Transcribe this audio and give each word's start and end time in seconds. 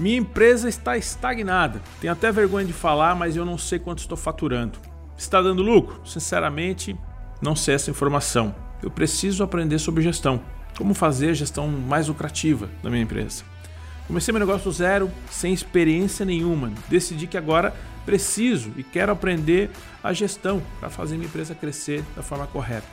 Minha 0.00 0.16
empresa 0.16 0.66
está 0.66 0.96
estagnada. 0.96 1.82
Tenho 2.00 2.14
até 2.14 2.32
vergonha 2.32 2.64
de 2.64 2.72
falar, 2.72 3.14
mas 3.14 3.36
eu 3.36 3.44
não 3.44 3.58
sei 3.58 3.78
quanto 3.78 3.98
estou 3.98 4.16
faturando. 4.16 4.78
Está 5.14 5.42
dando 5.42 5.62
lucro? 5.62 6.00
Sinceramente, 6.06 6.96
não 7.42 7.54
sei 7.54 7.74
essa 7.74 7.90
informação. 7.90 8.54
Eu 8.82 8.90
preciso 8.90 9.44
aprender 9.44 9.78
sobre 9.78 10.02
gestão. 10.02 10.40
Como 10.78 10.94
fazer 10.94 11.28
a 11.28 11.34
gestão 11.34 11.68
mais 11.68 12.08
lucrativa 12.08 12.70
da 12.82 12.88
minha 12.88 13.02
empresa. 13.02 13.44
Comecei 14.06 14.32
meu 14.32 14.40
negócio 14.40 14.64
do 14.64 14.72
zero, 14.72 15.10
sem 15.30 15.52
experiência 15.52 16.24
nenhuma. 16.24 16.72
Decidi 16.88 17.26
que 17.26 17.36
agora 17.36 17.74
preciso 18.06 18.72
e 18.78 18.82
quero 18.82 19.12
aprender 19.12 19.68
a 20.02 20.14
gestão 20.14 20.62
para 20.80 20.88
fazer 20.88 21.16
minha 21.16 21.28
empresa 21.28 21.54
crescer 21.54 22.02
da 22.16 22.22
forma 22.22 22.46
correta. 22.46 22.88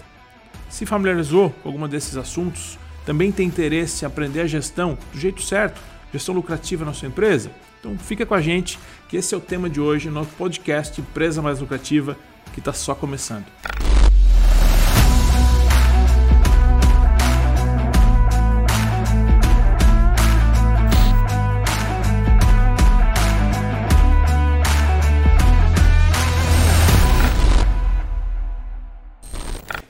Se 0.69 0.85
familiarizou 0.85 1.51
com 1.63 1.69
algum 1.69 1.87
desses 1.87 2.17
assuntos, 2.17 2.77
também 3.05 3.31
tem 3.31 3.47
interesse 3.47 4.03
em 4.03 4.05
aprender 4.05 4.41
a 4.41 4.45
gestão 4.45 4.97
do 5.13 5.17
jeito 5.17 5.41
certo, 5.41 5.79
gestão 6.17 6.33
lucrativa 6.33 6.83
na 6.83 6.93
sua 6.93 7.07
empresa? 7.07 7.51
Então 7.79 7.97
fica 7.97 8.25
com 8.25 8.33
a 8.33 8.41
gente, 8.41 8.77
que 9.07 9.17
esse 9.17 9.33
é 9.33 9.37
o 9.37 9.41
tema 9.41 9.69
de 9.69 9.79
hoje 9.79 10.09
no 10.09 10.25
podcast 10.25 10.99
Empresa 10.99 11.41
Mais 11.41 11.59
Lucrativa, 11.59 12.17
que 12.53 12.59
está 12.59 12.73
só 12.73 12.95
começando. 12.95 13.45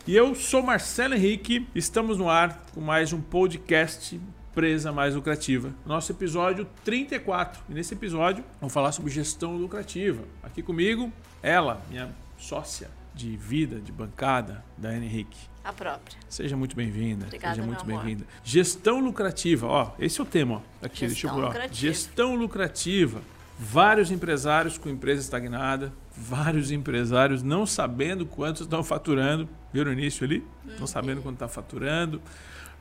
E 0.05 0.16
eu 0.16 0.33
sou 0.35 0.63
Marcelo 0.63 1.16
Henrique, 1.16 1.67
estamos 1.75 2.17
no 2.17 2.30
ar 2.30 2.66
com 2.73 2.80
mais 2.80 3.11
um 3.11 3.19
podcast 3.19 4.17
Empresa 4.57 4.91
Mais 4.91 5.13
Lucrativa. 5.13 5.71
Nosso 5.85 6.11
episódio 6.11 6.67
34. 6.84 7.61
E 7.70 7.75
nesse 7.75 7.93
episódio 7.93 8.43
vamos 8.59 8.73
falar 8.73 8.91
sobre 8.91 9.11
gestão 9.11 9.55
lucrativa. 9.55 10.23
Aqui 10.41 10.63
comigo, 10.63 11.13
ela, 11.44 11.80
minha 11.91 12.09
sócia 12.39 12.89
de 13.13 13.38
vida, 13.38 13.80
de 13.80 13.91
bancada, 13.91 14.66
da 14.75 14.97
Henrique. 14.97 15.38
A 15.63 15.72
própria. 15.72 16.17
Seja 16.28 16.58
muito 16.58 16.75
bem-vinda. 16.75 17.25
Obrigada, 17.28 17.53
Seja 17.53 17.67
muito 17.67 17.85
bem-vinda. 17.85 18.25
Gestão 18.44 19.00
lucrativa, 19.00 19.67
ó, 19.67 19.91
esse 20.00 20.19
é 20.19 20.23
o 20.23 20.25
tema, 20.25 20.55
ó. 20.55 20.85
Aqui, 20.88 21.05
deixa 21.05 21.28
eu 21.28 21.30
Gestão 21.30 21.33
pôr, 21.35 21.44
ó. 21.44 21.47
lucrativa. 21.50 21.75
Gestão 21.75 22.35
lucrativa. 22.35 23.22
Vários 23.59 24.09
empresários 24.09 24.75
com 24.80 24.89
empresa 24.89 25.22
estagnada, 25.22 25.94
vários 26.16 26.72
empresários 26.72 27.44
não 27.44 27.67
sabendo 27.67 28.25
quanto 28.25 28.63
estão 28.63 28.83
faturando. 28.83 29.47
Viram 29.72 29.91
o 29.91 29.94
início 29.94 30.25
ali? 30.25 30.44
Não 30.66 30.80
Uhum. 30.80 30.88
sabendo 30.88 31.22
quanto 31.22 31.35
está 31.35 31.47
faturando, 31.47 32.19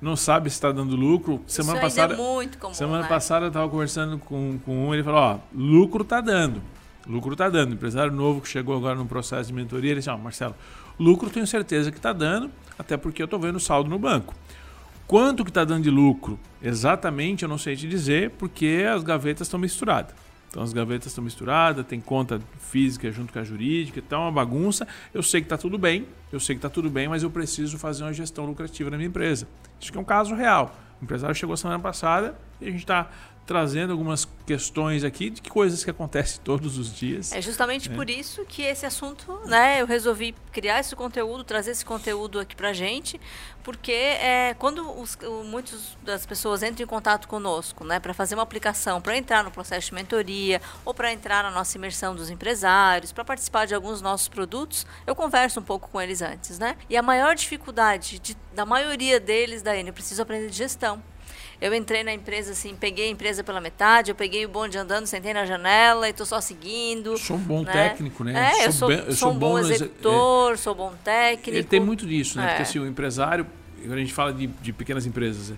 não 0.01 0.17
sabe 0.17 0.51
se 0.51 0.57
está 0.57 0.71
dando 0.71 0.95
lucro. 0.95 1.43
Semana 1.47 1.79
ainda 1.79 1.83
passada, 1.83 2.15
é 2.15 2.17
muito 2.17 2.59
comum, 2.59 2.75
semana 2.75 3.03
né? 3.03 3.09
passada 3.09 3.47
eu 3.47 3.49
estava 3.49 3.69
conversando 3.69 4.19
com, 4.19 4.59
com 4.65 4.89
um, 4.89 4.95
ele 4.95 5.03
falou: 5.03 5.21
ó, 5.21 5.39
lucro 5.55 6.05
tá 6.05 6.21
dando. 6.21 6.63
Lucro 7.07 7.37
tá 7.37 7.49
dando. 7.49 7.75
Empresário 7.75 8.13
novo 8.13 8.41
que 8.41 8.49
chegou 8.49 8.77
agora 8.77 8.97
no 8.97 9.07
processo 9.07 9.49
de 9.49 9.55
mentoria, 9.55 9.93
ele 9.93 10.01
disse: 10.01 10.11
ó, 10.11 10.17
Marcelo, 10.17 10.55
lucro 10.99 11.31
tenho 11.31 11.47
certeza 11.47 11.91
que 11.91 12.01
tá 12.01 12.13
dando, 12.13 12.51
até 12.79 12.97
porque 12.97 13.23
eu 13.23 13.27
estou 13.27 13.39
vendo 13.39 13.59
saldo 13.59 13.89
no 13.89 13.99
banco. 13.99 14.35
Quanto 15.07 15.45
que 15.45 15.51
está 15.51 15.65
dando 15.65 15.85
de 15.85 15.91
lucro? 15.91 16.39
Exatamente, 16.61 17.45
eu 17.45 17.49
não 17.49 17.59
sei 17.59 17.77
te 17.77 17.89
dizer, 17.89 18.31
porque 18.31 18.85
as 18.93 19.05
gavetas 19.05 19.47
estão 19.47 19.59
misturadas. 19.59 20.13
Então 20.49 20.63
as 20.63 20.73
gavetas 20.73 21.09
estão 21.09 21.23
misturadas, 21.23 21.85
tem 21.87 22.01
conta 22.01 22.41
física 22.59 23.11
junto 23.13 23.33
com 23.33 23.39
a 23.39 23.45
jurídica, 23.45 24.01
tá 24.01 24.19
uma 24.19 24.33
bagunça. 24.33 24.87
Eu 25.13 25.23
sei 25.23 25.41
que 25.41 25.47
está 25.47 25.59
tudo 25.59 25.77
bem, 25.77 26.07
eu 26.33 26.41
sei 26.41 26.55
que 26.55 26.59
está 26.59 26.71
tudo 26.71 26.89
bem, 26.89 27.09
mas 27.09 27.23
eu 27.23 27.31
preciso 27.31 27.79
fazer 27.79 28.05
uma 28.05 28.13
gestão 28.13 28.47
lucrativa 28.47 28.91
na 28.91 28.97
minha 28.97 29.09
empresa. 29.09 29.47
Isso 29.81 29.93
que 29.93 29.99
é 29.99 30.01
um 30.01 30.05
caso 30.05 30.35
real. 30.35 30.75
O 31.01 31.05
empresário 31.05 31.35
chegou 31.35 31.57
semana 31.57 31.79
passada 31.79 32.35
e 32.61 32.69
a 32.69 32.71
gente 32.71 32.81
está 32.81 33.11
trazendo 33.47 33.93
algumas 33.93 34.27
questões 34.45 35.05
aqui 35.05 35.31
de 35.31 35.41
coisas 35.49 35.85
que 35.85 35.91
acontecem 35.91 36.41
todos 36.43 36.77
os 36.79 36.93
dias. 36.95 37.33
É 37.33 37.41
justamente 37.41 37.89
por 37.89 38.11
isso 38.11 38.45
que 38.45 38.63
esse 38.63 38.85
assunto, 38.85 39.41
né, 39.47 39.81
eu 39.81 39.87
resolvi 39.87 40.35
criar 40.53 40.81
esse 40.81 40.95
conteúdo, 40.97 41.45
trazer 41.45 41.71
esse 41.71 41.85
conteúdo 41.85 42.41
aqui 42.41 42.57
pra 42.57 42.73
gente, 42.73 43.21
porque 43.63 43.93
é, 43.93 44.55
quando 44.59 44.89
os, 45.01 45.17
muitas 45.45 45.97
das 46.03 46.27
pessoas 46.27 46.63
entram 46.63 46.85
em 46.85 46.87
contato 46.87 47.29
conosco, 47.29 47.85
né, 47.85 48.01
para 48.01 48.13
fazer 48.13 48.35
uma 48.35 48.43
aplicação, 48.43 49.01
para 49.01 49.17
entrar 49.17 49.45
no 49.45 49.51
processo 49.51 49.89
de 49.89 49.95
mentoria 49.95 50.61
ou 50.85 50.93
para 50.93 51.13
entrar 51.13 51.43
na 51.45 51.51
nossa 51.51 51.77
imersão 51.77 52.15
dos 52.15 52.31
empresários, 52.31 53.13
para 53.13 53.25
participar 53.25 53.67
de 53.67 53.75
alguns 53.75 54.01
nossos 54.03 54.29
produtos, 54.29 54.85
eu 55.07 55.15
converso 55.15 55.61
um 55.61 55.65
pouco 55.65 55.89
com 55.89 56.01
eles 56.01 56.21
antes, 56.21 56.59
né? 56.59 56.77
E 56.91 56.97
a 56.97 57.03
maior 57.03 57.35
dificuldade 57.35 58.19
de- 58.19 58.37
da 58.55 58.67
maioria 58.67 59.21
deles, 59.21 59.63
da 59.63 59.77
eu 59.77 59.93
preciso 59.93 60.23
aprender 60.23 60.49
de 60.49 60.57
gestão. 60.57 61.03
Eu 61.61 61.73
entrei 61.75 62.05
na 62.05 62.13
empresa 62.13 62.53
assim, 62.53 62.75
peguei 62.79 63.07
a 63.09 63.11
empresa 63.11 63.43
pela 63.43 63.61
metade, 63.61 64.11
eu 64.11 64.15
peguei 64.15 64.45
o 64.45 64.49
bonde 64.49 64.77
andando, 64.77 65.07
sentei 65.07 65.33
na 65.33 65.47
janela 65.47 66.09
e 66.09 66.13
tô 66.13 66.25
só 66.27 66.41
seguindo. 66.41 67.17
Sou 67.17 67.37
um 67.37 67.41
bom 67.41 67.63
né? 67.63 67.73
técnico, 67.73 68.23
né? 68.23 68.53
É, 68.59 68.67
eu 68.67 68.73
sou, 68.73 68.89
bem- 68.89 69.05
eu 69.07 69.13
sou 69.13 69.33
um 69.33 69.39
bom 69.39 69.53
no 69.55 69.61
exe- 69.61 69.75
executor, 69.75 70.59
sou 70.59 70.75
bom 70.75 70.93
técnico. 71.03 71.57
Ele 71.57 71.65
tem 71.65 71.81
muito 71.81 72.07
disso, 72.07 72.37
né? 72.39 72.45
É. 72.45 72.49
Porque 72.49 72.63
assim, 72.63 72.79
o 72.79 72.87
empresário, 72.87 73.47
quando 73.81 73.95
a 73.95 73.99
gente 73.99 74.13
fala 74.13 74.33
de, 74.35 74.47
de 74.47 74.73
pequenas 74.73 75.07
empresas, 75.07 75.55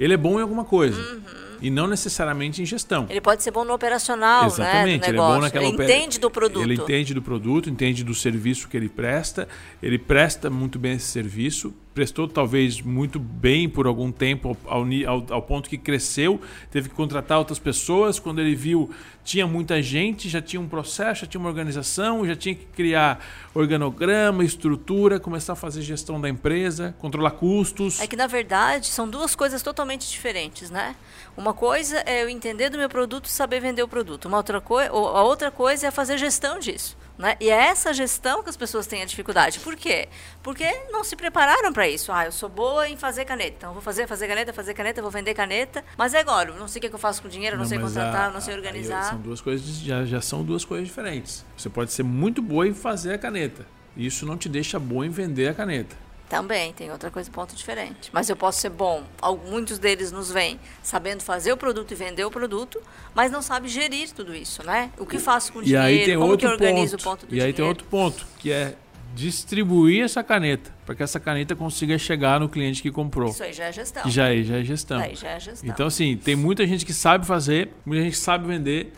ele 0.00 0.14
é 0.14 0.16
bom 0.16 0.38
em 0.38 0.42
alguma 0.42 0.64
coisa. 0.64 1.20
E 1.62 1.70
não 1.70 1.86
necessariamente 1.86 2.60
em 2.60 2.66
gestão. 2.66 3.06
Ele 3.08 3.20
pode 3.20 3.42
ser 3.42 3.50
bom 3.50 3.64
no 3.64 3.72
operacional, 3.72 4.46
Exatamente, 4.46 5.02
né? 5.02 5.08
Ele 5.08 5.16
é 5.16 5.20
bom 5.20 5.38
naquela 5.38 5.64
ele 5.64 5.74
entende 5.74 6.18
do 6.18 6.30
produto. 6.30 6.62
Ele 6.62 6.74
entende 6.74 7.14
do 7.14 7.22
produto, 7.22 7.70
entende 7.70 8.02
do 8.04 8.14
serviço 8.14 8.68
que 8.68 8.76
ele 8.76 8.88
presta, 8.88 9.48
ele 9.82 9.98
presta 9.98 10.50
muito 10.50 10.78
bem 10.78 10.94
esse 10.94 11.06
serviço, 11.06 11.72
prestou 11.94 12.26
talvez 12.26 12.80
muito 12.80 13.18
bem 13.18 13.68
por 13.68 13.86
algum 13.86 14.10
tempo, 14.10 14.56
ao, 14.64 14.82
ao- 15.06 15.26
ao 15.34 15.42
ponto 15.42 15.68
que 15.68 15.76
cresceu, 15.78 16.40
teve 16.70 16.88
que 16.88 16.94
contratar 16.94 17.38
outras 17.38 17.58
pessoas. 17.58 18.18
Quando 18.18 18.40
ele 18.40 18.54
viu, 18.54 18.90
tinha 19.22 19.46
muita 19.46 19.80
gente, 19.82 20.28
já 20.28 20.40
tinha 20.40 20.60
um 20.60 20.66
processo, 20.68 21.20
já 21.22 21.26
tinha 21.26 21.38
uma 21.40 21.48
organização, 21.50 22.26
já 22.26 22.34
tinha 22.34 22.54
que 22.54 22.64
criar 22.66 23.20
organograma, 23.54 24.42
estrutura, 24.44 25.20
começar 25.20 25.52
a 25.52 25.56
fazer 25.56 25.82
gestão 25.82 26.20
da 26.20 26.28
empresa, 26.28 26.94
controlar 26.98 27.32
custos. 27.32 28.00
É 28.00 28.06
que, 28.06 28.16
na 28.16 28.26
verdade, 28.26 28.86
são 28.88 29.08
duas 29.08 29.34
coisas 29.34 29.62
totalmente 29.62 30.08
diferentes, 30.10 30.70
né? 30.70 30.96
Uma 31.36 31.51
coisa 31.54 32.02
é 32.06 32.22
eu 32.22 32.28
entender 32.28 32.68
do 32.70 32.78
meu 32.78 32.88
produto 32.88 33.26
e 33.26 33.30
saber 33.30 33.60
vender 33.60 33.82
o 33.82 33.88
produto. 33.88 34.26
Uma 34.26 34.36
outra 34.38 34.60
coisa, 34.60 34.90
a 34.90 35.22
outra 35.22 35.50
coisa 35.50 35.86
é 35.86 35.90
fazer 35.90 36.18
gestão 36.18 36.58
disso. 36.58 36.96
Né? 37.18 37.36
E 37.38 37.50
é 37.50 37.54
essa 37.66 37.92
gestão 37.92 38.42
que 38.42 38.48
as 38.48 38.56
pessoas 38.56 38.86
têm 38.86 39.02
a 39.02 39.04
dificuldade. 39.04 39.60
Por 39.60 39.76
quê? 39.76 40.08
Porque 40.42 40.64
não 40.90 41.04
se 41.04 41.14
prepararam 41.14 41.72
para 41.72 41.86
isso. 41.86 42.10
Ah, 42.10 42.24
eu 42.24 42.32
sou 42.32 42.48
boa 42.48 42.88
em 42.88 42.96
fazer 42.96 43.24
caneta. 43.26 43.54
Então, 43.58 43.72
vou 43.74 43.82
fazer, 43.82 44.06
fazer 44.08 44.26
caneta, 44.26 44.52
fazer 44.52 44.74
caneta, 44.74 45.02
vou 45.02 45.10
vender 45.10 45.34
caneta. 45.34 45.84
Mas 45.96 46.14
é 46.14 46.20
agora, 46.20 46.52
não 46.52 46.66
sei 46.66 46.78
o 46.78 46.82
que, 46.82 46.88
que 46.88 46.94
eu 46.94 46.98
faço 46.98 47.22
com 47.22 47.28
dinheiro, 47.28 47.54
eu 47.54 47.58
não, 47.58 47.66
sei 47.66 47.78
contratar, 47.78 48.30
a- 48.30 48.32
não 48.32 48.40
sei 48.40 48.54
organizar. 48.54 49.04
São 49.10 49.18
duas 49.20 49.40
coisas, 49.40 49.76
já, 49.76 50.04
já 50.04 50.20
são 50.20 50.42
duas 50.42 50.64
coisas 50.64 50.88
diferentes. 50.88 51.44
Você 51.56 51.68
pode 51.68 51.92
ser 51.92 52.02
muito 52.02 52.40
boa 52.42 52.66
em 52.66 52.74
fazer 52.74 53.12
a 53.14 53.18
caneta. 53.18 53.66
Isso 53.96 54.24
não 54.24 54.36
te 54.38 54.48
deixa 54.48 54.78
boa 54.80 55.06
em 55.06 55.10
vender 55.10 55.48
a 55.48 55.54
caneta. 55.54 55.94
Também 56.32 56.72
tem 56.72 56.90
outra 56.90 57.10
coisa, 57.10 57.30
ponto 57.30 57.54
diferente. 57.54 58.08
Mas 58.10 58.30
eu 58.30 58.34
posso 58.34 58.58
ser 58.58 58.70
bom. 58.70 59.02
Muitos 59.50 59.78
deles 59.78 60.10
nos 60.10 60.30
vêm 60.32 60.58
sabendo 60.82 61.22
fazer 61.22 61.52
o 61.52 61.58
produto 61.58 61.92
e 61.92 61.94
vender 61.94 62.24
o 62.24 62.30
produto, 62.30 62.80
mas 63.14 63.30
não 63.30 63.42
sabe 63.42 63.68
gerir 63.68 64.10
tudo 64.12 64.34
isso, 64.34 64.64
né? 64.64 64.90
O 64.98 65.04
que 65.04 65.18
faço 65.18 65.52
com 65.52 65.58
o 65.58 65.62
E 65.62 65.66
dinheiro, 65.66 65.84
aí 65.86 66.04
tem 66.06 66.16
como 66.16 66.30
outro 66.30 66.48
que 66.48 66.52
organizo 66.54 66.96
ponto. 66.96 67.02
o 67.02 67.10
ponto 67.10 67.26
do 67.26 67.34
e 67.34 67.34
aí 67.34 67.38
dinheiro. 67.52 67.56
tem 67.56 67.64
outro 67.66 67.84
ponto, 67.84 68.26
que 68.38 68.50
é 68.50 68.74
distribuir 69.14 70.02
essa 70.04 70.24
caneta, 70.24 70.74
para 70.86 70.94
que 70.94 71.02
essa 71.02 71.20
caneta 71.20 71.54
consiga 71.54 71.98
chegar 71.98 72.40
no 72.40 72.48
cliente 72.48 72.80
que 72.80 72.90
comprou. 72.90 73.28
Isso 73.28 73.42
aí 73.42 73.52
já 73.52 73.64
é 73.64 73.72
gestão. 73.72 74.02
Que 74.02 74.10
já 74.10 74.32
é, 74.34 74.42
já 74.42 74.56
é 74.56 74.64
gestão. 74.64 74.98
Daí 75.00 75.14
já 75.14 75.28
é 75.28 75.38
gestão. 75.38 75.68
Então, 75.68 75.86
assim, 75.86 76.16
tem 76.16 76.34
muita 76.34 76.66
gente 76.66 76.86
que 76.86 76.94
sabe 76.94 77.26
fazer, 77.26 77.68
muita 77.84 78.04
gente 78.04 78.12
que 78.14 78.18
sabe 78.18 78.46
vender, 78.46 78.90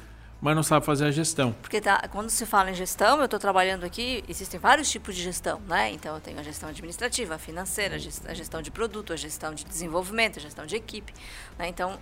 mas 0.45 0.55
não 0.55 0.63
sabe 0.63 0.85
fazer 0.87 1.07
a 1.07 1.11
gestão. 1.11 1.53
Porque 1.63 1.81
tá, 1.81 2.07
quando 2.11 2.29
se 2.31 2.45
fala 2.47 2.71
em 2.71 2.75
gestão, 2.75 3.19
eu 3.19 3.25
estou 3.25 3.41
trabalhando 3.41 3.83
aqui, 3.85 4.23
existem 4.29 4.61
vários 4.61 4.91
tipos 4.91 5.17
de 5.17 5.23
gestão, 5.23 5.61
né? 5.67 5.91
Então 5.93 6.15
eu 6.15 6.21
tenho 6.21 6.39
a 6.39 6.43
gestão 6.43 6.69
administrativa, 6.69 7.35
a 7.35 7.39
financeira, 7.39 7.97
a 7.97 7.99
ges- 7.99 8.23
a 8.29 8.35
gestão 8.35 8.61
de 8.63 8.71
produto, 8.71 9.13
a 9.13 9.17
gestão 9.17 9.55
de 9.55 9.65
desenvolvimento, 9.65 10.39
a 10.39 10.43
gestão 10.43 10.67
de 10.67 10.77
equipe. 10.77 11.13
né? 11.59 11.67
Então, 11.69 11.99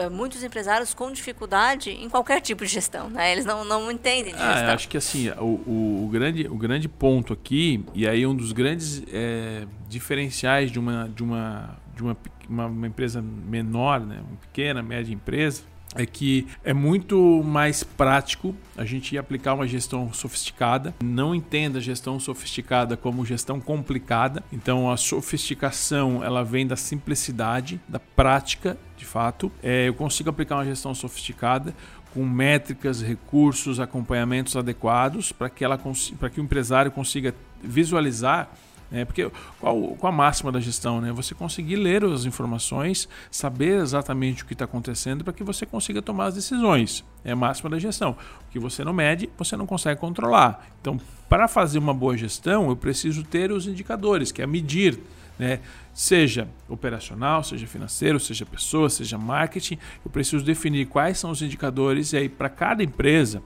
eh, 0.00 0.08
muitos 0.10 0.44
empresários 0.44 0.94
com 0.94 1.10
dificuldade 1.10 1.90
em 1.90 2.08
qualquer 2.08 2.40
tipo 2.40 2.64
de 2.64 2.70
gestão, 2.70 3.08
né? 3.10 3.32
Eles 3.32 3.44
não, 3.44 3.64
não 3.64 3.90
entendem 3.90 4.32
de 4.34 4.40
Ah, 4.40 4.46
gestão. 4.52 4.68
eu 4.68 4.74
acho 4.74 4.88
que 4.88 4.96
assim, 4.96 5.30
o, 5.30 5.44
o, 5.66 6.04
o 6.04 6.08
grande, 6.08 6.46
o 6.46 6.56
grande 6.56 6.88
ponto 6.88 7.32
aqui, 7.32 7.84
e 7.94 8.06
aí 8.06 8.24
um 8.26 8.34
dos 8.36 8.52
grandes 8.52 9.02
é, 9.12 9.66
diferenciais 9.88 10.70
de 10.70 10.78
uma, 10.78 11.08
de 11.08 11.22
uma, 11.22 11.76
de 11.96 12.02
uma, 12.02 12.16
uma 12.48 12.86
empresa 12.86 13.20
menor, 13.22 14.00
né, 14.00 14.20
uma 14.28 14.36
pequena, 14.36 14.82
média 14.82 15.12
empresa, 15.12 15.62
é 15.94 16.06
que 16.06 16.46
é 16.64 16.72
muito 16.72 17.42
mais 17.44 17.82
prático 17.84 18.54
a 18.76 18.84
gente 18.84 19.16
aplicar 19.18 19.54
uma 19.54 19.66
gestão 19.66 20.12
sofisticada. 20.12 20.94
Não 21.02 21.34
entenda 21.34 21.80
gestão 21.80 22.18
sofisticada 22.18 22.96
como 22.96 23.24
gestão 23.24 23.60
complicada. 23.60 24.42
Então 24.52 24.90
a 24.90 24.96
sofisticação 24.96 26.22
ela 26.24 26.42
vem 26.42 26.66
da 26.66 26.76
simplicidade, 26.76 27.80
da 27.88 27.98
prática, 27.98 28.76
de 28.96 29.04
fato. 29.04 29.52
É, 29.62 29.88
eu 29.88 29.94
consigo 29.94 30.30
aplicar 30.30 30.56
uma 30.56 30.64
gestão 30.64 30.94
sofisticada 30.94 31.74
com 32.12 32.24
métricas, 32.26 33.00
recursos, 33.00 33.80
acompanhamentos 33.80 34.56
adequados 34.56 35.32
para 35.32 35.48
que 35.48 35.64
ela 35.64 35.80
para 36.18 36.30
que 36.30 36.40
o 36.40 36.44
empresário 36.44 36.90
consiga 36.90 37.34
visualizar 37.62 38.50
Né? 38.92 39.06
Porque 39.06 39.28
qual, 39.58 39.80
qual 39.96 40.12
a 40.12 40.14
máxima 40.14 40.52
da 40.52 40.60
gestão? 40.60 41.00
Né? 41.00 41.10
Você 41.12 41.34
conseguir 41.34 41.76
ler 41.76 42.04
as 42.04 42.26
informações, 42.26 43.08
saber 43.30 43.80
exatamente 43.80 44.42
o 44.42 44.46
que 44.46 44.52
está 44.52 44.66
acontecendo 44.66 45.24
para 45.24 45.32
que 45.32 45.42
você 45.42 45.64
consiga 45.64 46.02
tomar 46.02 46.26
as 46.26 46.34
decisões. 46.34 47.02
É 47.24 47.32
a 47.32 47.36
máxima 47.36 47.70
da 47.70 47.78
gestão. 47.78 48.10
O 48.46 48.52
que 48.52 48.58
você 48.58 48.84
não 48.84 48.92
mede, 48.92 49.30
você 49.38 49.56
não 49.56 49.66
consegue 49.66 49.98
controlar. 49.98 50.66
Então, 50.80 51.00
para 51.26 51.48
fazer 51.48 51.78
uma 51.78 51.94
boa 51.94 52.16
gestão, 52.16 52.68
eu 52.68 52.76
preciso 52.76 53.24
ter 53.24 53.50
os 53.50 53.66
indicadores, 53.66 54.30
que 54.30 54.42
é 54.42 54.46
medir. 54.46 55.00
Né? 55.38 55.60
Seja 55.94 56.46
operacional, 56.68 57.42
seja 57.42 57.66
financeiro, 57.66 58.20
seja 58.20 58.44
pessoa, 58.44 58.90
seja 58.90 59.16
marketing, 59.16 59.78
eu 60.04 60.10
preciso 60.10 60.44
definir 60.44 60.86
quais 60.86 61.18
são 61.18 61.30
os 61.30 61.40
indicadores 61.40 62.12
e 62.12 62.18
aí 62.18 62.28
para 62.28 62.50
cada 62.50 62.84
empresa 62.84 63.42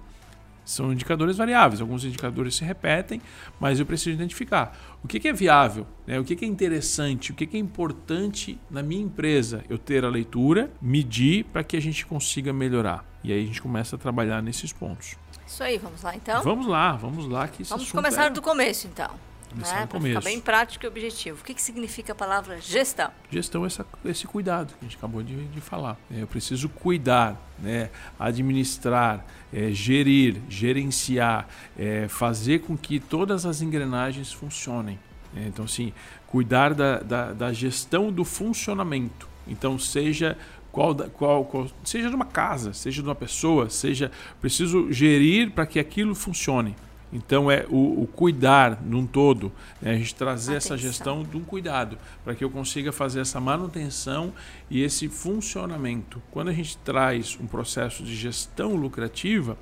são 0.66 0.92
indicadores 0.92 1.36
variáveis, 1.36 1.80
alguns 1.80 2.04
indicadores 2.04 2.56
se 2.56 2.64
repetem, 2.64 3.22
mas 3.58 3.78
eu 3.78 3.86
preciso 3.86 4.10
identificar 4.10 4.76
o 5.02 5.08
que, 5.08 5.26
é 5.26 5.32
viável, 5.32 5.86
né? 6.04 6.18
o 6.18 6.24
que, 6.24 6.44
é 6.44 6.48
interessante, 6.48 7.30
o 7.30 7.34
que, 7.34 7.46
que 7.46 7.56
é 7.56 7.60
importante 7.60 8.58
na 8.68 8.82
minha 8.82 9.00
empresa 9.00 9.64
eu 9.70 9.78
ter 9.78 10.04
a 10.04 10.08
leitura, 10.08 10.70
medir 10.82 11.44
para 11.44 11.62
que 11.62 11.76
a 11.76 11.80
gente 11.80 12.04
consiga 12.04 12.52
melhorar. 12.52 13.04
E 13.22 13.32
aí 13.32 13.42
a 13.42 13.46
gente 13.46 13.62
começa 13.62 13.94
a 13.94 13.98
trabalhar 13.98 14.42
nesses 14.42 14.72
pontos. 14.72 15.16
Isso 15.46 15.62
aí, 15.62 15.78
vamos 15.78 16.02
lá 16.02 16.16
então? 16.16 16.42
Vamos 16.42 16.66
lá, 16.66 16.92
vamos 16.92 17.28
lá. 17.28 17.46
Que 17.46 17.62
vamos 17.62 17.90
começar 17.92 18.26
é... 18.26 18.30
do 18.30 18.42
começo 18.42 18.88
então. 18.88 19.10
Começar 19.56 19.80
né? 19.80 19.86
Para 19.86 20.00
ficar 20.00 20.20
bem 20.20 20.40
prático 20.40 20.84
e 20.84 20.88
objetivo. 20.88 21.40
O 21.40 21.44
que, 21.44 21.54
que 21.54 21.62
significa 21.62 22.12
a 22.12 22.14
palavra 22.14 22.60
gestão? 22.60 23.10
Gestão 23.30 23.64
é 23.64 23.66
essa, 23.66 23.86
esse 24.04 24.26
cuidado 24.26 24.74
que 24.74 24.78
a 24.82 24.84
gente 24.84 24.96
acabou 24.96 25.22
de, 25.22 25.46
de 25.46 25.60
falar. 25.62 25.96
É, 26.10 26.22
eu 26.22 26.26
preciso 26.26 26.68
cuidar, 26.68 27.40
né? 27.58 27.90
administrar, 28.18 29.24
é, 29.52 29.70
gerir, 29.70 30.42
gerenciar, 30.48 31.48
é, 31.78 32.06
fazer 32.06 32.60
com 32.60 32.76
que 32.76 33.00
todas 33.00 33.46
as 33.46 33.62
engrenagens 33.62 34.30
funcionem. 34.30 34.98
É, 35.34 35.46
então, 35.46 35.64
assim, 35.64 35.92
cuidar 36.26 36.74
da, 36.74 36.98
da, 36.98 37.32
da 37.32 37.52
gestão 37.52 38.12
do 38.12 38.24
funcionamento. 38.24 39.26
Então, 39.48 39.78
seja 39.78 40.36
qual, 40.70 40.94
qual, 40.94 41.44
qual, 41.46 41.66
seja 41.82 42.10
de 42.10 42.14
uma 42.14 42.26
casa, 42.26 42.74
seja 42.74 43.00
de 43.00 43.08
uma 43.08 43.14
pessoa, 43.14 43.70
seja 43.70 44.12
preciso 44.38 44.92
gerir 44.92 45.50
para 45.50 45.64
que 45.64 45.78
aquilo 45.78 46.14
funcione. 46.14 46.76
Então 47.12 47.50
é 47.50 47.64
o, 47.68 48.02
o 48.02 48.06
cuidar 48.06 48.82
num 48.82 49.06
todo, 49.06 49.52
né? 49.80 49.92
a 49.92 49.94
gente 49.94 50.14
trazer 50.14 50.52
Atenção. 50.52 50.74
essa 50.74 50.82
gestão 50.82 51.22
de 51.22 51.36
um 51.36 51.44
cuidado 51.44 51.96
para 52.24 52.34
que 52.34 52.42
eu 52.42 52.50
consiga 52.50 52.92
fazer 52.92 53.20
essa 53.20 53.40
manutenção 53.40 54.32
e 54.68 54.82
esse 54.82 55.08
funcionamento. 55.08 56.20
Quando 56.30 56.48
a 56.48 56.52
gente 56.52 56.76
traz 56.78 57.38
um 57.40 57.46
processo 57.46 58.02
de 58.02 58.14
gestão 58.14 58.74
lucrativa, 58.74 59.56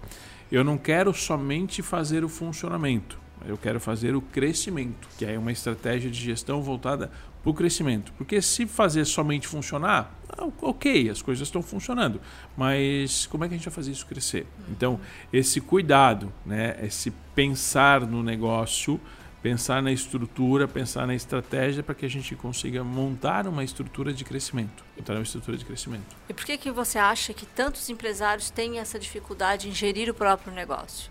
eu 0.50 0.64
não 0.64 0.78
quero 0.78 1.12
somente 1.12 1.82
fazer 1.82 2.24
o 2.24 2.28
funcionamento, 2.28 3.18
eu 3.46 3.56
quero 3.56 3.80
fazer 3.80 4.14
o 4.14 4.20
crescimento, 4.20 5.08
que 5.18 5.24
é 5.24 5.38
uma 5.38 5.52
estratégia 5.52 6.10
de 6.10 6.20
gestão 6.20 6.62
voltada 6.62 7.10
para 7.42 7.50
o 7.50 7.54
crescimento. 7.54 8.12
Porque 8.16 8.40
se 8.40 8.66
fazer 8.66 9.04
somente 9.04 9.46
funcionar, 9.46 10.18
ah, 10.28 10.48
ok, 10.62 11.10
as 11.10 11.20
coisas 11.20 11.46
estão 11.46 11.62
funcionando, 11.62 12.20
mas 12.56 13.26
como 13.26 13.44
é 13.44 13.48
que 13.48 13.54
a 13.54 13.56
gente 13.56 13.66
vai 13.66 13.74
fazer 13.74 13.92
isso 13.92 14.06
crescer? 14.06 14.46
Então, 14.70 14.98
esse 15.32 15.60
cuidado, 15.60 16.32
né, 16.44 16.76
esse 16.82 17.10
pensar 17.34 18.00
no 18.00 18.22
negócio, 18.22 19.00
pensar 19.42 19.82
na 19.82 19.92
estrutura, 19.92 20.66
pensar 20.66 21.06
na 21.06 21.14
estratégia 21.14 21.82
para 21.82 21.94
que 21.94 22.06
a 22.06 22.08
gente 22.08 22.34
consiga 22.34 22.82
montar 22.82 23.46
uma 23.46 23.62
estrutura 23.62 24.10
de 24.10 24.24
crescimento. 24.24 24.82
Montar 24.96 25.12
uma 25.12 25.22
estrutura 25.22 25.58
de 25.58 25.66
crescimento. 25.66 26.16
E 26.26 26.32
por 26.32 26.46
que, 26.46 26.56
que 26.56 26.70
você 26.70 26.98
acha 26.98 27.34
que 27.34 27.44
tantos 27.44 27.90
empresários 27.90 28.48
têm 28.48 28.78
essa 28.78 28.98
dificuldade 28.98 29.68
em 29.68 29.72
gerir 29.72 30.08
o 30.08 30.14
próprio 30.14 30.50
negócio? 30.50 31.10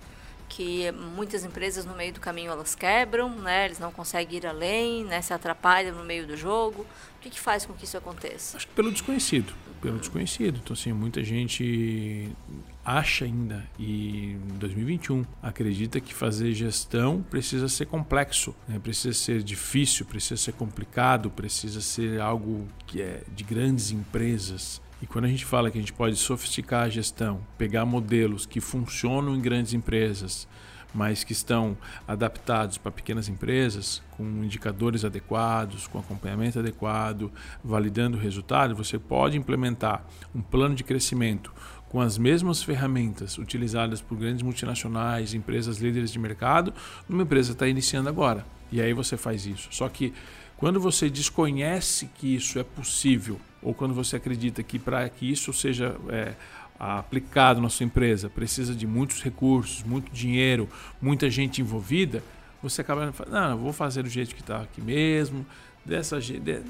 Que 0.56 0.92
muitas 0.92 1.44
empresas 1.44 1.84
no 1.84 1.96
meio 1.96 2.14
do 2.14 2.20
caminho 2.20 2.52
elas 2.52 2.76
quebram, 2.76 3.28
né? 3.28 3.66
Eles 3.66 3.80
não 3.80 3.92
conseguem 3.92 4.38
ir 4.38 4.46
além, 4.46 5.04
né? 5.04 5.20
Se 5.20 5.34
atrapalham 5.34 5.96
no 5.96 6.04
meio 6.04 6.28
do 6.28 6.38
jogo. 6.38 6.86
O 7.18 7.22
que, 7.22 7.32
que 7.32 7.40
faz 7.40 7.66
com 7.66 7.74
que 7.74 7.86
isso 7.86 7.98
aconteça? 7.98 8.58
Acho 8.58 8.68
que 8.68 8.74
pelo 8.74 8.92
desconhecido, 8.92 9.52
pelo 9.82 9.98
desconhecido. 9.98 10.60
Então 10.64 10.76
assim, 10.76 10.94
muita 10.94 11.24
gente 11.24 12.30
acha 12.86 13.26
ainda 13.26 13.66
e 13.80 14.34
em 14.34 14.58
2021 14.60 15.26
acredita 15.42 16.00
que 16.00 16.14
fazer 16.14 16.54
gestão 16.54 17.26
precisa 17.32 17.68
ser 17.68 17.86
complexo, 17.86 18.54
né? 18.68 18.78
precisa 18.78 19.14
ser 19.18 19.42
difícil, 19.42 20.06
precisa 20.06 20.38
ser 20.38 20.52
complicado, 20.52 21.32
precisa 21.32 21.82
ser 21.82 22.22
algo 22.22 22.68
que 22.86 23.02
é 23.02 23.24
de 23.34 23.44
grandes 23.44 23.90
empresas. 23.90 24.83
E 25.04 25.06
quando 25.06 25.26
a 25.26 25.28
gente 25.28 25.44
fala 25.44 25.70
que 25.70 25.78
a 25.78 25.82
gente 25.82 25.92
pode 25.92 26.16
sofisticar 26.16 26.86
a 26.86 26.90
gestão, 26.90 27.42
pegar 27.58 27.84
modelos 27.84 28.46
que 28.46 28.62
funcionam 28.62 29.36
em 29.36 29.42
grandes 29.42 29.74
empresas, 29.74 30.48
mas 30.94 31.26
que 31.26 31.34
estão 31.34 31.78
adaptados 32.08 32.78
para 32.78 32.90
pequenas 32.90 33.28
empresas, 33.28 34.02
com 34.12 34.24
indicadores 34.24 35.04
adequados, 35.04 35.88
com 35.88 36.00
acompanhamento 36.00 36.58
adequado, 36.58 37.30
validando 37.62 38.16
o 38.18 38.20
resultado, 38.20 38.78
você 38.78 38.98
pode 38.98 39.38
implementar 39.38 40.06
um 40.34 40.42
plano 40.42 40.74
de 40.74 40.86
crescimento 40.86 41.54
com 41.90 42.00
as 42.00 42.18
mesmas 42.18 42.64
ferramentas 42.64 43.38
utilizadas 43.38 44.00
por 44.00 44.18
grandes 44.18 44.42
multinacionais, 44.42 45.34
empresas 45.34 45.80
líderes 45.80 46.14
de 46.14 46.18
mercado, 46.18 46.74
numa 47.10 47.24
empresa 47.24 47.50
que 47.50 47.56
está 47.56 47.68
iniciando 47.68 48.08
agora. 48.08 48.46
E 48.72 48.80
aí 48.80 48.94
você 48.94 49.18
faz 49.18 49.46
isso. 49.46 49.68
Só 49.70 49.90
que 49.90 50.14
quando 50.56 50.80
você 50.80 51.10
desconhece 51.10 52.10
que 52.16 52.34
isso 52.34 52.58
é 52.58 52.64
possível, 52.64 53.38
ou 53.64 53.74
quando 53.74 53.94
você 53.94 54.16
acredita 54.16 54.62
que 54.64 54.78
para 54.78 55.08
que 55.10 55.30
isso 55.30 55.54
seja 55.54 55.96
é, 56.10 56.34
aplicado 56.80 57.62
na 57.62 57.70
sua 57.70 57.86
empresa 57.86 58.30
precisa 58.30 58.76
de 58.76 58.86
muitos 58.86 59.22
recursos, 59.22 59.84
muito 59.84 60.12
dinheiro, 60.12 60.68
muita 61.02 61.30
gente 61.30 61.62
envolvida, 61.62 62.24
você 62.62 62.82
acaba 62.82 63.12
falando, 63.12 63.34
não, 63.34 63.58
vou 63.58 63.74
fazer 63.74 64.04
do 64.04 64.10
jeito 64.10 64.34
que 64.34 64.42
está 64.42 64.62
aqui 64.62 64.82
mesmo, 64.82 65.46
dessa 65.86 66.18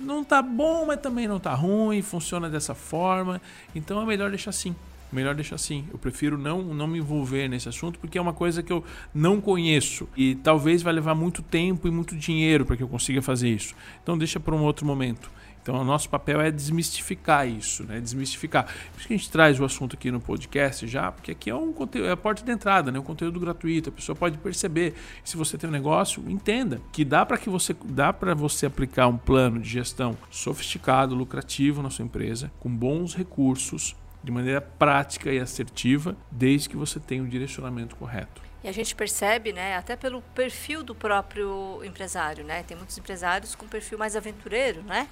não 0.02 0.22
está 0.22 0.42
bom, 0.42 0.86
mas 0.86 1.00
também 1.00 1.28
não 1.28 1.38
está 1.38 1.54
ruim, 1.54 2.02
funciona 2.02 2.50
dessa 2.50 2.74
forma, 2.74 3.42
então 3.76 4.02
é 4.02 4.06
melhor 4.06 4.30
deixar 4.30 4.50
assim 4.50 4.76
melhor 5.14 5.36
deixar 5.36 5.56
assim. 5.56 5.86
Eu 5.92 5.98
prefiro 5.98 6.38
não, 6.38 6.62
não 6.62 6.88
me 6.88 6.98
envolver 6.98 7.48
nesse 7.48 7.70
assunto 7.70 8.00
porque 8.00 8.18
é 8.18 8.22
uma 8.22 8.34
coisa 8.34 8.64
que 8.64 8.74
eu 8.74 8.84
não 9.14 9.40
conheço 9.40 10.10
e 10.18 10.36
talvez 10.36 10.82
vai 10.82 10.92
levar 10.92 11.16
muito 11.16 11.42
tempo 11.42 11.88
e 11.88 11.92
muito 11.92 12.16
dinheiro 12.16 12.66
para 12.66 12.76
que 12.76 12.84
eu 12.84 12.88
consiga 12.88 13.22
fazer 13.22 13.50
isso. 13.50 13.76
Então 14.02 14.18
deixa 14.18 14.40
para 14.40 14.56
um 14.56 14.64
outro 14.64 14.86
momento. 14.86 15.30
Então, 15.64 15.76
o 15.76 15.84
nosso 15.86 16.10
papel 16.10 16.42
é 16.42 16.52
desmistificar 16.52 17.48
isso, 17.48 17.86
né? 17.86 18.02
Desmistificar. 18.02 18.66
Por 18.66 19.00
isso 19.00 19.08
que 19.08 19.14
a 19.14 19.18
gente 19.18 19.32
traz 19.32 19.62
o 19.62 19.64
assunto 19.64 19.96
aqui 19.96 20.12
no 20.12 20.20
podcast 20.20 20.86
já, 20.86 21.10
porque 21.10 21.32
aqui 21.32 21.50
é 21.50 21.56
um 21.56 21.72
conteúdo, 21.72 22.10
é 22.10 22.12
a 22.12 22.18
porta 22.18 22.44
de 22.44 22.52
entrada, 22.52 22.92
né? 22.92 23.00
Um 23.00 23.04
conteúdo 23.04 23.40
gratuito. 23.40 23.88
A 23.88 23.92
pessoa 23.94 24.14
pode 24.14 24.38
perceber. 24.38 24.94
Se 25.24 25.38
você 25.38 25.58
tem 25.58 25.70
um 25.70 25.74
negócio, 25.74 26.22
entenda 26.30 26.82
que 26.92 27.06
dá 27.06 27.26
para 27.26 27.38
que 27.38 27.50
você 27.50 27.74
dá 27.86 28.12
para 28.12 28.36
você 28.36 28.66
aplicar 28.66 29.08
um 29.08 29.18
plano 29.18 29.58
de 29.58 29.70
gestão 29.70 30.18
sofisticado, 30.30 31.16
lucrativo 31.16 31.82
na 31.82 31.90
sua 31.90 32.04
empresa, 32.04 32.52
com 32.60 32.70
bons 32.70 33.16
recursos, 33.16 33.96
de 34.22 34.32
maneira 34.34 34.60
prática 34.60 35.32
e 35.32 35.40
assertiva, 35.40 36.18
desde 36.30 36.68
que 36.68 36.76
você 36.76 37.00
tenha 37.00 37.24
o 37.24 37.28
direcionamento 37.28 37.96
correto. 37.96 38.42
E 38.64 38.70
a 38.70 38.72
gente 38.72 38.96
percebe, 38.96 39.52
né, 39.52 39.76
até 39.76 39.96
pelo 39.96 40.22
perfil 40.34 40.84
do 40.84 40.96
próprio 40.96 41.82
empresário, 41.84 42.46
né? 42.46 42.64
Tem 42.64 42.78
muitos 42.78 42.98
empresários 42.98 43.56
com 43.56 43.68
perfil 43.68 43.98
mais 43.98 44.16
aventureiro, 44.16 44.82
né? 44.84 45.10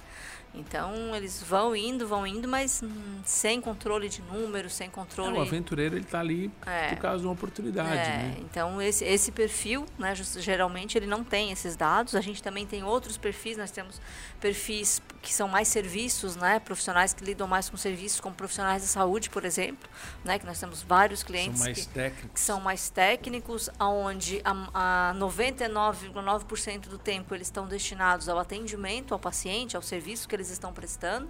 Então 0.54 1.14
eles 1.16 1.42
vão 1.42 1.74
indo, 1.74 2.06
vão 2.06 2.26
indo, 2.26 2.46
mas 2.46 2.82
hum, 2.82 3.20
sem 3.24 3.60
controle 3.60 4.08
de 4.08 4.20
números, 4.22 4.74
sem 4.74 4.90
controle. 4.90 5.36
É, 5.36 5.40
o 5.40 5.42
aventureiro 5.42 5.96
ele 5.96 6.04
está 6.04 6.20
ali 6.20 6.50
é. 6.66 6.88
por 6.88 6.98
causa 6.98 7.20
de 7.20 7.26
uma 7.26 7.32
oportunidade. 7.32 7.90
É. 7.90 8.18
Né? 8.18 8.36
Então 8.40 8.80
esse, 8.80 9.04
esse 9.04 9.32
perfil, 9.32 9.86
né, 9.98 10.14
geralmente 10.14 10.98
ele 10.98 11.06
não 11.06 11.24
tem 11.24 11.50
esses 11.50 11.74
dados. 11.74 12.14
A 12.14 12.20
gente 12.20 12.42
também 12.42 12.66
tem 12.66 12.84
outros 12.84 13.16
perfis. 13.16 13.56
Nós 13.56 13.70
temos 13.70 14.00
perfis 14.40 15.00
que 15.22 15.32
são 15.32 15.48
mais 15.48 15.68
serviços, 15.68 16.36
né, 16.36 16.58
profissionais 16.58 17.14
que 17.14 17.24
lidam 17.24 17.46
mais 17.46 17.70
com 17.70 17.76
serviços, 17.76 18.20
como 18.20 18.34
profissionais 18.34 18.82
de 18.82 18.88
saúde, 18.88 19.30
por 19.30 19.44
exemplo, 19.44 19.88
né, 20.24 20.38
que 20.38 20.44
nós 20.44 20.58
temos 20.58 20.82
vários 20.82 21.22
clientes 21.22 21.62
são 21.62 21.72
que, 21.72 22.28
que 22.34 22.40
são 22.40 22.60
mais 22.60 22.90
técnicos, 22.90 23.41
aonde 23.78 24.42
a, 24.44 25.10
a 25.10 25.14
99,9% 25.14 26.88
do 26.88 26.98
tempo 26.98 27.34
eles 27.34 27.46
estão 27.46 27.66
destinados 27.66 28.28
ao 28.28 28.38
atendimento 28.38 29.14
ao 29.14 29.20
paciente, 29.20 29.76
ao 29.76 29.82
serviço 29.82 30.28
que 30.28 30.34
eles 30.34 30.42
eles 30.42 30.50
estão 30.50 30.72
prestando. 30.72 31.28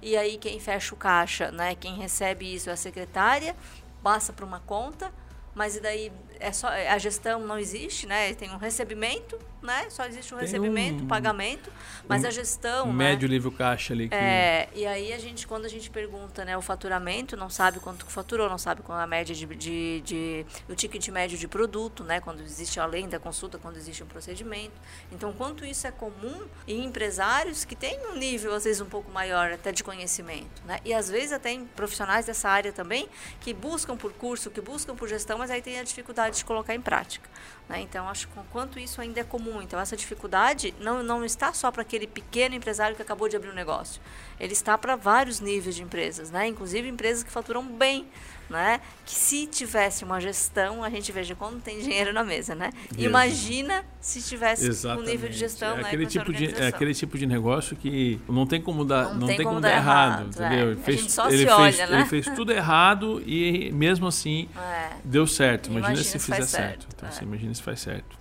E 0.00 0.16
aí 0.16 0.38
quem 0.38 0.60
fecha 0.60 0.94
o 0.94 0.96
caixa, 0.96 1.50
né, 1.50 1.74
quem 1.74 1.96
recebe 1.96 2.54
isso 2.54 2.70
é 2.70 2.72
a 2.72 2.76
secretária, 2.76 3.56
passa 4.02 4.32
para 4.32 4.44
uma 4.44 4.60
conta, 4.60 5.12
mas 5.54 5.76
e 5.76 5.80
daí 5.80 6.12
é 6.40 6.52
só 6.52 6.68
a 6.68 6.98
gestão 6.98 7.40
não 7.40 7.58
existe, 7.58 8.06
né? 8.06 8.32
Tem 8.34 8.50
um 8.50 8.56
recebimento, 8.56 9.38
né? 9.62 9.88
Só 9.90 10.04
existe 10.06 10.34
um 10.34 10.38
Tem 10.38 10.46
recebimento, 10.46 11.04
um, 11.04 11.06
pagamento, 11.06 11.70
mas 12.08 12.24
um, 12.24 12.28
a 12.28 12.30
gestão, 12.30 12.86
um 12.86 12.92
né? 12.92 13.10
médio 13.10 13.28
livre 13.28 13.50
caixa 13.50 13.92
ali. 13.92 14.08
Que... 14.08 14.14
É, 14.14 14.68
e 14.74 14.86
aí 14.86 15.12
a 15.12 15.18
gente, 15.18 15.46
quando 15.46 15.66
a 15.66 15.68
gente 15.68 15.90
pergunta, 15.90 16.44
né, 16.44 16.56
o 16.56 16.62
faturamento, 16.62 17.36
não 17.36 17.50
sabe 17.50 17.78
quanto 17.78 18.06
faturou, 18.06 18.48
não 18.48 18.58
sabe 18.58 18.82
qual 18.82 18.98
é 18.98 19.02
a 19.02 19.06
média 19.06 19.34
de, 19.34 19.46
de, 19.46 20.00
de, 20.00 20.46
o 20.68 20.74
ticket 20.74 21.06
médio 21.08 21.36
de 21.36 21.46
produto, 21.46 22.02
né? 22.04 22.20
Quando 22.20 22.42
existe 22.42 22.80
além 22.80 23.08
da 23.08 23.18
consulta, 23.18 23.58
quando 23.58 23.76
existe 23.76 24.02
um 24.02 24.06
procedimento. 24.06 24.72
Então, 25.12 25.32
quanto 25.32 25.64
isso 25.64 25.86
é 25.86 25.90
comum 25.90 26.46
em 26.66 26.84
empresários 26.84 27.64
que 27.64 27.76
têm 27.76 27.98
um 28.06 28.16
nível 28.16 28.54
às 28.54 28.64
vezes 28.64 28.80
um 28.80 28.86
pouco 28.86 29.10
maior 29.12 29.52
até 29.52 29.72
de 29.72 29.84
conhecimento, 29.84 30.62
né? 30.64 30.80
E 30.84 30.94
às 30.94 31.10
vezes 31.10 31.32
até 31.32 31.52
em 31.52 31.64
profissionais 31.66 32.24
dessa 32.26 32.48
área 32.48 32.72
também 32.72 33.08
que 33.40 33.52
buscam 33.52 33.96
por 33.96 34.12
curso, 34.12 34.50
que 34.50 34.60
buscam 34.60 34.94
por 34.94 35.08
gestão 35.08 35.38
mas 35.38 35.50
aí 35.50 35.62
tem 35.62 35.78
a 35.78 35.82
dificuldade 35.82 36.29
de 36.38 36.44
colocar 36.44 36.74
em 36.74 36.80
prática. 36.80 37.28
Né? 37.70 37.82
Então, 37.82 38.08
acho 38.08 38.26
que 38.26 38.34
quanto 38.50 38.80
isso 38.80 39.00
ainda 39.00 39.20
é 39.20 39.24
comum. 39.24 39.62
Então, 39.62 39.78
essa 39.78 39.96
dificuldade 39.96 40.74
não, 40.80 41.04
não 41.04 41.24
está 41.24 41.52
só 41.52 41.70
para 41.70 41.82
aquele 41.82 42.06
pequeno 42.06 42.56
empresário 42.56 42.96
que 42.96 43.02
acabou 43.02 43.28
de 43.28 43.36
abrir 43.36 43.50
um 43.50 43.54
negócio. 43.54 44.02
Ele 44.40 44.52
está 44.52 44.76
para 44.76 44.96
vários 44.96 45.38
níveis 45.38 45.76
de 45.76 45.82
empresas, 45.84 46.32
né? 46.32 46.48
inclusive 46.48 46.88
empresas 46.88 47.22
que 47.22 47.30
faturam 47.30 47.64
bem 47.64 48.08
né? 48.50 48.80
Que 49.06 49.14
se 49.14 49.46
tivesse 49.46 50.04
uma 50.04 50.20
gestão, 50.20 50.82
a 50.82 50.90
gente 50.90 51.10
veja 51.12 51.36
quando 51.36 51.62
tem 51.62 51.80
dinheiro 51.80 52.12
na 52.12 52.24
mesa, 52.24 52.54
né? 52.54 52.72
Imagina 52.98 53.84
se 54.00 54.20
tivesse 54.20 54.66
Exatamente. 54.66 55.08
um 55.08 55.12
nível 55.12 55.28
de 55.28 55.36
gestão, 55.36 55.78
é 55.78 55.82
né? 55.82 55.86
Aquele 55.86 56.06
tipo 56.06 56.32
de, 56.32 56.54
é 56.60 56.66
aquele 56.66 56.92
tipo 56.92 57.16
de 57.16 57.26
negócio 57.26 57.76
que 57.76 58.18
não 58.28 58.46
tem 58.46 58.60
como 58.60 58.84
dar, 58.84 59.10
não, 59.10 59.20
não 59.20 59.26
tem, 59.28 59.36
tem, 59.36 59.46
como, 59.46 59.60
dar, 59.60 59.70
errado, 59.70 60.10
errado 60.10 60.28
entendeu? 60.28 60.68
É. 60.68 60.70
Ele 60.72 60.76
fez, 60.76 61.18
ele, 61.18 61.46
fez, 61.46 61.78
né? 61.78 61.88
ele 61.90 62.04
fez 62.06 62.26
tudo 62.34 62.52
errado 62.52 63.22
e 63.24 63.70
mesmo 63.72 64.08
assim 64.08 64.48
é. 64.58 64.96
deu 65.04 65.26
certo. 65.26 65.66
Imagina, 65.66 65.92
imagina 65.92 66.04
se 66.04 66.18
fizer 66.18 66.42
certo. 66.42 66.48
certo. 66.48 66.86
Então, 66.92 67.08
é. 67.08 67.12
assim, 67.12 67.24
imagina 67.24 67.54
se 67.54 67.59
faz 67.62 67.80
certo. 67.80 68.20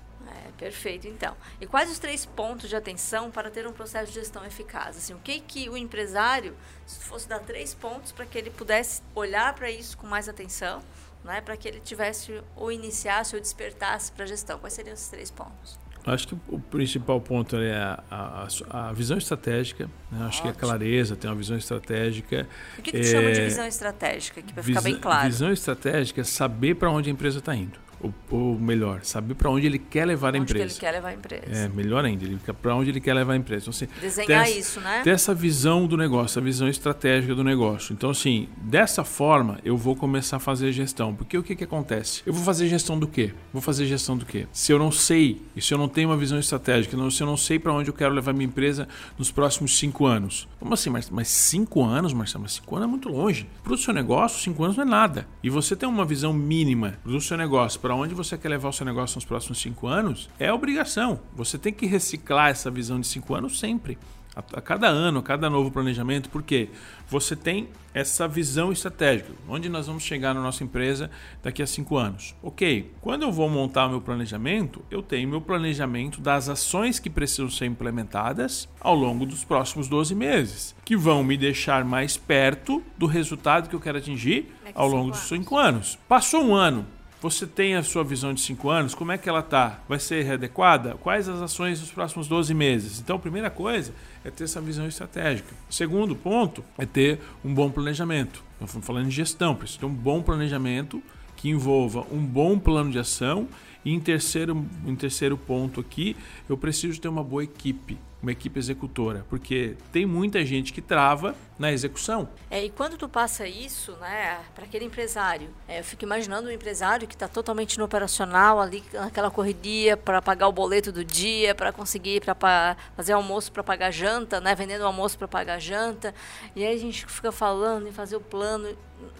Perfeito, 0.59 1.07
então. 1.07 1.35
E 1.61 1.65
quais 1.65 1.89
os 1.89 1.97
três 1.97 2.25
pontos 2.25 2.67
de 2.67 2.75
atenção 2.75 3.31
para 3.31 3.49
ter 3.49 3.65
um 3.65 3.71
processo 3.71 4.11
de 4.11 4.19
gestão 4.19 4.45
eficaz? 4.45 4.97
Assim, 4.97 5.13
o 5.13 5.19
que 5.19 5.39
que 5.39 5.69
o 5.69 5.77
empresário, 5.77 6.53
se 6.85 6.99
fosse 7.05 7.29
dar 7.29 7.39
três 7.39 7.73
pontos 7.73 8.11
para 8.11 8.25
que 8.25 8.37
ele 8.37 8.49
pudesse 8.49 9.01
olhar 9.15 9.53
para 9.53 9.71
isso 9.71 9.97
com 9.97 10.05
mais 10.05 10.27
atenção, 10.27 10.81
né, 11.23 11.39
para 11.39 11.55
que 11.55 11.65
ele 11.65 11.79
tivesse 11.79 12.41
ou 12.57 12.71
iniciasse 12.71 13.35
ou 13.35 13.41
despertasse 13.41 14.11
para 14.11 14.25
a 14.25 14.27
gestão? 14.27 14.59
Quais 14.59 14.73
seriam 14.73 14.93
esses 14.93 15.07
três 15.07 15.31
pontos? 15.31 15.79
Acho 16.05 16.27
que 16.27 16.37
o 16.47 16.59
principal 16.59 17.21
ponto 17.21 17.55
é 17.55 17.75
a, 17.75 18.03
a, 18.09 18.89
a 18.89 18.93
visão 18.93 19.17
estratégica. 19.17 19.89
Né? 20.11 20.25
Acho 20.25 20.41
que 20.41 20.47
a 20.47 20.53
clareza, 20.53 21.15
tem 21.15 21.29
uma 21.29 21.35
visão 21.35 21.57
estratégica. 21.57 22.47
O 22.77 22.81
que, 22.81 22.91
que 22.91 22.97
é, 22.97 23.03
chama 23.03 23.31
de 23.31 23.41
visão 23.41 23.65
estratégica, 23.65 24.41
para 24.53 24.63
ficar 24.63 24.81
bem 24.81 24.97
claro? 24.97 25.27
Visão 25.27 25.51
estratégica 25.51 26.21
é 26.21 26.23
saber 26.25 26.75
para 26.75 26.89
onde 26.89 27.09
a 27.09 27.13
empresa 27.13 27.39
está 27.39 27.55
indo 27.55 27.88
ou, 28.01 28.13
ou 28.29 28.59
melhor, 28.59 29.01
saber 29.03 29.33
para 29.35 29.49
onde 29.49 29.65
ele 29.65 29.79
quer 29.79 30.05
levar 30.05 30.29
onde 30.29 30.37
a 30.37 30.41
empresa. 30.41 30.73
ele 30.73 30.79
quer 30.79 30.91
levar 30.91 31.09
a 31.09 31.13
empresa. 31.13 31.45
É, 31.51 31.69
melhor 31.69 32.05
ainda, 32.05 32.25
para 32.53 32.75
onde 32.75 32.89
ele 32.89 32.99
quer 32.99 33.13
levar 33.13 33.33
a 33.33 33.37
empresa. 33.37 33.63
Então, 33.63 33.71
assim, 33.71 33.87
Desenhar 34.01 34.45
ter, 34.45 34.57
isso, 34.57 34.79
né? 34.79 35.01
Ter 35.03 35.11
essa 35.11 35.33
visão 35.33 35.87
do 35.87 35.97
negócio, 35.97 36.39
a 36.39 36.43
visão 36.43 36.67
estratégica 36.67 37.35
do 37.35 37.43
negócio. 37.43 37.93
Então, 37.93 38.09
assim, 38.09 38.47
dessa 38.57 39.03
forma, 39.03 39.59
eu 39.63 39.75
vou 39.77 39.95
começar 39.95 40.37
a 40.37 40.39
fazer 40.39 40.71
gestão. 40.71 41.13
Porque 41.13 41.37
o 41.37 41.43
que, 41.43 41.55
que 41.55 41.63
acontece? 41.63 42.21
Eu 42.25 42.33
vou 42.33 42.43
fazer 42.43 42.67
gestão 42.67 42.97
do 42.97 43.07
quê? 43.07 43.33
Vou 43.51 43.61
fazer 43.61 43.85
gestão 43.85 44.17
do 44.17 44.25
quê? 44.25 44.47
Se 44.51 44.71
eu 44.71 44.79
não 44.79 44.91
sei, 44.91 45.41
e 45.55 45.61
se 45.61 45.73
eu 45.73 45.77
não 45.77 45.87
tenho 45.87 46.09
uma 46.09 46.17
visão 46.17 46.39
estratégica, 46.39 46.97
se 47.11 47.21
eu 47.21 47.27
não 47.27 47.37
sei 47.37 47.59
para 47.59 47.73
onde 47.73 47.89
eu 47.89 47.93
quero 47.93 48.13
levar 48.13 48.33
minha 48.33 48.45
empresa 48.45 48.87
nos 49.17 49.31
próximos 49.31 49.77
cinco 49.77 50.05
anos. 50.05 50.47
Como 50.59 50.73
assim? 50.73 50.89
Mas, 50.89 51.09
mas 51.09 51.27
cinco 51.27 51.83
anos, 51.83 52.13
Marcelo? 52.13 52.43
Mas 52.43 52.53
cinco 52.53 52.75
anos 52.75 52.87
é 52.87 52.89
muito 52.89 53.09
longe. 53.09 53.47
Para 53.63 53.73
o 53.73 53.77
seu 53.77 53.93
negócio, 53.93 54.41
cinco 54.41 54.63
anos 54.63 54.77
não 54.77 54.83
é 54.83 54.87
nada. 54.87 55.27
E 55.43 55.49
você 55.49 55.75
tem 55.75 55.87
uma 55.87 56.05
visão 56.05 56.33
mínima 56.33 56.97
do 57.03 57.19
seu 57.21 57.37
negócio, 57.37 57.79
para 57.89 57.95
onde 57.95 58.13
você 58.13 58.37
quer 58.37 58.49
levar 58.49 58.69
o 58.69 58.71
seu 58.71 58.85
negócio 58.85 59.15
nos 59.15 59.25
próximos 59.25 59.59
cinco 59.59 59.87
anos, 59.87 60.29
é 60.37 60.53
obrigação. 60.53 61.19
Você 61.33 61.57
tem 61.57 61.73
que 61.73 61.87
reciclar 61.87 62.49
essa 62.49 62.69
visão 62.69 62.99
de 62.99 63.07
cinco 63.07 63.33
anos 63.33 63.57
sempre. 63.57 63.97
A, 64.35 64.61
cada 64.61 64.87
ano, 64.87 65.17
a 65.17 65.23
cada 65.23 65.49
novo 65.49 65.71
planejamento, 65.71 66.29
porque 66.29 66.69
você 67.07 67.35
tem 67.35 67.67
essa 67.91 68.27
visão 68.27 68.71
estratégica. 68.71 69.33
Onde 69.47 69.69
nós 69.69 69.87
vamos 69.87 70.03
chegar 70.03 70.35
na 70.35 70.39
nossa 70.39 70.63
empresa 70.63 71.09
daqui 71.41 71.63
a 71.63 71.65
cinco 71.65 71.97
anos? 71.97 72.35
Ok, 72.43 72.93
quando 73.01 73.23
eu 73.23 73.31
vou 73.31 73.49
montar 73.49 73.87
o 73.87 73.89
meu 73.89 74.01
planejamento, 74.01 74.85
eu 74.91 75.01
tenho 75.01 75.27
meu 75.27 75.41
planejamento 75.41 76.21
das 76.21 76.47
ações 76.47 76.99
que 76.99 77.09
precisam 77.09 77.49
ser 77.49 77.65
implementadas 77.65 78.69
ao 78.79 78.93
longo 78.93 79.25
dos 79.25 79.43
próximos 79.43 79.87
12 79.87 80.13
meses, 80.13 80.75
que 80.85 80.95
vão 80.95 81.23
me 81.23 81.35
deixar 81.35 81.83
mais 81.83 82.17
perto 82.17 82.83
do 82.95 83.07
resultado 83.07 83.67
que 83.67 83.75
eu 83.75 83.79
quero 83.79 83.97
atingir 83.97 84.53
ao 84.75 84.87
longo 84.87 85.09
dos 85.09 85.21
cinco 85.21 85.57
anos. 85.57 85.97
Passou 86.07 86.43
um 86.43 86.53
ano, 86.53 86.85
você 87.21 87.45
tem 87.45 87.75
a 87.75 87.83
sua 87.83 88.03
visão 88.03 88.33
de 88.33 88.41
5 88.41 88.69
anos, 88.69 88.95
como 88.95 89.11
é 89.11 89.17
que 89.17 89.27
ela 89.27 89.39
está? 89.39 89.79
Vai 89.89 89.99
ser 89.99 90.31
adequada? 90.31 90.95
Quais 91.01 91.27
as 91.27 91.41
ações 91.41 91.79
dos 91.79 91.91
próximos 91.91 92.27
12 92.27 92.53
meses? 92.53 92.99
Então, 92.99 93.17
a 93.17 93.19
primeira 93.19 93.49
coisa 93.49 93.93
é 94.23 94.31
ter 94.31 94.45
essa 94.45 94.61
visão 94.61 94.87
estratégica. 94.87 95.53
O 95.69 95.73
segundo 95.73 96.15
ponto 96.15 96.63
é 96.77 96.85
ter 96.85 97.19
um 97.43 97.53
bom 97.53 97.69
planejamento. 97.69 98.41
Nós 98.59 98.69
estamos 98.69 98.87
falando 98.87 99.07
de 99.09 99.15
gestão, 99.15 99.53
precisa 99.53 99.79
ter 99.79 99.85
um 99.85 99.93
bom 99.93 100.21
planejamento 100.21 101.01
que 101.35 101.49
envolva 101.49 102.05
um 102.11 102.25
bom 102.25 102.57
plano 102.57 102.91
de 102.91 102.99
ação 102.99 103.47
e 103.83 103.93
em 103.93 103.99
terceiro, 103.99 104.65
em 104.85 104.95
terceiro 104.95 105.37
ponto 105.37 105.79
aqui, 105.79 106.15
eu 106.47 106.57
preciso 106.57 106.99
ter 106.99 107.07
uma 107.07 107.23
boa 107.23 107.43
equipe 107.43 107.97
uma 108.21 108.31
equipe 108.31 108.59
executora, 108.59 109.25
porque 109.29 109.75
tem 109.91 110.05
muita 110.05 110.43
gente 110.43 110.73
que 110.73 110.81
trava 110.81 111.35
na 111.57 111.71
execução. 111.71 112.29
É, 112.49 112.63
e 112.63 112.69
quando 112.69 112.97
tu 112.97 113.07
passa 113.07 113.47
isso, 113.47 113.93
né, 113.93 114.39
para 114.55 114.65
aquele 114.65 114.85
empresário, 114.85 115.49
é, 115.67 115.79
eu 115.79 115.83
fico 115.83 116.03
imaginando 116.03 116.47
um 116.47 116.51
empresário 116.51 117.07
que 117.07 117.15
está 117.15 117.27
totalmente 117.27 117.77
no 117.77 117.85
operacional, 117.85 118.59
ali 118.59 118.83
naquela 118.93 119.29
correria 119.31 119.97
para 119.97 120.21
pagar 120.21 120.47
o 120.47 120.51
boleto 120.51 120.91
do 120.91 121.03
dia, 121.03 121.55
para 121.55 121.71
conseguir 121.71 122.21
para 122.21 122.77
fazer 122.95 123.13
almoço 123.13 123.51
para 123.51 123.63
pagar 123.63 123.91
janta, 123.91 124.39
né, 124.39 124.53
vendendo 124.55 124.85
almoço 124.85 125.17
para 125.17 125.27
pagar 125.27 125.59
janta, 125.59 126.13
e 126.55 126.65
aí 126.65 126.75
a 126.75 126.79
gente 126.79 127.05
fica 127.05 127.31
falando 127.31 127.87
em 127.87 127.91
fazer 127.91 128.15
o 128.15 128.21
plano, 128.21 128.75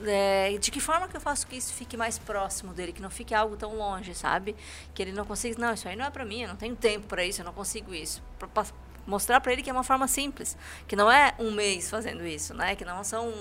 é, 0.06 0.58
de 0.60 0.72
que 0.72 0.79
forma 0.79 1.08
que 1.08 1.15
eu 1.15 1.22
faço 1.22 1.48
que 1.48 1.56
isso 1.56 1.74
fique 1.74 1.96
mais 1.98 2.18
próximo 2.18 2.74
dele, 2.74 2.94
que 2.94 3.01
não 3.01 3.10
fique 3.10 3.34
algo 3.34 3.56
tão 3.56 3.75
longe, 3.75 4.13
sabe? 4.13 4.56
Que 4.94 5.01
ele 5.01 5.12
não 5.12 5.25
consiga, 5.25 5.60
não, 5.60 5.74
isso 5.74 5.88
aí 5.88 5.96
não 5.96 6.06
é 6.06 6.10
para 6.10 6.25
mim, 6.25 6.41
eu 6.41 6.50
não 6.50 6.56
tenho 6.56 6.75
tempo 6.75 7.08
para 7.08 7.24
isso, 7.25 7.41
eu 7.41 7.46
não 7.46 7.53
consigo 7.53 7.94
isso. 7.94 8.22
Pra, 8.38 8.65
mostrar 9.10 9.42
para 9.42 9.51
ele 9.51 9.62
que 9.63 9.70
é 9.70 9.74
uma 9.74 9.84
forma 9.84 10.08
simples, 10.08 10.56
que 10.88 10.96
não 10.96 11.12
é 11.12 11.34
um 11.39 11.51
mês 11.51 11.89
fazendo 11.89 12.25
isso, 12.25 12.54
né? 12.54 12.75
Que 12.75 12.86
não 12.86 13.04
são 13.04 13.34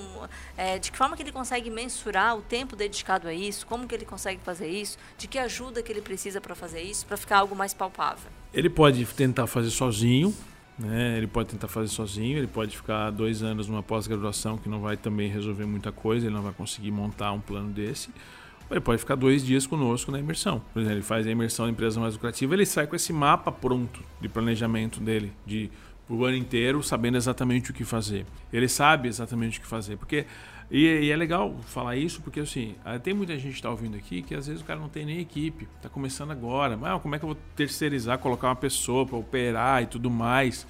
é, 0.57 0.79
de 0.79 0.91
que 0.91 0.97
forma 0.97 1.17
que 1.17 1.23
ele 1.23 1.33
consegue 1.33 1.71
mensurar 1.71 2.37
o 2.37 2.43
tempo 2.43 2.75
dedicado 2.75 3.29
a 3.29 3.35
isso, 3.35 3.67
como 3.67 3.87
que 3.87 3.95
ele 3.95 4.05
consegue 4.05 4.41
fazer 4.43 4.69
isso, 4.69 4.97
de 5.19 5.29
que 5.29 5.39
ajuda 5.39 5.83
que 5.83 5.93
ele 5.93 6.01
precisa 6.01 6.41
para 6.41 6.55
fazer 6.55 6.81
isso, 6.81 7.07
para 7.07 7.17
ficar 7.17 7.39
algo 7.39 7.55
mais 7.55 7.75
palpável. 7.75 8.31
Ele 8.53 8.71
pode 8.71 9.05
tentar 9.05 9.47
fazer 9.47 9.71
sozinho, 9.71 10.35
né? 10.79 11.19
Ele 11.19 11.27
pode 11.27 11.51
tentar 11.51 11.69
fazer 11.69 11.89
sozinho, 11.89 12.39
ele 12.39 12.47
pode 12.47 12.77
ficar 12.77 13.11
dois 13.11 13.43
anos 13.43 13.69
numa 13.69 13.83
pós-graduação 13.83 14.57
que 14.57 14.69
não 14.69 14.81
vai 14.81 14.97
também 14.97 15.29
resolver 15.29 15.67
muita 15.67 15.93
coisa, 15.93 16.27
ele 16.27 16.35
não 16.35 16.43
vai 16.43 16.53
conseguir 16.53 16.91
montar 16.91 17.33
um 17.33 17.41
plano 17.41 17.71
desse 17.71 18.11
ele 18.71 18.81
pode 18.81 18.99
ficar 18.99 19.15
dois 19.15 19.45
dias 19.45 19.67
conosco 19.67 20.11
na 20.11 20.19
imersão. 20.19 20.63
Por 20.73 20.81
exemplo, 20.81 20.97
ele 20.99 21.05
faz 21.05 21.27
a 21.27 21.31
imersão 21.31 21.67
na 21.67 21.73
empresa 21.73 21.99
mais 22.01 22.15
lucrativa, 22.15 22.55
ele 22.55 22.67
sai 22.67 22.87
com 22.87 22.97
esse 22.97 23.13
mapa 23.13 23.51
pronto 23.51 24.01
de 24.21 24.29
planejamento 24.29 25.01
dele, 25.01 25.33
de 25.47 25.71
o 26.09 26.25
ano 26.25 26.37
inteiro, 26.37 26.83
sabendo 26.83 27.19
exatamente 27.19 27.71
o 27.71 27.75
que 27.75 27.85
fazer. 27.85 28.25
Ele 28.53 28.67
sabe 28.67 29.09
exatamente 29.09 29.59
o 29.59 29.63
que 29.63 29.67
fazer, 29.67 29.97
porque 29.97 30.25
e, 30.71 30.85
e 30.85 31.11
é 31.11 31.17
legal 31.17 31.55
falar 31.67 31.97
isso, 31.97 32.21
porque 32.21 32.41
assim, 32.41 32.75
ah, 32.85 32.99
tem 32.99 33.15
muita 33.15 33.35
gente 33.35 33.51
que 33.51 33.55
está 33.57 33.71
ouvindo 33.71 33.97
aqui 33.97 34.23
que 34.23 34.35
às 34.35 34.47
vezes 34.47 34.63
o 34.63 34.65
cara 34.65 34.79
não 34.79 34.89
tem 34.89 35.05
nem 35.05 35.19
equipe, 35.21 35.67
está 35.77 35.89
começando 35.89 36.31
agora. 36.31 36.77
Mas 36.77 36.93
ah, 36.93 36.99
como 36.99 37.15
é 37.15 37.19
que 37.19 37.25
eu 37.25 37.29
vou 37.29 37.39
terceirizar, 37.57 38.19
colocar 38.19 38.49
uma 38.49 38.57
pessoa 38.57 39.07
para 39.07 39.17
operar 39.17 39.83
e 39.83 39.87
tudo 39.87 40.11
mais? 40.11 40.67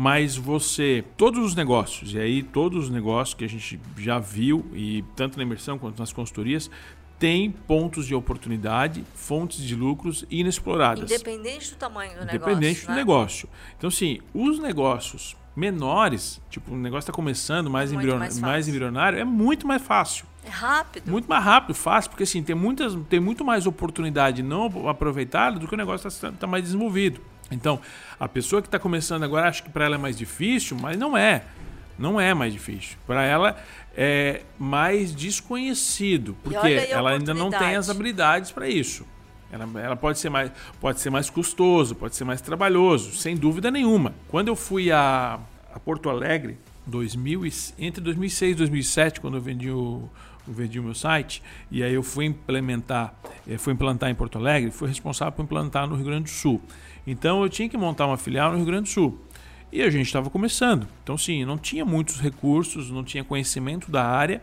mas 0.00 0.36
você, 0.36 1.04
todos 1.16 1.44
os 1.44 1.56
negócios, 1.56 2.14
e 2.14 2.20
aí 2.20 2.40
todos 2.40 2.84
os 2.84 2.90
negócios 2.90 3.34
que 3.34 3.44
a 3.44 3.48
gente 3.48 3.80
já 3.96 4.20
viu, 4.20 4.64
e 4.72 5.02
tanto 5.16 5.36
na 5.36 5.42
imersão 5.42 5.76
quanto 5.76 5.98
nas 5.98 6.12
consultorias, 6.12 6.70
tem 7.18 7.50
pontos 7.50 8.06
de 8.06 8.14
oportunidade, 8.14 9.04
fontes 9.14 9.60
de 9.60 9.74
lucros 9.74 10.24
inexploradas. 10.30 11.10
Independente 11.10 11.70
do 11.70 11.76
tamanho 11.76 12.12
do 12.12 12.22
Independente 12.22 12.38
negócio. 12.38 12.52
Independente 12.52 12.86
do 12.86 12.90
né? 12.90 12.96
negócio. 12.96 13.48
Então, 13.76 13.90
sim, 13.90 14.20
os 14.32 14.58
negócios 14.58 15.36
menores, 15.58 16.40
tipo, 16.48 16.72
o 16.72 16.76
negócio 16.76 17.10
está 17.10 17.12
começando, 17.12 17.68
mais, 17.68 17.92
é 17.92 17.96
embrion... 17.96 18.18
mais, 18.18 18.38
mais, 18.38 18.68
embrionário, 18.68 19.18
é 19.18 19.24
muito 19.24 19.66
mais 19.66 19.82
fácil. 19.82 20.24
É 20.44 20.48
rápido. 20.48 21.10
Muito 21.10 21.28
mais 21.28 21.44
rápido, 21.44 21.74
fácil, 21.74 22.10
porque 22.10 22.22
assim, 22.22 22.42
tem, 22.42 22.54
muitas, 22.54 22.94
tem 23.08 23.18
muito 23.18 23.44
mais 23.44 23.66
oportunidade 23.66 24.42
não 24.42 24.88
aproveitada 24.88 25.58
do 25.58 25.66
que 25.66 25.74
o 25.74 25.76
negócio 25.76 26.06
está 26.06 26.30
tá 26.30 26.46
mais 26.46 26.62
desenvolvido. 26.62 27.20
Então, 27.50 27.80
a 28.20 28.28
pessoa 28.28 28.62
que 28.62 28.68
está 28.68 28.78
começando 28.78 29.24
agora 29.24 29.48
acha 29.48 29.62
que 29.62 29.70
para 29.70 29.84
ela 29.84 29.96
é 29.96 29.98
mais 29.98 30.16
difícil, 30.16 30.76
mas 30.80 30.96
não 30.96 31.16
é. 31.16 31.44
Não 31.98 32.20
é 32.20 32.32
mais 32.32 32.52
difícil. 32.52 32.96
Para 33.06 33.24
ela 33.24 33.56
é 33.96 34.42
mais 34.58 35.14
desconhecido, 35.14 36.36
porque 36.42 36.86
ela 36.88 37.10
ainda 37.10 37.34
não 37.34 37.50
tem 37.50 37.76
as 37.76 37.90
habilidades 37.90 38.50
para 38.50 38.68
isso. 38.68 39.04
Ela, 39.50 39.66
ela, 39.80 39.96
pode 39.96 40.18
ser 40.18 40.28
mais 40.28 40.52
pode 40.78 41.00
ser 41.00 41.10
mais 41.10 41.30
custoso, 41.30 41.94
pode 41.94 42.14
ser 42.14 42.24
mais 42.24 42.40
trabalhoso, 42.40 43.16
sem 43.16 43.34
dúvida 43.34 43.70
nenhuma. 43.70 44.14
Quando 44.28 44.48
eu 44.48 44.56
fui 44.56 44.92
a, 44.92 45.40
a 45.72 45.80
Porto 45.80 46.10
Alegre, 46.10 46.58
2000, 46.86 47.42
entre 47.78 48.02
2006 48.02 48.52
e 48.52 48.54
2007, 48.54 49.20
quando 49.20 49.38
eu 49.38 49.40
vendi 49.40 49.70
o, 49.70 50.08
eu 50.46 50.54
vendi 50.54 50.78
o 50.78 50.82
meu 50.82 50.94
site, 50.94 51.42
e 51.70 51.82
aí 51.82 51.92
eu 51.92 52.02
fui 52.02 52.26
implementar, 52.26 53.14
eh, 53.46 53.58
fui 53.58 53.72
implantar 53.72 54.10
em 54.10 54.14
Porto 54.14 54.38
Alegre, 54.38 54.70
fui 54.70 54.88
responsável 54.88 55.32
por 55.32 55.42
implantar 55.42 55.86
no 55.86 55.96
Rio 55.96 56.04
Grande 56.04 56.24
do 56.24 56.30
Sul. 56.30 56.60
Então 57.06 57.42
eu 57.42 57.48
tinha 57.48 57.68
que 57.68 57.76
montar 57.76 58.06
uma 58.06 58.16
filial 58.16 58.50
no 58.50 58.56
Rio 58.56 58.66
Grande 58.66 58.84
do 58.84 58.88
Sul. 58.88 59.18
E 59.70 59.82
a 59.82 59.90
gente 59.90 60.06
estava 60.06 60.30
começando. 60.30 60.88
Então, 61.02 61.18
sim, 61.18 61.44
não 61.44 61.58
tinha 61.58 61.84
muitos 61.84 62.20
recursos, 62.20 62.90
não 62.90 63.04
tinha 63.04 63.22
conhecimento 63.22 63.90
da 63.90 64.04
área 64.04 64.42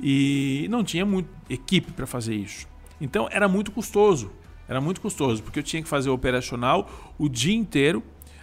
e 0.00 0.66
não 0.70 0.82
tinha 0.82 1.04
muito 1.04 1.28
equipe 1.48 1.92
para 1.92 2.06
fazer 2.06 2.34
isso. 2.34 2.66
Então, 3.00 3.28
era 3.30 3.46
muito 3.48 3.70
custoso. 3.70 4.32
Era 4.68 4.80
muito 4.80 5.00
custoso, 5.00 5.42
porque 5.42 5.58
eu 5.58 5.62
tinha 5.62 5.82
que 5.82 5.88
fazer 5.88 6.08
o 6.08 6.14
operacional 6.14 7.14
o 7.18 7.28
dia 7.28 7.54
inteiro. 7.54 8.02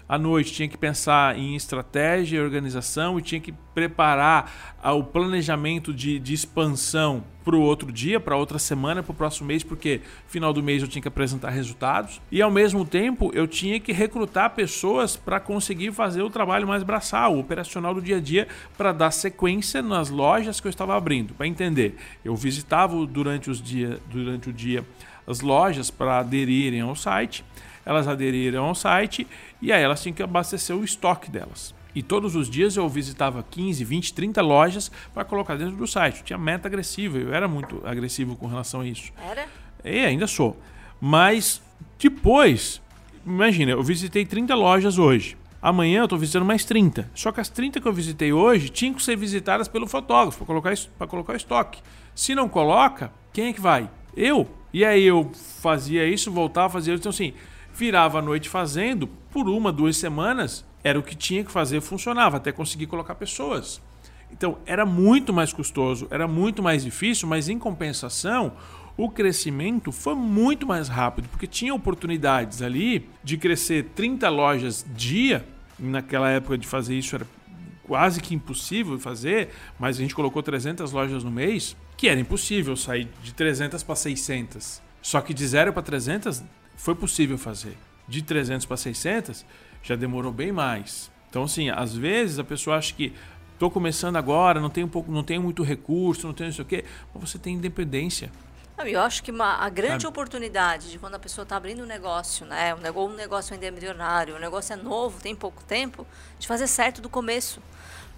À 0.10 0.18
noite 0.18 0.52
tinha 0.52 0.68
que 0.68 0.76
pensar 0.76 1.38
em 1.38 1.56
estratégia 1.56 2.38
e 2.38 2.42
organização 2.42 3.20
e 3.20 3.22
tinha 3.22 3.40
que 3.40 3.52
preparar 3.76 4.76
ah, 4.82 4.92
o 4.92 5.04
planejamento 5.04 5.94
de, 5.94 6.18
de 6.18 6.34
expansão 6.34 7.24
para 7.46 7.56
o 7.56 7.62
outro 7.62 7.92
dia, 7.92 8.20
para 8.20 8.36
outra 8.36 8.58
semana, 8.58 9.04
para 9.04 9.12
o 9.12 9.16
próximo 9.16 9.48
mês, 9.48 9.64
porque 9.64 10.02
final 10.28 10.52
do 10.52 10.64
mês 10.64 10.82
eu 10.82 10.88
tinha 10.88 11.02
que 11.02 11.08
apresentar 11.08 11.52
resultados. 11.52 12.20
E 12.32 12.42
ao 12.42 12.50
mesmo 12.50 12.84
tempo 12.84 13.32
eu 13.36 13.48
tinha 13.48 13.80
que 13.80 13.92
recrutar 13.92 14.50
pessoas 14.56 15.16
para 15.16 15.40
conseguir 15.40 15.92
fazer 15.92 16.24
o 16.24 16.30
trabalho 16.30 16.68
mais 16.68 16.82
braçal, 16.82 17.36
o 17.36 17.40
operacional 17.40 17.94
do 17.94 18.02
dia 18.02 18.18
a 18.18 18.20
dia, 18.20 18.48
para 18.76 18.92
dar 18.92 19.12
sequência 19.12 19.82
nas 19.84 20.10
lojas 20.10 20.60
que 20.60 20.66
eu 20.66 20.72
estava 20.72 20.98
abrindo. 20.98 21.36
Para 21.36 21.46
entender, 21.46 21.96
eu 22.26 22.36
visitava 22.36 23.06
durante, 23.06 23.52
os 23.52 23.62
dia, 23.62 24.00
durante 24.10 24.50
o 24.50 24.54
dia 24.54 24.84
as 25.28 25.42
lojas 25.42 25.92
para 25.92 26.18
aderirem 26.18 26.82
ao 26.82 26.96
site 26.96 27.46
elas 27.90 28.08
aderiram 28.08 28.66
ao 28.66 28.76
site 28.76 29.26
e 29.60 29.74
aí 29.74 29.82
elas 29.82 30.00
tinham 30.00 30.14
que 30.14 30.22
abastecer 30.22 30.76
o 30.76 30.84
estoque 30.84 31.32
delas. 31.32 31.74
E 31.96 32.04
todos 32.04 32.36
os 32.36 32.48
dias 32.48 32.78
eu 32.78 32.88
visitava 32.88 33.44
15, 33.50 33.84
20, 33.84 34.14
30 34.14 34.42
lojas 34.44 34.92
para 35.12 35.26
colocar 35.26 35.56
dentro 35.56 35.76
do 35.76 35.88
site. 35.88 36.20
Eu 36.20 36.24
tinha 36.24 36.38
meta 36.38 36.68
agressiva, 36.68 37.18
eu 37.18 37.34
era 37.34 37.48
muito 37.48 37.82
agressivo 37.84 38.36
com 38.36 38.46
relação 38.46 38.82
a 38.82 38.88
isso. 38.88 39.12
Era? 39.28 39.48
E 39.84 40.06
ainda 40.06 40.28
sou. 40.28 40.56
Mas 41.02 41.64
depois, 41.98 42.80
imagina, 43.26 43.72
eu 43.72 43.82
visitei 43.82 44.24
30 44.24 44.54
lojas 44.54 45.00
hoje. 45.00 45.36
Amanhã 45.60 46.02
eu 46.02 46.04
estou 46.04 46.20
visitando 46.20 46.46
mais 46.46 46.64
30. 46.64 47.10
Só 47.16 47.32
que 47.32 47.42
as 47.42 47.50
30 47.50 47.82
que 47.82 47.88
eu 47.88 47.92
visitei 47.92 48.32
hoje 48.32 48.70
tinham 48.70 48.94
que 48.94 49.02
ser 49.02 49.18
visitadas 49.18 49.68
pelo 49.68 49.88
fotógrafo 49.88 50.38
para 50.38 50.46
colocar, 50.46 51.08
colocar 51.08 51.34
o 51.34 51.38
estoque. 51.38 51.82
Se 52.14 52.36
não 52.36 52.48
coloca, 52.48 53.12
quem 53.34 53.48
é 53.48 53.54
que 53.54 53.60
vai? 53.60 53.90
Eu. 54.16 54.48
E 54.72 54.86
aí 54.86 55.04
eu 55.04 55.32
fazia 55.60 56.06
isso, 56.06 56.32
voltava, 56.32 56.70
fazia 56.70 56.94
isso. 56.94 57.02
Então, 57.02 57.10
assim, 57.10 57.34
virava 57.80 58.20
a 58.20 58.22
noite 58.22 58.50
fazendo, 58.50 59.08
por 59.08 59.48
uma, 59.48 59.72
duas 59.72 59.96
semanas, 59.96 60.66
era 60.84 61.00
o 61.00 61.04
que 61.04 61.16
tinha 61.16 61.44
que 61.44 61.52
fazer, 61.52 61.80
funcionava, 61.80 62.38
até 62.38 62.52
conseguir 62.52 62.88
colocar 62.88 63.16
pessoas. 63.16 63.82
Então, 64.32 64.58
era 64.66 64.86
muito 64.86 65.34
mais 65.34 65.54
custoso, 65.54 66.06
era 66.12 66.28
muito 66.28 66.62
mais 66.62 66.84
difícil, 66.84 67.28
mas 67.28 67.48
em 67.48 67.58
compensação, 67.58 68.52
o 68.98 69.10
crescimento 69.10 69.94
foi 69.94 70.14
muito 70.14 70.68
mais 70.68 70.90
rápido, 70.90 71.30
porque 71.30 71.48
tinha 71.48 71.74
oportunidades 71.74 72.62
ali 72.62 73.10
de 73.24 73.38
crescer 73.38 73.92
30 73.96 74.30
lojas 74.30 74.86
dia, 74.94 75.48
naquela 75.80 76.30
época 76.30 76.58
de 76.58 76.68
fazer 76.68 76.96
isso 76.96 77.16
era 77.16 77.26
quase 77.88 78.22
que 78.22 78.36
impossível 78.36 79.00
fazer, 79.00 79.50
mas 79.80 79.98
a 79.98 80.02
gente 80.02 80.14
colocou 80.14 80.44
300 80.44 80.92
lojas 80.92 81.24
no 81.24 81.32
mês, 81.32 81.76
que 81.98 82.08
era 82.10 82.20
impossível 82.20 82.76
sair 82.76 83.08
de 83.24 83.34
300 83.34 83.82
para 83.82 83.96
600. 83.96 84.82
Só 85.02 85.22
que 85.22 85.34
de 85.34 85.48
0 85.48 85.74
para 85.74 85.82
300 85.82 86.44
foi 86.80 86.96
possível 86.96 87.38
fazer. 87.38 87.78
De 88.08 88.22
300 88.22 88.66
para 88.66 88.78
600 88.78 89.46
já 89.84 89.96
demorou 89.96 90.32
bem 90.32 90.52
mais. 90.52 91.12
Então, 91.30 91.44
assim, 91.44 91.70
às 91.70 91.94
vezes 91.94 92.40
a 92.40 92.44
pessoa 92.44 92.78
acha 92.78 92.94
que 92.94 93.14
estou 93.54 93.70
começando 93.70 94.16
agora, 94.16 94.62
não 94.62 94.70
tenho, 94.70 94.88
um 94.88 94.90
pouco, 94.90 95.12
não 95.12 95.22
tenho 95.22 95.44
muito 95.44 95.62
recurso, 95.62 96.26
não 96.26 96.34
tenho 96.34 96.48
não 96.48 96.56
sei 96.56 96.64
o 96.64 96.68
quê, 96.68 96.86
mas 97.14 97.30
você 97.30 97.38
tem 97.38 97.56
independência. 97.56 98.32
Eu 98.78 99.02
acho 99.02 99.22
que 99.22 99.30
uma, 99.30 99.58
a 99.58 99.68
grande 99.68 100.04
Sabe? 100.04 100.08
oportunidade 100.08 100.90
de 100.90 100.98
quando 100.98 101.16
a 101.16 101.20
pessoa 101.20 101.44
está 101.44 101.58
abrindo 101.58 101.84
um 101.84 101.86
negócio, 101.86 102.46
né, 102.46 102.74
um 102.74 102.78
negócio, 102.78 103.14
um 103.14 103.18
negócio 103.18 103.54
ainda 103.54 103.66
é 103.66 103.70
embrionário, 103.70 104.38
um 104.38 104.40
negócio 104.40 104.72
é 104.72 104.78
novo, 104.78 105.22
tem 105.22 105.36
pouco 105.36 105.62
tempo, 105.66 106.08
de 106.40 106.48
fazer 106.48 106.66
certo 106.66 107.02
do 107.02 107.10
começo. 107.10 107.62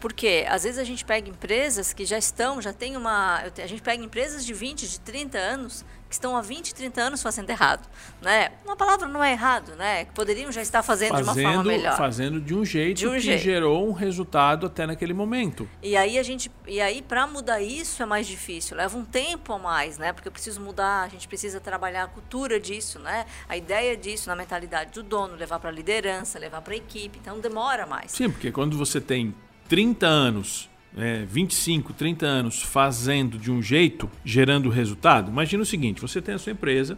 Porque 0.01 0.46
às 0.50 0.63
vezes 0.63 0.79
a 0.79 0.84
gente 0.84 1.05
pega 1.05 1.29
empresas 1.29 1.93
que 1.93 2.03
já 2.05 2.17
estão, 2.17 2.60
já 2.60 2.74
tem 2.74 2.98
uma. 2.98 3.38
A 3.38 3.67
gente 3.67 3.84
pega 3.84 4.03
empresas 4.03 4.43
de 4.43 4.51
20, 4.51 4.89
de 4.89 5.00
30 5.00 5.38
anos 5.38 5.86
que 6.10 6.15
estão 6.15 6.36
há 6.36 6.41
20, 6.41 6.75
30 6.75 7.01
anos 7.01 7.24
fazendo 7.24 7.50
errado, 7.50 7.88
né? 8.22 8.51
Uma 8.65 8.75
palavra 8.75 9.08
não 9.08 9.24
é 9.24 9.31
errado, 9.31 9.77
né? 9.77 10.03
Que 10.03 10.12
poderiam 10.12 10.51
já 10.51 10.62
estar 10.62 10.84
fazendo, 10.84 11.12
fazendo 11.12 11.34
de 11.34 11.39
uma 11.39 11.50
forma 11.53 11.63
melhor. 11.63 11.96
Fazendo 11.96 12.41
de 12.41 12.53
um 12.53 12.65
jeito 12.65 12.98
de 12.98 13.08
um 13.08 13.13
que 13.13 13.22
jeito. 13.22 13.41
gerou 13.41 13.88
um 13.88 13.93
resultado 13.93 14.65
até 14.65 14.86
naquele 14.86 15.13
momento. 15.13 15.70
E 15.81 15.96
aí 15.96 16.20
a 16.20 16.24
gente, 16.24 16.51
e 16.67 16.81
aí 16.81 17.01
para 17.01 17.25
mudar 17.25 17.62
isso 17.62 18.03
é 18.03 18.05
mais 18.05 18.27
difícil, 18.27 18.75
leva 18.75 18.98
um 18.98 19.05
tempo 19.05 19.53
a 19.53 19.60
mais, 19.60 19.98
né? 19.98 20.12
Porque 20.12 20.27
eu 20.27 20.34
preciso 20.34 20.60
mudar, 20.60 21.03
a 21.03 21.08
gente 21.08 21.29
precisa 21.29 21.62
trabalhar 21.62 22.03
a 22.03 22.08
cultura 22.08 22.60
disso, 22.60 23.00
né? 23.00 23.25
A 23.48 23.55
ideia 23.55 23.96
disso 23.96 24.27
na 24.27 24.36
mentalidade 24.36 24.91
do 24.91 25.03
dono, 25.03 25.36
levar 25.36 25.60
para 25.60 25.70
a 25.70 25.74
liderança, 25.74 26.38
levar 26.38 26.62
para 26.62 26.74
a 26.74 26.77
equipe, 26.77 27.20
então 27.22 27.39
demora 27.39 27.86
mais. 27.86 28.12
Sim, 28.12 28.29
porque 28.29 28.51
quando 28.51 28.77
você 28.77 29.00
tem 29.00 29.34
30 29.72 30.06
anos 30.06 30.70
é, 30.98 31.24
25, 31.24 31.94
30 31.94 32.25
anos 32.25 32.62
fazendo 32.62 33.38
de 33.38 33.50
um 33.50 33.62
jeito, 33.62 34.12
gerando 34.25 34.70
resultado, 34.70 35.32
imagina 35.32 35.63
o 35.63 35.66
seguinte: 35.66 36.01
você 36.01 36.22
tem 36.22 36.36
a 36.36 36.38
sua 36.38 36.51
empresa 36.51 36.98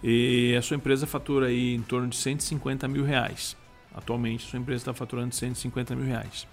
e 0.00 0.54
a 0.56 0.62
sua 0.62 0.76
empresa 0.76 1.08
fatura 1.08 1.48
aí 1.48 1.74
em 1.74 1.82
torno 1.82 2.06
de 2.06 2.14
150 2.14 2.86
mil 2.86 3.02
reais. 3.02 3.56
Atualmente, 3.92 4.46
a 4.46 4.48
sua 4.48 4.60
empresa 4.60 4.82
está 4.82 4.94
faturando 4.94 5.34
150 5.34 5.96
mil 5.96 6.06
reais. 6.06 6.46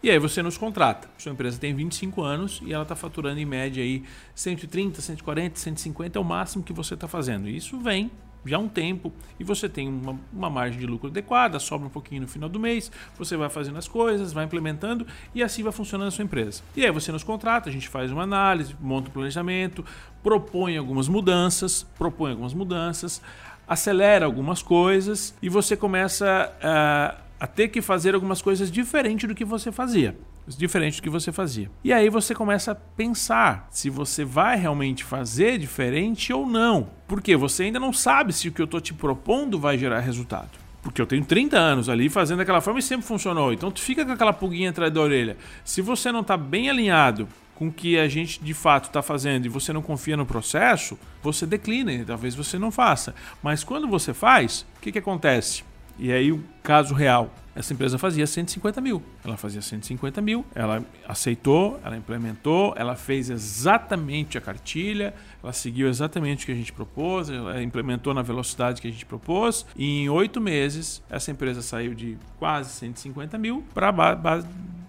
E 0.00 0.08
aí 0.08 0.20
você 0.20 0.40
nos 0.40 0.56
contrata. 0.56 1.10
Sua 1.18 1.32
empresa 1.32 1.58
tem 1.58 1.74
25 1.74 2.22
anos 2.22 2.60
e 2.64 2.72
ela 2.72 2.84
está 2.84 2.94
faturando 2.94 3.40
em 3.40 3.44
média 3.44 3.82
aí 3.82 4.04
130, 4.36 5.02
140, 5.02 5.58
150 5.58 6.16
é 6.16 6.20
o 6.20 6.24
máximo 6.24 6.62
que 6.62 6.72
você 6.72 6.94
está 6.94 7.08
fazendo. 7.08 7.48
Isso 7.48 7.76
vem 7.80 8.08
já 8.44 8.56
há 8.56 8.60
um 8.60 8.68
tempo 8.68 9.12
e 9.38 9.44
você 9.44 9.68
tem 9.68 9.88
uma, 9.88 10.18
uma, 10.32 10.50
margem 10.50 10.78
de 10.78 10.86
lucro 10.86 11.08
adequada, 11.08 11.58
sobra 11.58 11.86
um 11.86 11.90
pouquinho 11.90 12.22
no 12.22 12.28
final 12.28 12.48
do 12.48 12.58
mês, 12.58 12.90
você 13.16 13.36
vai 13.36 13.48
fazendo 13.48 13.78
as 13.78 13.88
coisas, 13.88 14.32
vai 14.32 14.44
implementando 14.44 15.06
e 15.34 15.42
assim 15.42 15.62
vai 15.62 15.72
funcionando 15.72 16.08
a 16.08 16.10
sua 16.10 16.24
empresa. 16.24 16.62
E 16.76 16.84
aí 16.84 16.90
você 16.90 17.12
nos 17.12 17.24
contrata, 17.24 17.68
a 17.68 17.72
gente 17.72 17.88
faz 17.88 18.10
uma 18.10 18.22
análise, 18.22 18.74
monta 18.80 19.08
um 19.08 19.12
planejamento, 19.12 19.84
propõe 20.22 20.76
algumas 20.76 21.08
mudanças, 21.08 21.82
propõe 21.96 22.30
algumas 22.30 22.54
mudanças, 22.54 23.20
acelera 23.66 24.24
algumas 24.24 24.62
coisas 24.62 25.34
e 25.42 25.48
você 25.48 25.76
começa 25.76 26.52
a, 26.62 27.16
a 27.38 27.46
ter 27.46 27.68
que 27.68 27.82
fazer 27.82 28.14
algumas 28.14 28.40
coisas 28.40 28.70
diferentes 28.70 29.28
do 29.28 29.34
que 29.34 29.44
você 29.44 29.70
fazia 29.70 30.16
diferente 30.56 30.96
do 30.96 31.02
que 31.02 31.10
você 31.10 31.32
fazia. 31.32 31.70
E 31.82 31.92
aí 31.92 32.08
você 32.08 32.34
começa 32.34 32.72
a 32.72 32.74
pensar 32.74 33.68
se 33.70 33.90
você 33.90 34.24
vai 34.24 34.56
realmente 34.56 35.04
fazer 35.04 35.58
diferente 35.58 36.32
ou 36.32 36.46
não. 36.46 36.88
Porque 37.06 37.36
você 37.36 37.64
ainda 37.64 37.80
não 37.80 37.92
sabe 37.92 38.32
se 38.32 38.48
o 38.48 38.52
que 38.52 38.60
eu 38.60 38.64
estou 38.64 38.80
te 38.80 38.94
propondo 38.94 39.58
vai 39.58 39.76
gerar 39.76 40.00
resultado. 40.00 40.50
Porque 40.82 41.02
eu 41.02 41.06
tenho 41.06 41.24
30 41.24 41.58
anos 41.58 41.88
ali 41.88 42.08
fazendo 42.08 42.38
daquela 42.38 42.60
forma 42.60 42.80
e 42.80 42.82
sempre 42.82 43.06
funcionou. 43.06 43.52
Então 43.52 43.70
tu 43.70 43.80
fica 43.80 44.04
com 44.04 44.12
aquela 44.12 44.32
pulguinha 44.32 44.70
atrás 44.70 44.92
da 44.92 45.00
orelha. 45.00 45.36
Se 45.64 45.82
você 45.82 46.12
não 46.12 46.20
está 46.20 46.36
bem 46.36 46.70
alinhado 46.70 47.28
com 47.54 47.68
o 47.68 47.72
que 47.72 47.98
a 47.98 48.06
gente 48.06 48.42
de 48.42 48.54
fato 48.54 48.84
está 48.84 49.02
fazendo 49.02 49.44
e 49.44 49.48
você 49.48 49.72
não 49.72 49.82
confia 49.82 50.16
no 50.16 50.24
processo, 50.24 50.96
você 51.20 51.44
declina 51.44 51.92
e 51.92 52.04
talvez 52.04 52.34
você 52.34 52.58
não 52.58 52.70
faça. 52.70 53.14
Mas 53.42 53.64
quando 53.64 53.88
você 53.88 54.14
faz, 54.14 54.64
o 54.76 54.80
que, 54.80 54.92
que 54.92 54.98
acontece? 54.98 55.64
E 55.98 56.12
aí 56.12 56.32
o 56.32 56.42
caso 56.62 56.94
real 56.94 57.32
essa 57.58 57.72
empresa 57.72 57.98
fazia 57.98 58.24
150 58.24 58.80
mil. 58.80 59.02
Ela 59.24 59.36
fazia 59.36 59.60
150 59.60 60.22
mil, 60.22 60.44
ela 60.54 60.84
aceitou, 61.08 61.80
ela 61.84 61.96
implementou, 61.96 62.72
ela 62.76 62.94
fez 62.94 63.30
exatamente 63.30 64.38
a 64.38 64.40
cartilha, 64.40 65.12
ela 65.42 65.52
seguiu 65.52 65.88
exatamente 65.88 66.44
o 66.44 66.46
que 66.46 66.52
a 66.52 66.54
gente 66.54 66.72
propôs, 66.72 67.28
ela 67.28 67.60
implementou 67.60 68.14
na 68.14 68.22
velocidade 68.22 68.80
que 68.80 68.86
a 68.86 68.90
gente 68.92 69.04
propôs, 69.04 69.66
e 69.74 70.02
em 70.02 70.08
oito 70.08 70.40
meses 70.40 71.02
essa 71.10 71.32
empresa 71.32 71.60
saiu 71.60 71.94
de 71.94 72.16
quase 72.38 72.70
150 72.70 73.36
mil 73.38 73.64
para 73.74 73.90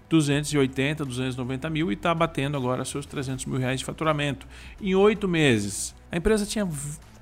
280, 0.08 1.04
290 1.04 1.70
mil 1.70 1.90
e 1.90 1.94
está 1.94 2.14
batendo 2.14 2.56
agora 2.56 2.84
seus 2.84 3.04
300 3.04 3.46
mil 3.46 3.58
reais 3.58 3.80
de 3.80 3.84
faturamento. 3.84 4.46
Em 4.80 4.94
oito 4.94 5.26
meses, 5.26 5.92
a 6.08 6.16
empresa 6.16 6.46
tinha 6.46 6.68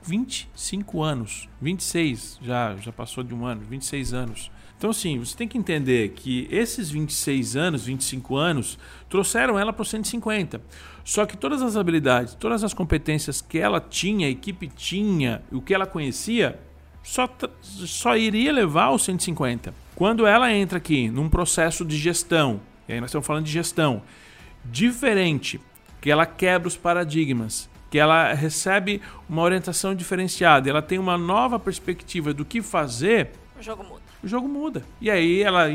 25 0.09 1.03
anos, 1.03 1.49
26 1.61 2.39
já, 2.43 2.75
já 2.77 2.91
passou 2.91 3.23
de 3.23 3.35
um 3.35 3.45
ano, 3.45 3.61
26 3.69 4.15
anos. 4.15 4.51
Então, 4.79 4.91
assim, 4.91 5.19
você 5.19 5.37
tem 5.37 5.47
que 5.47 5.59
entender 5.59 6.11
que 6.11 6.49
esses 6.51 6.89
26 6.89 7.57
anos, 7.57 7.85
25 7.85 8.37
anos, 8.37 8.79
trouxeram 9.11 9.59
ela 9.59 9.73
para 9.73 9.83
os 9.83 9.91
150. 9.91 10.63
Só 11.05 11.27
que 11.27 11.37
todas 11.37 11.61
as 11.61 11.77
habilidades, 11.77 12.35
todas 12.35 12.65
as 12.65 12.73
competências 12.73 13.43
que 13.43 13.59
ela 13.59 13.81
tinha, 13.81 14.29
a 14.29 14.31
equipe 14.31 14.69
tinha, 14.69 15.43
o 15.53 15.61
que 15.61 15.75
ela 15.75 15.85
conhecia, 15.87 16.59
só, 17.03 17.29
só 17.61 18.17
iria 18.17 18.53
levar 18.53 18.85
aos 18.85 19.03
150. 19.03 19.75
Quando 19.95 20.27
ela 20.27 20.53
entra 20.53 20.79
aqui 20.79 21.09
num 21.09 21.29
processo 21.29 21.85
de 21.85 21.99
gestão, 21.99 22.61
e 22.89 22.93
aí 22.93 23.01
nós 23.01 23.11
estamos 23.11 23.27
falando 23.27 23.45
de 23.45 23.53
gestão, 23.53 24.03
diferente, 24.65 25.61
que 26.01 26.11
ela 26.11 26.25
quebra 26.25 26.69
os 26.69 26.77
paradigmas, 26.77 27.69
que 27.91 27.99
ela 27.99 28.33
recebe 28.33 29.01
uma 29.29 29.43
orientação 29.43 29.95
diferenciada, 29.95 30.69
ela 30.69 30.83
tem 30.83 30.99
uma 30.99 31.17
nova 31.17 31.59
perspectiva 31.59 32.35
do 32.35 32.45
que 32.45 32.61
fazer, 32.61 33.31
o 33.59 33.63
jogo 33.63 33.83
muda 33.83 34.09
o 34.23 34.29
jogo 34.29 34.49
muda. 34.49 34.85
E 35.01 35.11
aí 35.11 35.43
ela 35.43 35.67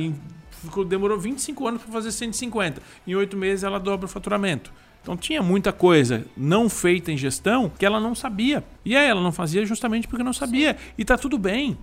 demorou 0.87 1.19
25 1.19 1.67
anos 1.67 1.81
para 1.81 1.91
fazer 1.91 2.11
150. 2.11 2.81
Em 3.07 3.15
oito 3.15 3.37
meses 3.37 3.63
ela 3.63 3.79
dobra 3.79 4.05
o 4.05 4.09
faturamento. 4.09 4.71
Então 5.01 5.17
tinha 5.17 5.41
muita 5.41 5.73
coisa 5.73 6.25
não 6.35 6.69
feita 6.69 7.11
em 7.11 7.17
gestão 7.17 7.69
que 7.69 7.85
ela 7.85 7.99
não 7.99 8.15
sabia. 8.15 8.63
E 8.85 8.95
aí 8.95 9.07
ela 9.07 9.21
não 9.21 9.31
fazia 9.31 9.65
justamente 9.65 10.07
porque 10.07 10.23
não 10.23 10.33
sabia. 10.33 10.77
E 10.97 11.03
tá 11.03 11.17
tudo 11.17 11.37
bem. 11.37 11.77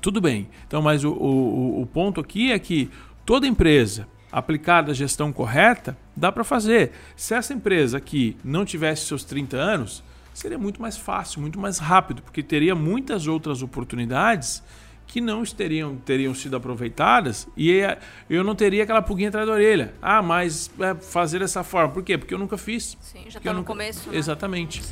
Tudo 0.00 0.20
bem. 0.20 0.48
Então, 0.66 0.82
mas 0.82 1.04
o, 1.04 1.10
o, 1.10 1.82
o 1.82 1.86
ponto 1.86 2.20
aqui 2.20 2.52
é 2.52 2.58
que 2.58 2.90
toda 3.24 3.46
empresa 3.46 4.06
aplicada 4.30 4.90
a 4.90 4.94
gestão 4.94 5.32
correta, 5.32 5.96
dá 6.16 6.32
para 6.32 6.42
fazer. 6.42 6.92
Se 7.14 7.34
essa 7.34 7.52
empresa 7.52 7.98
aqui 7.98 8.36
não 8.42 8.64
tivesse 8.64 9.06
seus 9.06 9.22
30 9.22 9.56
anos, 9.56 10.02
seria 10.32 10.58
muito 10.58 10.80
mais 10.80 10.96
fácil, 10.96 11.40
muito 11.40 11.60
mais 11.60 11.78
rápido, 11.78 12.22
porque 12.22 12.42
teria 12.42 12.74
muitas 12.74 13.26
outras 13.26 13.62
oportunidades 13.62 14.62
que 15.06 15.20
não 15.20 15.44
teriam, 15.44 15.96
teriam 15.96 16.34
sido 16.34 16.56
aproveitadas 16.56 17.46
e 17.56 17.80
eu 18.28 18.42
não 18.42 18.54
teria 18.54 18.82
aquela 18.82 19.00
pulguinha 19.00 19.28
atrás 19.28 19.46
da 19.46 19.52
orelha. 19.52 19.94
Ah, 20.02 20.20
mas 20.20 20.70
é, 20.80 20.94
fazer 20.94 21.38
dessa 21.38 21.62
forma. 21.62 21.92
Por 21.92 22.02
quê? 22.02 22.18
Porque 22.18 22.34
eu 22.34 22.38
nunca 22.38 22.58
fiz. 22.58 22.96
Sim, 23.00 23.24
já 23.28 23.38
está 23.38 23.52
no 23.52 23.60
nunca... 23.60 23.68
começo. 23.68 24.10
Né? 24.10 24.16
Exatamente. 24.16 24.82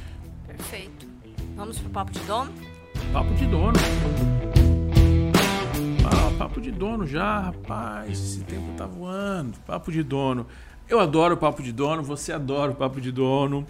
Perfeito. 0.46 1.06
Vamos 1.56 1.78
pro 1.78 1.90
papo 1.90 2.12
de 2.12 2.20
dono? 2.20 2.52
Papo 3.12 3.34
de 3.34 3.46
dono. 3.46 3.78
Ah, 6.04 6.32
papo 6.38 6.60
de 6.60 6.70
dono 6.70 7.06
já, 7.06 7.40
rapaz. 7.40 8.10
Esse 8.12 8.44
tempo 8.44 8.72
tá 8.76 8.86
voando. 8.86 9.58
Papo 9.66 9.90
de 9.90 10.02
dono. 10.02 10.46
Eu 10.86 11.00
adoro 11.00 11.34
o 11.34 11.36
papo 11.36 11.62
de 11.62 11.72
dono, 11.72 12.02
você 12.02 12.30
adora 12.30 12.72
o 12.72 12.74
papo 12.74 13.00
de 13.00 13.10
dono. 13.10 13.66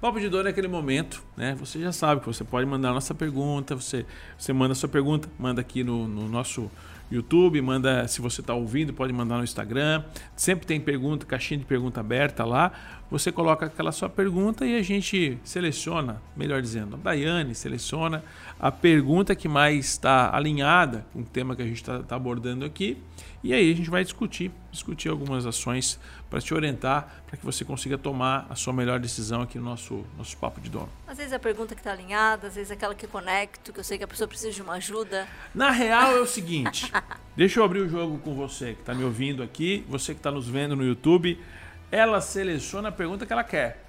Papo 0.00 0.18
de 0.18 0.28
dono 0.28 0.48
é 0.48 0.50
aquele 0.50 0.66
momento, 0.66 1.22
né? 1.36 1.54
Você 1.60 1.80
já 1.80 1.92
sabe 1.92 2.20
que 2.20 2.26
você 2.26 2.42
pode 2.42 2.66
mandar 2.66 2.90
a 2.90 2.94
nossa 2.94 3.14
pergunta, 3.14 3.76
você, 3.76 4.04
você 4.36 4.52
manda 4.52 4.72
a 4.72 4.74
sua 4.74 4.88
pergunta, 4.88 5.28
manda 5.38 5.60
aqui 5.60 5.84
no, 5.84 6.08
no 6.08 6.28
nosso 6.28 6.70
YouTube, 7.10 7.60
manda, 7.62 8.06
se 8.08 8.20
você 8.20 8.40
está 8.40 8.52
ouvindo, 8.52 8.92
pode 8.92 9.12
mandar 9.12 9.38
no 9.38 9.44
Instagram. 9.44 10.02
Sempre 10.34 10.66
tem 10.66 10.80
pergunta, 10.80 11.24
caixinha 11.24 11.58
de 11.58 11.64
pergunta 11.64 12.00
aberta 12.00 12.44
lá. 12.44 12.72
Você 13.08 13.30
coloca 13.30 13.66
aquela 13.66 13.92
sua 13.92 14.08
pergunta 14.08 14.66
e 14.66 14.76
a 14.76 14.82
gente 14.82 15.38
seleciona, 15.44 16.20
melhor 16.36 16.60
dizendo, 16.60 16.96
a 16.96 16.98
Daiane 16.98 17.54
seleciona 17.54 18.24
a 18.58 18.72
pergunta 18.72 19.36
que 19.36 19.46
mais 19.46 19.86
está 19.86 20.34
alinhada 20.34 21.06
com 21.12 21.20
o 21.20 21.24
tema 21.24 21.54
que 21.54 21.62
a 21.62 21.66
gente 21.66 21.76
está 21.76 22.00
tá 22.00 22.16
abordando 22.16 22.64
aqui. 22.64 22.98
E 23.44 23.54
aí 23.54 23.70
a 23.70 23.76
gente 23.76 23.88
vai 23.88 24.02
discutir, 24.02 24.50
discutir 24.72 25.08
algumas 25.08 25.46
ações 25.46 26.00
para 26.28 26.40
te 26.40 26.52
orientar, 26.52 27.22
para 27.28 27.36
que 27.36 27.44
você 27.44 27.64
consiga 27.64 27.96
tomar 27.96 28.44
a 28.50 28.56
sua 28.56 28.72
melhor 28.72 28.98
decisão 28.98 29.42
aqui 29.42 29.56
no 29.56 29.64
nosso, 29.64 30.04
nosso 30.18 30.36
papo 30.36 30.60
de 30.60 30.68
dono. 30.68 30.88
Às 31.06 31.18
vezes 31.18 31.32
a 31.32 31.38
pergunta 31.38 31.76
que 31.76 31.80
está 31.80 31.92
alinhada, 31.92 32.48
às 32.48 32.56
vezes 32.56 32.72
aquela 32.72 32.92
que 32.92 33.06
conecto, 33.06 33.72
que 33.72 33.78
eu 33.78 33.84
sei 33.84 33.98
que 33.98 34.04
a 34.04 34.08
pessoa 34.08 34.26
precisa 34.26 34.50
de 34.50 34.60
uma 34.60 34.72
ajuda. 34.74 35.28
Na 35.54 35.70
real 35.70 36.16
é 36.16 36.20
o 36.20 36.26
seguinte, 36.26 36.92
deixa 37.36 37.60
eu 37.60 37.64
abrir 37.64 37.82
o 37.82 37.88
jogo 37.88 38.18
com 38.18 38.34
você 38.34 38.74
que 38.74 38.80
está 38.80 38.92
me 38.92 39.04
ouvindo 39.04 39.44
aqui, 39.44 39.84
você 39.88 40.12
que 40.12 40.18
está 40.18 40.32
nos 40.32 40.48
vendo 40.48 40.74
no 40.74 40.84
YouTube, 40.84 41.38
ela 41.96 42.20
seleciona 42.20 42.88
a 42.88 42.92
pergunta 42.92 43.24
que 43.24 43.32
ela 43.32 43.44
quer. 43.44 43.86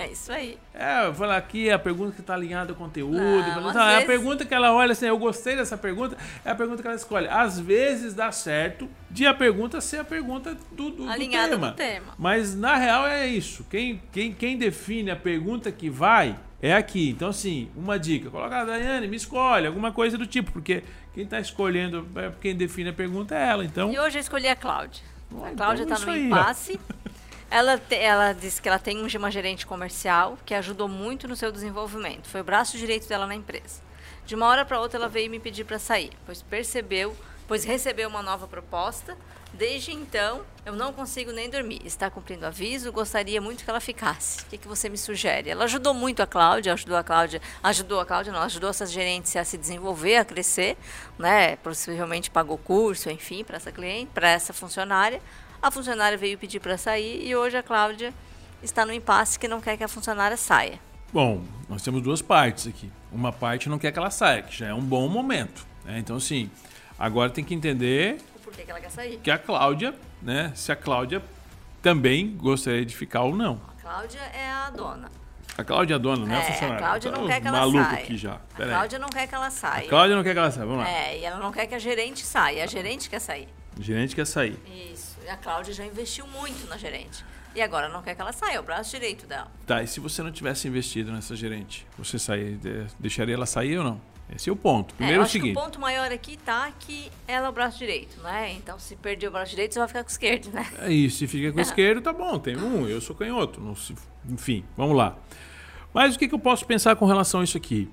É 0.00 0.08
isso 0.08 0.32
aí. 0.32 0.56
É, 0.72 1.06
eu 1.06 1.14
falo 1.14 1.32
aqui 1.32 1.70
a 1.70 1.78
pergunta 1.78 2.12
que 2.12 2.22
está 2.22 2.32
alinhada 2.32 2.72
ao 2.72 2.76
conteúdo. 2.76 3.18
Não, 3.18 3.64
vezes... 3.64 3.76
É 3.76 4.02
a 4.02 4.06
pergunta 4.06 4.46
que 4.46 4.54
ela 4.54 4.72
olha 4.72 4.92
assim, 4.92 5.04
eu 5.04 5.18
gostei 5.18 5.54
dessa 5.54 5.76
pergunta, 5.76 6.16
é 6.42 6.50
a 6.50 6.54
pergunta 6.54 6.80
que 6.80 6.88
ela 6.88 6.96
escolhe. 6.96 7.28
Às 7.28 7.60
vezes 7.60 8.14
dá 8.14 8.32
certo 8.32 8.88
de 9.10 9.26
a 9.26 9.34
pergunta 9.34 9.78
ser 9.78 9.98
a 9.98 10.04
pergunta 10.04 10.56
do, 10.72 10.90
do, 10.90 11.06
Alinhada 11.06 11.48
do 11.48 11.60
tema. 11.60 11.70
do 11.70 11.76
tema. 11.76 12.14
Mas 12.18 12.54
na 12.54 12.76
real 12.76 13.06
é 13.06 13.26
isso. 13.26 13.66
Quem, 13.68 14.00
quem, 14.10 14.32
quem 14.32 14.56
define 14.56 15.10
a 15.10 15.16
pergunta 15.16 15.70
que 15.70 15.90
vai 15.90 16.34
é 16.62 16.74
aqui. 16.74 17.10
Então, 17.10 17.28
assim, 17.28 17.70
uma 17.76 17.98
dica: 17.98 18.30
coloca 18.30 18.56
a 18.56 18.64
Daiane, 18.64 19.06
me 19.06 19.16
escolhe, 19.16 19.66
alguma 19.66 19.92
coisa 19.92 20.16
do 20.16 20.26
tipo, 20.26 20.50
porque 20.50 20.82
quem 21.12 21.24
está 21.24 21.38
escolhendo, 21.40 22.08
é, 22.16 22.32
quem 22.40 22.56
define 22.56 22.88
a 22.88 22.94
pergunta 22.94 23.34
é 23.34 23.48
ela. 23.48 23.64
Então... 23.64 23.92
E 23.92 23.98
hoje 23.98 24.16
eu 24.16 24.20
escolhi 24.20 24.48
a 24.48 24.56
Cláudia. 24.56 25.02
a 25.44 25.50
Cláudia 25.50 25.82
está 25.82 25.96
então, 25.96 26.06
no 26.06 26.12
aí, 26.12 26.26
impasse. 26.26 26.80
Ela, 27.50 27.76
te, 27.78 27.96
ela 27.96 28.32
disse 28.32 28.62
que 28.62 28.68
ela 28.68 28.78
tem 28.78 29.04
uma 29.16 29.30
gerente 29.30 29.66
comercial 29.66 30.38
que 30.46 30.54
ajudou 30.54 30.86
muito 30.86 31.26
no 31.26 31.34
seu 31.34 31.50
desenvolvimento. 31.50 32.28
Foi 32.28 32.42
o 32.42 32.44
braço 32.44 32.78
direito 32.78 33.08
dela 33.08 33.26
na 33.26 33.34
empresa. 33.34 33.82
De 34.24 34.36
uma 34.36 34.46
hora 34.46 34.64
para 34.64 34.80
outra, 34.80 35.00
ela 35.00 35.08
veio 35.08 35.28
me 35.28 35.40
pedir 35.40 35.64
para 35.64 35.76
sair, 35.76 36.12
pois 36.24 36.42
percebeu, 36.42 37.16
pois 37.48 37.64
recebeu 37.64 38.08
uma 38.08 38.22
nova 38.22 38.46
proposta. 38.46 39.16
Desde 39.52 39.90
então, 39.90 40.42
eu 40.64 40.76
não 40.76 40.92
consigo 40.92 41.32
nem 41.32 41.50
dormir. 41.50 41.82
Está 41.84 42.08
cumprindo 42.08 42.46
aviso, 42.46 42.92
gostaria 42.92 43.40
muito 43.40 43.64
que 43.64 43.70
ela 43.70 43.80
ficasse. 43.80 44.42
O 44.42 44.46
que, 44.46 44.56
que 44.56 44.68
você 44.68 44.88
me 44.88 44.96
sugere? 44.96 45.50
Ela 45.50 45.64
ajudou 45.64 45.92
muito 45.92 46.22
a 46.22 46.28
Cláudia, 46.28 46.72
ajudou 46.72 46.96
a 46.96 47.02
Cláudia, 47.02 47.42
ajudou 47.64 47.98
a 47.98 48.06
Cláudia, 48.06 48.32
não, 48.32 48.42
ajudou 48.42 48.70
essas 48.70 48.92
gerentes 48.92 49.34
a 49.34 49.42
se 49.42 49.58
desenvolver, 49.58 50.18
a 50.18 50.24
crescer, 50.24 50.78
né? 51.18 51.56
Possivelmente 51.56 52.30
pagou 52.30 52.56
curso, 52.56 53.10
enfim, 53.10 53.42
para 53.42 53.56
essa 53.56 53.72
cliente, 53.72 54.12
para 54.14 54.30
essa 54.30 54.52
funcionária. 54.52 55.20
A 55.62 55.70
funcionária 55.70 56.16
veio 56.16 56.38
pedir 56.38 56.58
para 56.58 56.78
sair 56.78 57.26
e 57.26 57.36
hoje 57.36 57.54
a 57.54 57.62
Cláudia 57.62 58.14
está 58.62 58.86
no 58.86 58.94
impasse 58.94 59.38
que 59.38 59.46
não 59.46 59.60
quer 59.60 59.76
que 59.76 59.84
a 59.84 59.88
funcionária 59.88 60.36
saia. 60.36 60.80
Bom, 61.12 61.42
nós 61.68 61.82
temos 61.82 62.02
duas 62.02 62.22
partes 62.22 62.66
aqui. 62.66 62.90
Uma 63.12 63.30
parte 63.30 63.68
não 63.68 63.78
quer 63.78 63.92
que 63.92 63.98
ela 63.98 64.10
saia, 64.10 64.42
que 64.42 64.56
já 64.56 64.68
é 64.68 64.74
um 64.74 64.80
bom 64.80 65.06
momento. 65.06 65.66
Né? 65.84 65.98
Então, 65.98 66.16
assim, 66.16 66.50
agora 66.98 67.28
tem 67.28 67.44
que 67.44 67.54
entender 67.54 68.22
por 68.42 68.54
que, 68.54 68.70
ela 68.70 68.80
quer 68.80 68.90
sair. 68.90 69.18
Que 69.18 69.30
a 69.30 69.36
Cláudia, 69.36 69.94
né? 70.22 70.50
Se 70.54 70.72
a 70.72 70.76
Cláudia 70.76 71.22
também 71.82 72.34
gostaria 72.36 72.84
de 72.84 72.96
ficar 72.96 73.22
ou 73.22 73.36
não. 73.36 73.60
A 73.76 73.82
Cláudia 73.82 74.20
é 74.32 74.50
a 74.50 74.70
dona. 74.70 75.10
A 75.58 75.64
Cláudia 75.64 75.94
é 75.94 75.96
a 75.96 75.98
dona, 75.98 76.24
né? 76.24 76.36
É, 76.36 76.38
a 76.38 76.42
funcionária. 76.42 76.76
A 76.76 76.88
Cláudia 76.88 77.10
não 77.10 77.26
quer 77.26 77.40
que 77.40 77.48
ela 77.48 77.58
maluco 77.58 77.84
saia. 77.84 77.98
aqui 77.98 78.16
já. 78.16 78.34
a 78.34 78.64
Cláudia 78.64 78.98
não 78.98 79.08
quer 79.10 79.26
que 79.26 79.34
ela 79.34 79.50
saia. 79.50 79.84
A 79.84 79.88
Cláudia 79.88 80.16
não 80.16 80.22
quer 80.22 80.32
que 80.32 80.38
ela 80.38 80.50
saia, 80.50 80.66
vamos 80.66 80.84
lá. 80.84 80.90
É, 80.90 81.18
e 81.18 81.24
ela 81.24 81.38
não 81.38 81.52
quer 81.52 81.66
que 81.66 81.74
a 81.74 81.78
gerente 81.78 82.24
saia. 82.24 82.64
A 82.64 82.66
gerente 82.66 83.10
quer 83.10 83.20
sair. 83.20 83.48
A 83.78 83.82
gerente 83.82 84.16
quer 84.16 84.26
sair. 84.26 84.58
Isso 84.66 85.09
a 85.30 85.36
Cláudia 85.36 85.72
já 85.72 85.84
investiu 85.84 86.26
muito 86.26 86.68
na 86.68 86.76
gerente. 86.76 87.24
E 87.54 87.60
agora 87.60 87.88
não 87.88 88.02
quer 88.02 88.14
que 88.14 88.20
ela 88.20 88.32
saia, 88.32 88.56
é 88.56 88.60
o 88.60 88.62
braço 88.62 88.90
direito 88.90 89.26
dela. 89.26 89.50
Tá, 89.66 89.82
e 89.82 89.86
se 89.86 89.98
você 89.98 90.22
não 90.22 90.30
tivesse 90.30 90.68
investido 90.68 91.10
nessa 91.10 91.34
gerente, 91.34 91.86
você 91.98 92.18
sair, 92.18 92.58
deixaria 92.98 93.34
ela 93.34 93.46
sair 93.46 93.78
ou 93.78 93.84
não? 93.84 94.00
Esse 94.34 94.48
é 94.48 94.52
o 94.52 94.56
ponto. 94.56 94.94
Primeiro 94.94 95.22
é, 95.22 95.24
é 95.24 95.26
o 95.26 95.28
seguinte. 95.28 95.58
o 95.58 95.60
ponto 95.60 95.80
maior 95.80 96.12
aqui 96.12 96.36
tá 96.36 96.70
que 96.78 97.10
ela 97.26 97.46
é 97.46 97.48
o 97.48 97.52
braço 97.52 97.78
direito, 97.78 98.20
né? 98.20 98.52
Então, 98.52 98.78
se 98.78 98.94
perder 98.94 99.26
o 99.26 99.32
braço 99.32 99.50
direito, 99.50 99.72
você 99.72 99.80
vai 99.80 99.88
ficar 99.88 100.04
com 100.04 100.08
o 100.08 100.12
esquerdo, 100.12 100.52
né? 100.52 100.70
É 100.78 100.92
isso, 100.92 101.18
se 101.18 101.26
fica 101.26 101.50
com 101.50 101.58
o 101.58 101.60
esquerdo, 101.62 102.00
tá 102.00 102.12
bom, 102.12 102.38
tem 102.38 102.56
um, 102.56 102.86
eu 102.86 103.00
sou 103.00 103.16
canhoto. 103.16 103.60
Não 103.60 103.74
se, 103.74 103.94
enfim, 104.28 104.64
vamos 104.76 104.96
lá. 104.96 105.16
Mas 105.92 106.14
o 106.14 106.18
que, 106.18 106.28
que 106.28 106.34
eu 106.34 106.38
posso 106.38 106.64
pensar 106.64 106.94
com 106.94 107.06
relação 107.06 107.40
a 107.40 107.44
isso 107.44 107.56
aqui? 107.56 107.90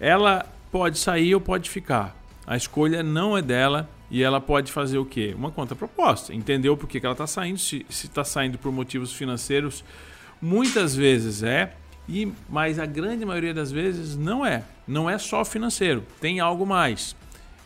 Ela 0.00 0.46
pode 0.72 0.98
sair 0.98 1.34
ou 1.34 1.40
pode 1.40 1.68
ficar. 1.68 2.16
A 2.46 2.56
escolha 2.56 3.02
não 3.02 3.36
é 3.36 3.42
dela, 3.42 3.86
e 4.10 4.22
ela 4.22 4.40
pode 4.40 4.72
fazer 4.72 4.98
o 4.98 5.04
quê? 5.04 5.34
Uma 5.36 5.50
contraproposta. 5.50 6.34
Entendeu 6.34 6.76
por 6.76 6.88
que, 6.88 6.98
ela 6.98 7.12
está 7.12 7.26
saindo, 7.26 7.58
se 7.58 7.84
está 7.88 8.24
saindo 8.24 8.58
por 8.58 8.72
motivos 8.72 9.12
financeiros, 9.12 9.84
muitas 10.40 10.94
vezes 10.94 11.42
é, 11.42 11.74
e 12.08 12.32
mas 12.48 12.78
a 12.78 12.86
grande 12.86 13.24
maioria 13.24 13.52
das 13.52 13.70
vezes 13.70 14.16
não 14.16 14.44
é. 14.44 14.64
Não 14.86 15.08
é 15.08 15.18
só 15.18 15.44
financeiro, 15.44 16.04
tem 16.20 16.40
algo 16.40 16.66
mais. 16.66 17.14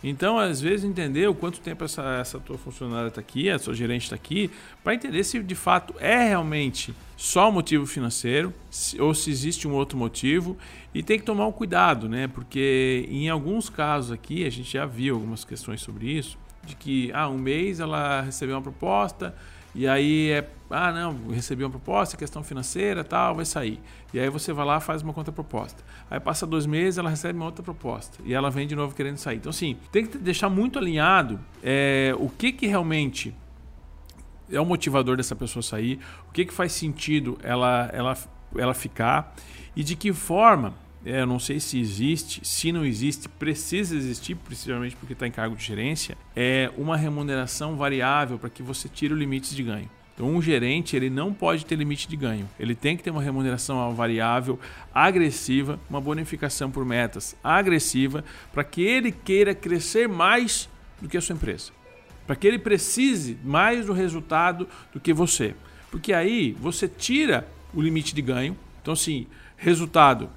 Então, 0.02 0.38
às 0.38 0.60
vezes, 0.60 0.84
entender 0.84 1.28
o 1.28 1.34
quanto 1.34 1.60
tempo 1.60 1.84
essa, 1.84 2.02
essa 2.20 2.40
tua 2.40 2.58
funcionária 2.58 3.08
está 3.08 3.20
aqui, 3.20 3.48
a 3.48 3.58
sua 3.58 3.72
gerente 3.72 4.02
está 4.02 4.16
aqui, 4.16 4.50
para 4.82 4.94
entender 4.94 5.22
se 5.22 5.40
de 5.40 5.54
fato 5.54 5.94
é 6.00 6.28
realmente 6.28 6.92
só 7.16 7.48
o 7.48 7.52
motivo 7.52 7.86
financeiro 7.86 8.52
se, 8.68 9.00
ou 9.00 9.14
se 9.14 9.30
existe 9.30 9.68
um 9.68 9.72
outro 9.72 9.96
motivo. 9.96 10.56
E 10.92 11.02
tem 11.02 11.18
que 11.18 11.24
tomar 11.24 11.46
um 11.46 11.52
cuidado, 11.52 12.08
né? 12.08 12.26
Porque 12.26 13.06
em 13.08 13.28
alguns 13.28 13.70
casos 13.70 14.10
aqui, 14.10 14.44
a 14.44 14.50
gente 14.50 14.72
já 14.72 14.84
viu 14.84 15.14
algumas 15.14 15.44
questões 15.44 15.80
sobre 15.80 16.06
isso, 16.06 16.36
de 16.66 16.74
que 16.74 17.10
ah, 17.12 17.28
um 17.28 17.38
mês 17.38 17.78
ela 17.80 18.22
recebeu 18.22 18.56
uma 18.56 18.62
proposta, 18.62 19.34
e 19.74 19.88
aí 19.88 20.30
é, 20.30 20.48
ah, 20.70 20.92
não, 20.92 21.28
recebi 21.30 21.64
uma 21.64 21.70
proposta, 21.70 22.16
questão 22.16 22.42
financeira, 22.42 23.02
tal, 23.02 23.34
vai 23.34 23.44
sair. 23.44 23.80
E 24.12 24.20
aí 24.20 24.28
você 24.28 24.52
vai 24.52 24.64
lá 24.64 24.80
faz 24.80 25.02
uma 25.02 25.12
contraproposta. 25.12 25.82
Aí 26.10 26.20
passa 26.20 26.46
dois 26.46 26.66
meses, 26.66 26.98
ela 26.98 27.08
recebe 27.08 27.38
uma 27.38 27.46
outra 27.46 27.62
proposta. 27.62 28.18
E 28.24 28.34
ela 28.34 28.50
vem 28.50 28.66
de 28.66 28.76
novo 28.76 28.94
querendo 28.94 29.16
sair. 29.16 29.36
Então, 29.36 29.50
assim, 29.50 29.76
tem 29.90 30.06
que 30.06 30.18
deixar 30.18 30.48
muito 30.48 30.78
alinhado 30.78 31.40
é, 31.62 32.14
o 32.18 32.28
que, 32.28 32.52
que 32.52 32.66
realmente 32.66 33.34
é 34.50 34.60
o 34.60 34.66
motivador 34.66 35.16
dessa 35.16 35.34
pessoa 35.34 35.62
sair, 35.62 35.98
o 36.28 36.32
que, 36.32 36.44
que 36.44 36.52
faz 36.52 36.72
sentido 36.72 37.38
ela, 37.42 37.88
ela, 37.92 38.18
ela 38.56 38.74
ficar 38.74 39.34
e 39.74 39.82
de 39.82 39.96
que 39.96 40.12
forma 40.12 40.74
eu 41.04 41.26
não 41.26 41.38
sei 41.38 41.58
se 41.58 41.80
existe, 41.80 42.40
se 42.44 42.70
não 42.70 42.84
existe, 42.84 43.28
precisa 43.28 43.96
existir, 43.96 44.36
principalmente 44.36 44.94
porque 44.94 45.14
está 45.14 45.26
em 45.26 45.32
cargo 45.32 45.56
de 45.56 45.64
gerência, 45.64 46.16
é 46.36 46.70
uma 46.76 46.96
remuneração 46.96 47.76
variável 47.76 48.38
para 48.38 48.48
que 48.48 48.62
você 48.62 48.88
tire 48.88 49.12
o 49.12 49.16
limite 49.16 49.54
de 49.54 49.62
ganho. 49.62 49.90
Então, 50.14 50.28
um 50.28 50.40
gerente 50.40 50.94
ele 50.94 51.08
não 51.08 51.32
pode 51.32 51.64
ter 51.64 51.74
limite 51.74 52.06
de 52.06 52.16
ganho. 52.16 52.48
Ele 52.60 52.74
tem 52.74 52.96
que 52.96 53.02
ter 53.02 53.10
uma 53.10 53.22
remuneração 53.22 53.94
variável 53.94 54.60
agressiva, 54.94 55.80
uma 55.88 56.00
bonificação 56.00 56.70
por 56.70 56.84
metas 56.84 57.34
agressiva, 57.42 58.22
para 58.52 58.62
que 58.62 58.82
ele 58.82 59.10
queira 59.10 59.54
crescer 59.54 60.08
mais 60.08 60.68
do 61.00 61.08
que 61.08 61.16
a 61.16 61.20
sua 61.20 61.34
empresa. 61.34 61.72
Para 62.26 62.36
que 62.36 62.46
ele 62.46 62.58
precise 62.58 63.38
mais 63.42 63.86
do 63.86 63.92
resultado 63.92 64.68
do 64.92 65.00
que 65.00 65.12
você. 65.12 65.54
Porque 65.90 66.12
aí 66.12 66.52
você 66.52 66.86
tira 66.86 67.48
o 67.74 67.80
limite 67.80 68.14
de 68.14 68.22
ganho. 68.22 68.56
Então, 68.80 68.92
assim, 68.92 69.26
resultado 69.56 70.30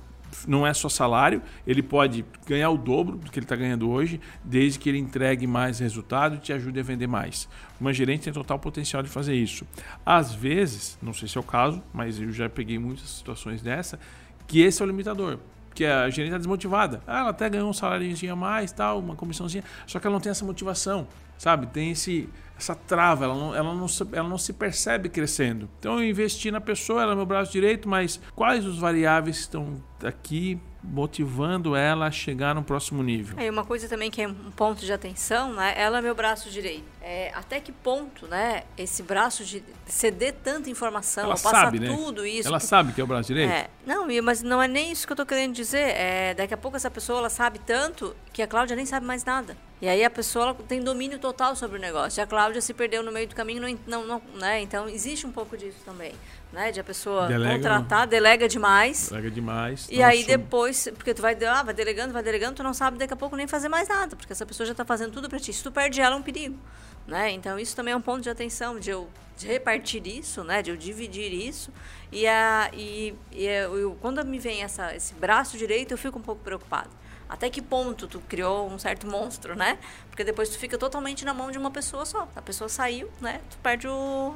não 0.48 0.66
é 0.66 0.74
só 0.74 0.90
salário, 0.90 1.42
ele 1.66 1.82
pode 1.82 2.26
ganhar 2.48 2.70
o 2.70 2.78
dobro 2.78 3.18
do 3.18 3.32
que 3.32 3.40
ele 3.40 3.46
está 3.46 3.56
ganhando 3.56 3.90
hoje, 3.90 4.20
desde 4.44 4.80
que 4.80 4.90
ele 4.90 4.98
entregue 4.98 5.48
mais 5.48 5.80
resultado 5.80 6.36
e 6.36 6.38
te 6.40 6.54
ajude 6.54 6.80
a 6.80 6.84
vender 6.84 7.08
mais. 7.08 7.48
Uma 7.80 7.94
gerente 7.94 8.24
tem 8.24 8.34
total 8.34 8.60
potencial 8.60 9.02
de 9.04 9.10
fazer 9.10 9.36
isso. 9.36 9.66
Às 10.06 10.34
vezes, 10.34 10.98
não 11.02 11.14
sei 11.14 11.28
se 11.28 11.38
é 11.38 11.40
o 11.42 11.44
caso, 11.44 11.82
mas 11.94 12.20
eu 12.20 12.32
já 12.32 12.50
peguei 12.50 12.78
muitas 12.80 13.10
situações 13.10 13.62
dessa, 13.62 14.00
que 14.48 14.62
esse 14.62 14.82
é 14.82 14.86
o 14.86 14.88
limitador. 14.88 15.40
Que 15.74 15.86
a 15.86 16.10
gerente 16.10 16.30
está 16.30 16.38
desmotivada. 16.38 17.02
Ah, 17.06 17.20
ela 17.20 17.30
até 17.32 17.50
ganhou 17.50 17.70
um 17.70 17.74
saláriozinho 17.74 18.32
a 18.32 18.36
mais, 18.36 18.72
tal, 18.72 19.00
uma 19.00 19.16
comissãozinha, 19.16 19.64
só 19.86 20.00
que 20.00 20.08
ela 20.08 20.14
não 20.14 20.22
tem 20.22 20.30
essa 20.30 20.46
motivação, 20.46 21.08
sabe? 21.38 21.68
Tem 21.68 21.92
esse, 21.92 22.30
essa 22.58 22.76
trava, 22.76 23.26
ela 23.26 23.36
não, 23.36 23.56
ela, 23.56 23.74
não, 23.74 23.88
ela 24.14 24.30
não 24.30 24.38
se 24.38 24.54
percebe 24.54 25.10
crescendo. 25.10 25.70
Então 25.80 26.00
eu 26.00 26.10
investi 26.10 26.52
na 26.52 26.62
pessoa, 26.62 27.02
ela 27.02 27.12
é 27.12 27.16
meu 27.16 27.26
braço 27.26 27.52
direito, 27.52 27.88
mas 27.88 28.20
quais 28.36 28.66
os 28.66 28.78
variáveis 28.78 29.38
estão 29.38 29.82
aqui 30.04 30.60
motivando 30.84 31.76
ela 31.76 32.08
a 32.08 32.12
chegar 32.12 32.54
no 32.54 32.64
próximo 32.64 33.02
nível. 33.02 33.38
É, 33.40 33.50
uma 33.50 33.66
coisa 33.66 33.88
também 33.88 34.12
que 34.12 34.22
é 34.22 34.28
um 34.28 34.52
ponto 34.52 34.86
de 34.86 34.94
atenção, 34.94 35.54
né? 35.54 35.74
Ela 35.76 35.98
é 35.98 36.02
meu 36.02 36.14
braço 36.14 36.50
direito. 36.50 36.84
É, 37.02 37.32
até 37.34 37.60
que 37.60 37.72
ponto, 37.72 38.28
né? 38.28 38.64
Esse 38.78 39.02
braço 39.04 39.44
de 39.44 39.64
ceder 39.86 40.36
tanta 40.44 40.70
informação, 40.70 41.26
ela 41.26 41.34
passar 41.34 41.66
sabe, 41.66 41.80
né? 41.80 41.88
tudo 41.88 42.26
isso. 42.26 42.48
Ela 42.48 42.60
sabe 42.60 42.94
que 42.94 43.02
é 43.02 43.04
o 43.04 43.08
braço 43.08 43.28
direito? 43.28 43.52
É, 43.52 43.68
não, 43.86 44.08
mas 44.24 44.44
não 44.44 44.62
é 44.62 44.68
nem 44.68 44.92
isso 44.92 45.06
que 45.06 45.14
eu 45.14 45.16
estou 45.16 45.26
querendo 45.26 45.54
dizer. 45.54 45.96
É, 45.96 46.34
daqui 46.34 46.54
a 46.54 46.58
pouco 46.58 46.78
essa 46.78 46.92
pessoa 46.92 47.20
ela 47.20 47.30
sabe 47.30 47.60
tanto 47.60 48.16
que 48.32 48.42
a 48.42 48.48
Cláudia 48.48 48.76
nem 48.76 48.86
sabe 48.86 49.06
mais 49.06 49.24
nada. 49.24 49.58
E 49.82 49.88
aí 49.88 50.04
a 50.04 50.10
pessoa 50.10 50.56
tem 50.68 50.82
domínio 50.82 51.20
total 51.20 51.56
sobre 51.56 51.78
o 51.78 51.82
negócio. 51.82 52.20
E 52.20 52.22
a 52.22 52.28
Cláudia 52.28 52.45
se 52.62 52.74
perdeu 52.74 53.04
no 53.04 53.12
meio 53.12 53.28
do 53.28 53.36
caminho, 53.36 53.62
não, 53.62 53.78
não, 53.86 54.06
não 54.06 54.22
né? 54.36 54.62
Então 54.62 54.88
existe 54.88 55.26
um 55.26 55.32
pouco 55.32 55.58
disso 55.58 55.80
também 55.86 56.14
né? 56.56 56.72
De 56.72 56.80
a 56.80 56.84
pessoa 56.84 57.28
delega, 57.28 57.56
contratar, 57.56 58.08
delega 58.08 58.48
demais. 58.48 59.10
Delega 59.10 59.30
demais. 59.30 59.88
E 59.92 60.02
aí 60.02 60.24
depois, 60.24 60.88
porque 60.96 61.14
tu 61.14 61.22
vai, 61.22 61.38
ah, 61.46 61.62
vai 61.62 61.74
delegando, 61.74 62.14
vai 62.14 62.24
delegando, 62.24 62.56
tu 62.56 62.64
não 62.64 62.74
sabe 62.74 62.98
daqui 62.98 63.14
a 63.14 63.18
pouco 63.18 63.36
nem 63.36 63.46
fazer 63.46 63.68
mais 63.68 63.90
nada, 63.90 64.16
porque 64.16 64.32
essa 64.32 64.46
pessoa 64.46 64.66
já 64.66 64.72
está 64.72 64.86
fazendo 64.86 65.12
tudo 65.12 65.30
para 65.30 65.38
ti. 65.38 65.52
Se 65.52 65.62
tu 65.62 65.72
perde 65.72 66.00
ela, 66.00 66.16
é 66.16 66.18
um 66.18 66.24
perigo. 66.24 66.58
Né? 67.06 67.32
Então 67.32 67.60
isso 67.60 67.76
também 67.76 67.94
é 67.94 67.98
um 67.98 68.02
ponto 68.02 68.22
de 68.22 68.30
atenção, 68.30 68.80
de 68.80 68.90
eu 68.90 69.08
de 69.38 69.48
repartir 69.48 70.08
isso, 70.08 70.46
né? 70.46 70.62
De 70.62 70.72
eu 70.72 70.78
dividir 70.78 71.32
isso. 71.34 71.70
E, 72.10 72.26
a, 72.26 72.72
e, 72.74 73.14
e 73.34 73.44
eu, 73.46 73.98
quando 74.02 74.26
me 74.26 74.40
vem 74.40 74.64
essa, 74.64 74.96
esse 74.96 75.14
braço 75.14 75.58
direito, 75.58 75.92
eu 75.92 75.98
fico 75.98 76.18
um 76.18 76.22
pouco 76.22 76.42
preocupado 76.42 76.90
até 77.36 77.50
que 77.50 77.62
ponto 77.62 78.08
tu 78.08 78.22
criou 78.22 78.70
um 78.70 78.80
certo 78.80 79.06
monstro, 79.06 79.56
né? 79.56 79.78
Porque 80.10 80.24
depois 80.24 80.48
tu 80.48 80.58
fica 80.58 80.78
totalmente 80.78 81.26
na 81.26 81.34
mão 81.34 81.52
de 81.52 81.58
uma 81.58 81.70
pessoa 81.70 82.06
só. 82.06 82.30
A 82.34 82.42
pessoa 82.42 82.70
saiu, 82.70 83.12
né? 83.20 83.42
Tu 83.50 83.58
perde 83.58 83.88
o. 83.90 84.34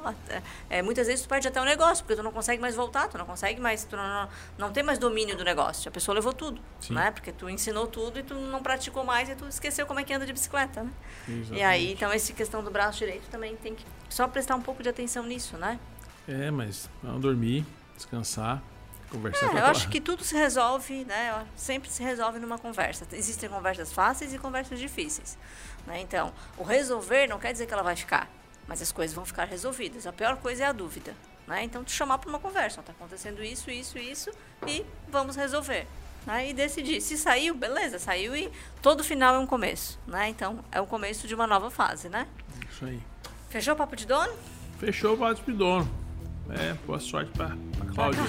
É, 0.69 0.81
muitas 0.81 1.07
vezes 1.07 1.23
tu 1.23 1.29
perde 1.29 1.47
até 1.47 1.62
o 1.62 1.63
negócio, 1.63 2.03
porque 2.03 2.17
tu 2.17 2.23
não 2.23 2.31
consegue 2.31 2.62
mais 2.62 2.75
voltar, 2.75 3.07
tu 3.07 3.17
não 3.17 3.25
consegue 3.25 3.62
mais. 3.62 3.85
Tu 3.85 3.95
não, 3.95 4.29
não, 4.57 4.71
tem 4.73 4.83
mais 4.83 4.99
domínio 4.99 5.38
do 5.38 5.45
negócio. 5.45 5.88
A 5.88 5.91
pessoa 5.91 6.13
levou 6.13 6.33
tudo, 6.33 6.59
Sim. 6.81 6.93
né? 6.93 7.09
Porque 7.12 7.31
tu 7.31 7.49
ensinou 7.49 7.88
tudo 7.88 8.19
e 8.19 8.23
tu 8.23 8.33
não 8.33 8.62
praticou 8.62 9.05
mais 9.05 9.29
e 9.29 9.35
tu 9.35 9.47
esqueceu 9.47 9.85
como 9.85 10.01
é 10.01 10.03
que 10.03 10.13
anda 10.13 10.25
de 10.25 10.33
bicicleta, 10.33 10.83
né? 10.83 10.91
Exatamente. 11.25 11.53
E 11.57 11.63
aí, 11.63 11.93
então, 11.93 12.12
essa 12.12 12.33
questão 12.33 12.62
do 12.62 12.69
braço 12.69 12.99
direito 12.99 13.29
também 13.29 13.55
tem 13.55 13.75
que 13.75 13.85
só 14.09 14.27
prestar 14.27 14.57
um 14.57 14.62
pouco 14.62 14.83
de 14.83 14.89
atenção 14.89 15.23
nisso, 15.23 15.57
né? 15.57 15.79
É, 16.27 16.51
mas 16.51 16.89
dormir, 17.21 17.65
descansar 17.95 18.62
Conversar 19.10 19.56
é, 19.56 19.60
eu 19.60 19.65
acho 19.65 19.89
que 19.89 20.00
tudo 20.00 20.24
se 20.24 20.36
resolve, 20.36 21.04
né? 21.06 21.45
Sempre 21.56 21.89
se 21.89 22.04
resolve 22.04 22.38
numa 22.38 22.60
conversa. 22.60 23.08
Existem 23.12 23.50
conversas 23.50 23.91
fáceis 23.91 24.34
e 24.34 24.38
conversas 24.38 24.80
difíceis. 24.80 25.38
Né? 25.88 26.00
Então, 26.02 26.32
o 26.58 26.63
resolver 26.63 27.28
não 27.28 27.39
quer 27.39 27.52
dizer 27.52 27.65
que 27.65 27.74
ela 27.74 27.82
vai 27.82 27.95
ficar, 27.95 28.30
mas 28.67 28.82
as 28.82 28.91
coisas 28.91 29.15
vão 29.15 29.26
ficar 29.26 29.45
resolvidas. 29.45 30.06
A 30.06 30.13
pior 30.13 30.38
coisa 30.38 30.63
é 30.63 30.67
a 30.67 30.72
dúvida. 30.72 31.15
Né? 31.48 31.63
Então, 31.63 31.84
te 31.84 31.91
chamar 31.91 32.19
para 32.19 32.30
uma 32.30 32.39
conversa. 32.39 32.82
Está 32.82 32.91
acontecendo 32.91 33.43
isso, 33.43 33.72
isso, 33.72 33.98
isso, 33.98 34.30
e 34.67 34.86
vamos 35.08 35.36
resolver. 35.36 35.88
Né? 36.28 36.50
E 36.50 36.54
decidir. 36.54 37.02
Se 37.02 37.17
saiu, 37.17 37.56
beleza, 37.56 37.98
saiu 37.98 38.36
e 38.36 38.52
todo 38.82 39.04
final 39.04 39.34
é 39.34 39.39
um 39.39 39.48
começo. 39.48 40.00
Né? 40.06 40.30
Então, 40.30 40.63
é 40.72 40.80
o 40.80 40.86
começo 40.86 41.28
de 41.28 41.34
uma 41.34 41.48
nova 41.48 41.72
fase, 41.72 42.10
né? 42.10 42.28
Isso 42.69 42.86
aí. 42.86 43.02
Fechou 43.50 43.74
o 43.74 43.78
papo 43.78 43.95
de 43.95 44.06
dono? 44.06 44.32
Fechou 44.78 45.15
o 45.15 45.17
papo 45.17 45.52
de 45.52 45.58
dono. 45.58 45.98
É, 46.51 46.73
boa 46.85 46.99
sorte 46.99 47.31
para 47.31 47.55
Cláudia. 47.93 48.23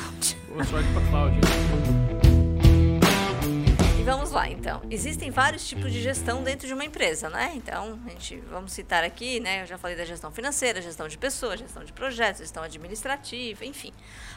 Boa 0.49 0.65
sorte 0.65 0.89
para 0.93 1.09
Cláudia. 1.09 1.41
E 3.99 4.03
vamos 4.03 4.31
lá, 4.31 4.49
então. 4.49 4.83
Existem 4.91 5.31
vários 5.31 5.67
tipos 5.67 5.91
de 5.91 6.03
gestão 6.03 6.43
dentro 6.43 6.67
de 6.67 6.75
uma 6.75 6.85
empresa, 6.85 7.31
né? 7.31 7.53
Então, 7.55 7.99
a 8.05 8.11
gente 8.11 8.37
vamos 8.51 8.73
citar 8.73 9.05
aqui, 9.05 9.41
né? 9.41 9.63
Eu 9.63 9.67
já 9.67 9.79
falei 9.79 9.97
da 9.97 10.05
gestão 10.05 10.31
financeira, 10.31 10.83
gestão 10.83 11.09
de 11.09 11.17
pessoas, 11.17 11.61
gestão 11.61 11.83
de 11.83 11.95
projetos, 11.95 12.43
gestão 12.43 12.63
administrativa, 12.63 13.65
enfim. 13.65 13.93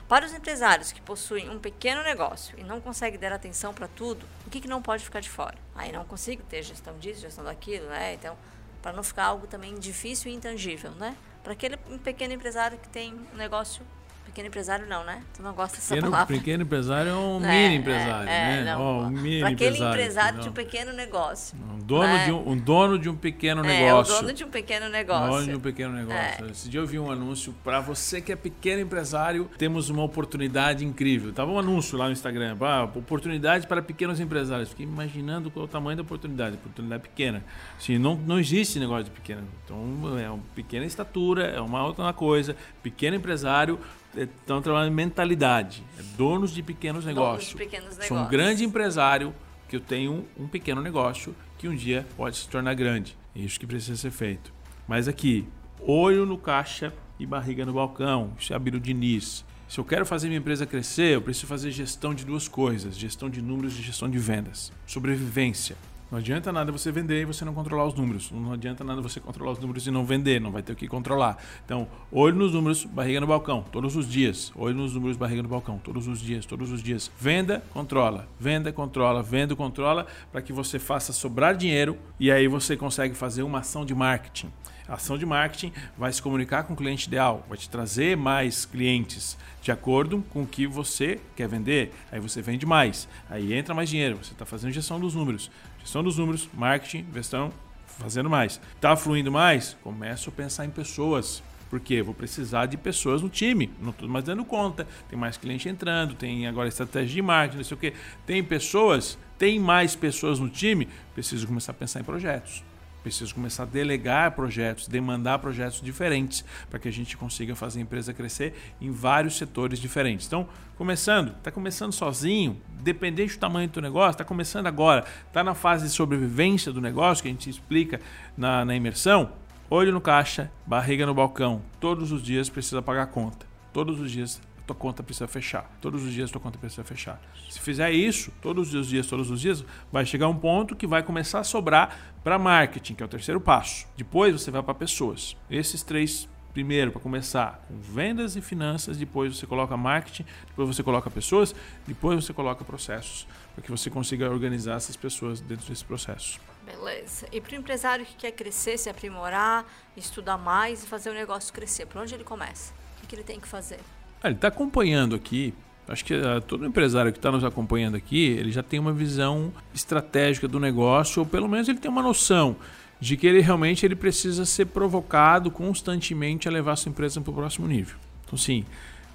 Para 0.07 0.25
os 0.25 0.33
empresários 0.33 0.93
que 0.93 1.01
possuem 1.01 1.49
um 1.49 1.59
pequeno 1.59 2.03
negócio 2.03 2.57
e 2.57 2.63
não 2.63 2.79
conseguem 2.79 3.19
dar 3.19 3.33
atenção 3.33 3.73
para 3.73 3.87
tudo, 3.87 4.25
o 4.47 4.49
que, 4.49 4.61
que 4.61 4.67
não 4.67 4.81
pode 4.81 5.03
ficar 5.03 5.19
de 5.19 5.29
fora? 5.29 5.55
Aí 5.75 5.91
não 5.91 6.05
consigo 6.05 6.41
ter 6.43 6.63
gestão 6.63 6.97
disso, 6.99 7.19
gestão 7.19 7.43
daquilo, 7.43 7.87
né? 7.87 8.13
Então, 8.13 8.37
para 8.81 8.93
não 8.93 9.03
ficar 9.03 9.25
algo 9.25 9.45
também 9.45 9.77
difícil 9.77 10.31
e 10.31 10.35
intangível, 10.35 10.91
né? 10.91 11.17
Para 11.43 11.53
aquele 11.53 11.77
pequeno 12.03 12.33
empresário 12.33 12.77
que 12.77 12.87
tem 12.87 13.13
um 13.33 13.37
negócio 13.37 13.85
Pequeno 14.33 14.47
empresário 14.47 14.87
não, 14.87 15.03
né? 15.03 15.21
Tu 15.31 15.43
não 15.43 15.53
gosta 15.53 15.77
dessa 15.77 15.93
pequeno, 15.93 16.11
palavra. 16.11 16.35
Pequeno 16.35 16.63
empresário 16.63 17.11
é 17.11 17.15
um 17.15 17.37
é, 17.45 17.49
mini 17.49 17.75
empresário, 17.75 18.27
é, 18.27 18.63
né? 18.63 18.65
Não, 18.65 18.81
oh, 18.81 19.01
um 19.03 19.09
mini 19.11 19.41
Para 19.41 19.49
aquele 19.49 19.75
empresário, 19.75 20.01
empresário 20.01 20.39
de 20.39 20.49
um 20.49 20.51
pequeno 20.51 20.93
negócio. 20.93 21.55
Um 21.55 21.77
dono, 21.77 22.03
né? 22.07 22.25
de 22.25 22.31
um, 22.31 22.49
um, 22.49 22.57
dono 22.57 22.97
de 22.97 23.09
um 23.09 23.15
pequeno 23.15 23.61
negócio. 23.61 24.15
É, 24.15 24.17
o 24.17 24.21
dono 24.21 24.33
de 24.33 24.43
um 24.43 24.49
pequeno 24.49 24.89
negócio. 24.89 25.29
Dono 25.29 25.45
de 25.45 25.55
um 25.55 25.59
pequeno 25.59 25.93
negócio. 25.93 26.45
É. 26.45 26.49
Esse 26.49 26.67
dia 26.67 26.79
eu 26.79 26.87
vi 26.87 26.97
um 26.97 27.11
anúncio 27.11 27.53
para 27.63 27.79
você 27.79 28.21
que 28.21 28.31
é 28.31 28.35
pequeno 28.35 28.81
empresário, 28.81 29.47
temos 29.55 29.91
uma 29.91 30.01
oportunidade 30.01 30.83
incrível. 30.83 31.31
Tava 31.31 31.51
um 31.51 31.59
anúncio 31.59 31.95
lá 31.95 32.07
no 32.07 32.11
Instagram, 32.11 32.57
ah, 32.61 32.85
oportunidade 32.85 33.67
para 33.67 33.83
pequenos 33.83 34.19
empresários. 34.19 34.69
Fiquei 34.69 34.87
imaginando 34.87 35.51
qual 35.51 35.65
é 35.65 35.67
o 35.67 35.71
tamanho 35.71 35.97
da 35.97 36.01
oportunidade. 36.01 36.55
Oportunidade 36.55 37.03
pequena. 37.03 37.45
Assim, 37.77 37.99
não, 37.99 38.15
não 38.15 38.39
existe 38.39 38.79
negócio 38.79 39.03
de 39.03 39.11
pequeno. 39.11 39.43
Então, 39.63 40.17
é 40.17 40.27
uma 40.27 40.43
pequena 40.55 40.85
estatura, 40.85 41.43
é 41.43 41.61
uma 41.61 41.85
outra 41.85 42.11
coisa. 42.13 42.55
Pequeno 42.81 43.15
empresário 43.15 43.79
estão 44.15 44.61
trabalhando 44.61 44.91
em 44.91 44.95
mentalidade, 44.95 45.83
é 45.97 46.03
donos 46.17 46.51
de 46.51 46.61
pequenos 46.61 47.05
negócios. 47.05 47.51
De 47.51 47.57
pequenos 47.57 47.89
negócios. 47.89 48.07
Sou 48.07 48.17
um 48.17 48.27
grande 48.27 48.63
empresário 48.63 49.33
que 49.67 49.75
eu 49.75 49.81
tenho 49.81 50.25
um, 50.37 50.47
pequeno 50.47 50.81
negócio 50.81 51.35
que 51.57 51.67
um 51.67 51.75
dia 51.75 52.05
pode 52.15 52.37
se 52.37 52.47
tornar 52.47 52.73
grande. 52.75 53.17
É 53.35 53.39
isso 53.39 53.59
que 53.59 53.65
precisa 53.65 53.97
ser 53.97 54.11
feito. 54.11 54.53
Mas 54.87 55.07
aqui, 55.07 55.47
olho 55.79 56.25
no 56.25 56.37
caixa 56.37 56.93
e 57.19 57.25
barriga 57.25 57.65
no 57.65 57.73
balcão. 57.73 58.31
Isso 58.39 58.53
é 58.53 58.55
Abílio 58.55 58.79
Diniz. 58.79 59.43
Se 59.67 59.79
eu 59.79 59.83
quero 59.83 60.05
fazer 60.05 60.27
minha 60.27 60.37
empresa 60.37 60.67
crescer, 60.67 61.15
eu 61.15 61.21
preciso 61.21 61.47
fazer 61.47 61.71
gestão 61.71 62.13
de 62.13 62.23
duas 62.23 62.47
coisas: 62.47 62.95
gestão 62.95 63.29
de 63.29 63.41
números 63.41 63.73
e 63.79 63.81
gestão 63.81 64.09
de 64.09 64.19
vendas. 64.19 64.71
Sobrevivência. 64.85 65.75
Não 66.13 66.19
adianta 66.19 66.51
nada 66.51 66.71
você 66.71 66.91
vender 66.91 67.23
e 67.23 67.25
você 67.25 67.43
não 67.43 67.55
controlar 67.55 67.87
os 67.87 67.95
números. 67.95 68.29
Não 68.29 68.53
adianta 68.53 68.83
nada 68.83 69.01
você 69.01 69.19
controlar 69.19 69.53
os 69.53 69.57
números 69.57 69.87
e 69.87 69.89
não 69.89 70.05
vender, 70.05 70.39
não 70.39 70.51
vai 70.51 70.61
ter 70.61 70.71
o 70.71 70.75
que 70.75 70.87
controlar. 70.87 71.39
Então, 71.65 71.87
olho 72.11 72.35
nos 72.35 72.53
números, 72.53 72.85
barriga 72.85 73.19
no 73.19 73.25
balcão, 73.25 73.65
todos 73.71 73.95
os 73.95 74.07
dias. 74.07 74.53
Olho 74.55 74.75
nos 74.75 74.93
números, 74.93 75.17
barriga 75.17 75.41
no 75.41 75.49
balcão, 75.49 75.79
todos 75.79 76.07
os 76.07 76.19
dias, 76.19 76.45
todos 76.45 76.71
os 76.71 76.83
dias. 76.83 77.09
Venda, 77.19 77.63
controla. 77.71 78.27
Venda, 78.39 78.71
controla. 78.71 79.23
Venda, 79.23 79.55
controla, 79.55 80.05
para 80.31 80.39
que 80.43 80.53
você 80.53 80.77
faça 80.77 81.11
sobrar 81.11 81.57
dinheiro 81.57 81.97
e 82.19 82.31
aí 82.31 82.47
você 82.47 82.77
consegue 82.77 83.15
fazer 83.15 83.41
uma 83.41 83.61
ação 83.61 83.83
de 83.83 83.95
marketing. 83.95 84.51
A 84.87 84.95
ação 84.95 85.17
de 85.17 85.25
marketing 85.25 85.71
vai 85.97 86.11
se 86.11 86.21
comunicar 86.21 86.63
com 86.63 86.73
o 86.73 86.77
cliente 86.77 87.07
ideal, 87.07 87.45
vai 87.47 87.57
te 87.57 87.69
trazer 87.69 88.17
mais 88.17 88.65
clientes 88.65 89.37
de 89.61 89.71
acordo 89.71 90.21
com 90.29 90.43
o 90.43 90.45
que 90.45 90.67
você 90.67 91.21
quer 91.37 91.47
vender. 91.47 91.93
Aí 92.11 92.19
você 92.19 92.41
vende 92.41 92.65
mais, 92.65 93.07
aí 93.29 93.53
entra 93.53 93.73
mais 93.73 93.89
dinheiro, 93.89 94.17
você 94.17 94.33
está 94.33 94.45
fazendo 94.45 94.73
gestão 94.73 94.99
dos 94.99 95.15
números. 95.15 95.49
Gestão 95.83 96.01
dos 96.01 96.17
números, 96.17 96.49
marketing, 96.53 97.05
gestão, 97.13 97.51
fazendo 97.99 98.29
mais. 98.29 98.59
Está 98.75 98.95
fluindo 98.95 99.31
mais? 99.31 99.77
Começo 99.83 100.29
a 100.29 100.31
pensar 100.31 100.65
em 100.65 100.69
pessoas. 100.69 101.43
Porque 101.69 102.01
vou 102.01 102.13
precisar 102.13 102.67
de 102.67 102.77
pessoas 102.77 103.21
no 103.21 103.29
time. 103.29 103.69
Não 103.81 103.89
estou 103.89 104.07
mais 104.07 104.23
dando 104.23 104.45
conta. 104.45 104.87
Tem 105.09 105.17
mais 105.17 105.37
cliente 105.37 105.67
entrando, 105.67 106.13
tem 106.13 106.47
agora 106.47 106.69
estratégia 106.69 107.15
de 107.15 107.21
marketing, 107.21 107.57
não 107.57 107.63
sei 107.63 107.75
o 107.75 107.79
quê. 107.79 107.93
Tem 108.25 108.43
pessoas, 108.43 109.17
tem 109.37 109.59
mais 109.59 109.95
pessoas 109.95 110.39
no 110.39 110.49
time. 110.49 110.87
Preciso 111.13 111.47
começar 111.47 111.71
a 111.71 111.75
pensar 111.75 111.99
em 111.99 112.03
projetos. 112.03 112.63
Preciso 113.03 113.35
começar 113.35 113.63
a 113.63 113.65
delegar 113.65 114.31
projetos, 114.31 114.87
demandar 114.87 115.37
projetos 115.39 115.81
diferentes 115.81 116.43
para 116.69 116.79
que 116.79 116.87
a 116.87 116.91
gente 116.91 117.17
consiga 117.17 117.53
fazer 117.53 117.79
a 117.79 117.81
empresa 117.81 118.13
crescer 118.13 118.55
em 118.79 118.89
vários 118.89 119.37
setores 119.37 119.77
diferentes. 119.77 120.25
Então, 120.25 120.47
começando, 120.77 121.35
está 121.37 121.51
começando 121.51 121.91
sozinho, 121.91 122.61
dependente 122.81 123.33
do 123.33 123.39
tamanho 123.39 123.67
do 123.67 123.81
negócio, 123.81 124.11
está 124.11 124.23
começando 124.23 124.67
agora, 124.67 125.03
está 125.27 125.43
na 125.43 125.53
fase 125.53 125.85
de 125.85 125.91
sobrevivência 125.91 126.71
do 126.71 126.79
negócio 126.79 127.21
que 127.21 127.27
a 127.27 127.31
gente 127.31 127.49
explica 127.49 127.99
na, 128.37 128.63
na 128.63 128.73
imersão. 128.73 129.33
Olho 129.69 129.91
no 129.91 129.99
caixa, 129.99 130.49
barriga 130.65 131.05
no 131.05 131.13
balcão. 131.13 131.61
Todos 131.79 132.11
os 132.11 132.23
dias 132.23 132.49
precisa 132.49 132.81
pagar 132.81 133.07
conta. 133.07 133.45
Todos 133.73 133.99
os 133.99 134.11
dias 134.11 134.39
tua 134.65 134.75
conta 134.75 135.03
precisa 135.03 135.27
fechar. 135.27 135.69
Todos 135.81 136.03
os 136.03 136.13
dias 136.13 136.31
tua 136.31 136.41
conta 136.41 136.57
precisa 136.57 136.83
fechar. 136.83 137.21
Se 137.49 137.59
fizer 137.59 137.91
isso, 137.91 138.31
todos 138.41 138.73
os 138.73 138.87
dias, 138.87 139.07
todos 139.07 139.29
os 139.29 139.41
dias, 139.41 139.63
vai 139.91 140.05
chegar 140.05 140.27
um 140.27 140.37
ponto 140.37 140.75
que 140.75 140.87
vai 140.87 141.03
começar 141.03 141.39
a 141.39 141.43
sobrar 141.43 141.97
para 142.23 142.39
marketing, 142.39 142.95
que 142.95 143.03
é 143.03 143.05
o 143.05 143.09
terceiro 143.09 143.41
passo. 143.41 143.87
Depois 143.97 144.33
você 144.33 144.49
vai 144.49 144.63
para 144.63 144.73
pessoas. 144.73 145.35
Esses 145.49 145.83
três 145.83 146.27
primeiro 146.53 146.91
para 146.91 147.01
começar 147.01 147.65
com 147.67 147.79
vendas 147.79 148.35
e 148.35 148.41
finanças, 148.41 148.97
depois 148.97 149.35
você 149.35 149.47
coloca 149.47 149.75
marketing, 149.75 150.23
depois 150.47 150.67
você 150.67 150.83
coloca 150.83 151.09
pessoas, 151.09 151.53
depois 151.85 152.23
você 152.23 152.31
coloca 152.31 152.63
processos, 152.63 153.27
para 153.55 153.63
que 153.63 153.71
você 153.71 153.89
consiga 153.89 154.29
organizar 154.29 154.75
essas 154.75 154.95
pessoas 154.95 155.41
dentro 155.41 155.67
desse 155.67 155.83
processo. 155.83 156.39
Beleza. 156.63 157.27
E 157.31 157.41
para 157.41 157.53
o 157.53 157.55
empresário 157.55 158.05
que 158.05 158.15
quer 158.15 158.31
crescer, 158.31 158.77
se 158.77 158.89
aprimorar, 158.89 159.65
estudar 159.97 160.37
mais 160.37 160.83
e 160.83 160.87
fazer 160.87 161.09
o 161.09 161.13
negócio 161.13 161.51
crescer, 161.51 161.87
por 161.87 161.99
onde 162.01 162.13
ele 162.13 162.23
começa? 162.23 162.71
O 162.97 163.01
que, 163.01 163.07
que 163.07 163.15
ele 163.15 163.23
tem 163.23 163.39
que 163.39 163.47
fazer? 163.47 163.79
Ah, 164.23 164.29
ele 164.29 164.35
está 164.35 164.47
acompanhando 164.47 165.15
aqui. 165.15 165.53
Acho 165.87 166.05
que 166.05 166.13
uh, 166.13 166.39
todo 166.41 166.65
empresário 166.65 167.11
que 167.11 167.19
está 167.19 167.29
nos 167.29 167.43
acompanhando 167.43 167.95
aqui, 167.95 168.25
ele 168.25 168.51
já 168.51 168.63
tem 168.63 168.79
uma 168.79 168.93
visão 168.93 169.51
estratégica 169.75 170.47
do 170.47 170.59
negócio, 170.59 171.19
ou 171.19 171.25
pelo 171.25 171.49
menos 171.49 171.67
ele 171.67 171.77
tem 171.77 171.91
uma 171.91 172.01
noção 172.01 172.55
de 173.01 173.17
que 173.17 173.27
ele 173.27 173.41
realmente 173.41 173.85
ele 173.85 173.95
precisa 173.95 174.45
ser 174.45 174.67
provocado 174.67 175.51
constantemente 175.51 176.47
a 176.47 176.51
levar 176.51 176.77
sua 176.77 176.89
empresa 176.89 177.19
para 177.19 177.31
o 177.31 177.33
próximo 177.33 177.67
nível. 177.67 177.97
Então, 178.25 178.37
sim, 178.37 178.63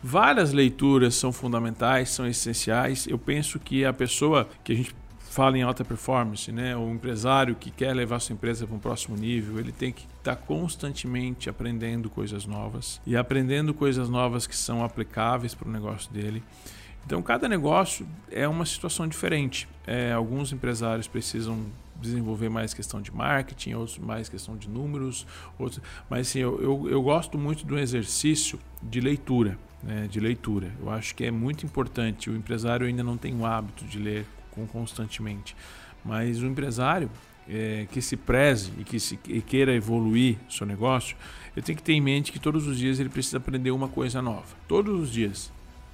Várias 0.03 0.53
leituras 0.53 1.17
são 1.17 1.33
fundamentais, 1.33 2.11
são 2.11 2.27
essenciais. 2.27 3.07
Eu 3.07 3.19
penso 3.19 3.59
que 3.59 3.85
a 3.85 3.93
pessoa 3.93 4.49
que 4.63 4.73
a 4.73 4.77
gente 4.77 4.95
fala 5.31 5.59
em 5.59 5.63
alta 5.63 5.85
performance, 5.85 6.51
né, 6.51 6.77
o 6.77 6.91
empresário 6.91 7.55
que 7.55 7.71
quer 7.71 7.95
levar 7.95 8.19
sua 8.21 8.35
empresa 8.35 8.67
para 8.67 8.75
um 8.75 8.79
próximo 8.79 9.17
nível, 9.17 9.59
ele 9.59 9.73
tem 9.73 9.93
que 9.93 10.07
estar 10.19 10.37
constantemente 10.37 11.49
aprendendo 11.49 12.11
coisas 12.11 12.47
novas 12.47 13.01
e 13.07 13.17
aprendendo 13.17 13.73
coisas 13.75 14.09
novas 14.09 14.47
que 14.47 14.57
são 14.57 14.85
aplicáveis 14.85 15.55
para 15.55 15.69
o 15.69 15.71
negócio 15.71 16.13
dele. 16.13 16.43
Então, 17.07 17.23
cada 17.23 17.49
negócio 17.49 18.07
é 18.31 18.47
uma 18.47 18.67
situação 18.67 19.09
diferente. 19.09 19.69
É, 19.87 20.13
alguns 20.13 20.53
empresários 20.53 21.07
precisam 21.07 21.67
desenvolver 22.01 22.49
mais 22.49 22.75
questão 22.75 23.01
de 23.01 23.11
marketing, 23.15 23.75
outros 23.75 23.99
mais 23.99 24.29
questão 24.29 24.57
de 24.57 24.69
números, 24.69 25.27
outros, 25.59 25.81
mas 26.09 26.29
assim, 26.29 26.41
eu, 26.41 26.61
eu, 26.61 26.91
eu 26.91 27.03
gosto 27.03 27.37
muito 27.37 27.65
do 27.67 27.79
exercício 27.79 28.59
de 28.83 29.01
leitura, 29.01 29.59
né, 29.83 30.07
de 30.09 30.21
leitura. 30.21 30.73
Eu 30.81 30.91
acho 30.91 31.15
que 31.15 31.25
é 31.25 31.31
muito 31.31 31.65
importante. 31.67 32.31
O 32.31 32.37
empresário 32.37 32.87
ainda 32.87 33.03
não 33.03 33.17
tem 33.17 33.35
o 33.35 33.45
hábito 33.45 33.85
de 33.85 33.99
ler 33.99 34.27
constantemente, 34.67 35.57
mas 36.05 36.41
o 36.43 36.47
empresário 36.47 37.11
é, 37.49 37.87
que 37.91 38.03
se 38.03 38.17
preze 38.17 38.73
e 38.79 38.85
que 38.85 39.01
se, 39.01 39.17
que 39.17 39.41
queira 39.41 39.73
evoluir 39.73 40.37
seu 40.49 40.67
negócio, 40.67 41.17
ele 41.57 41.65
tem 41.65 41.75
que 41.75 41.83
ter 41.83 41.95
em 41.95 42.01
mente 42.01 42.31
que 42.31 42.39
todos 42.39 42.67
os 42.67 42.79
dias 42.79 43.01
ele 43.01 43.09
precisa 43.09 43.39
aprender 43.39 43.71
uma 43.71 43.89
coisa 43.89 44.21
nova. 44.21 44.47
Todos 44.67 45.01
os 45.01 45.11
dias. 45.11 45.51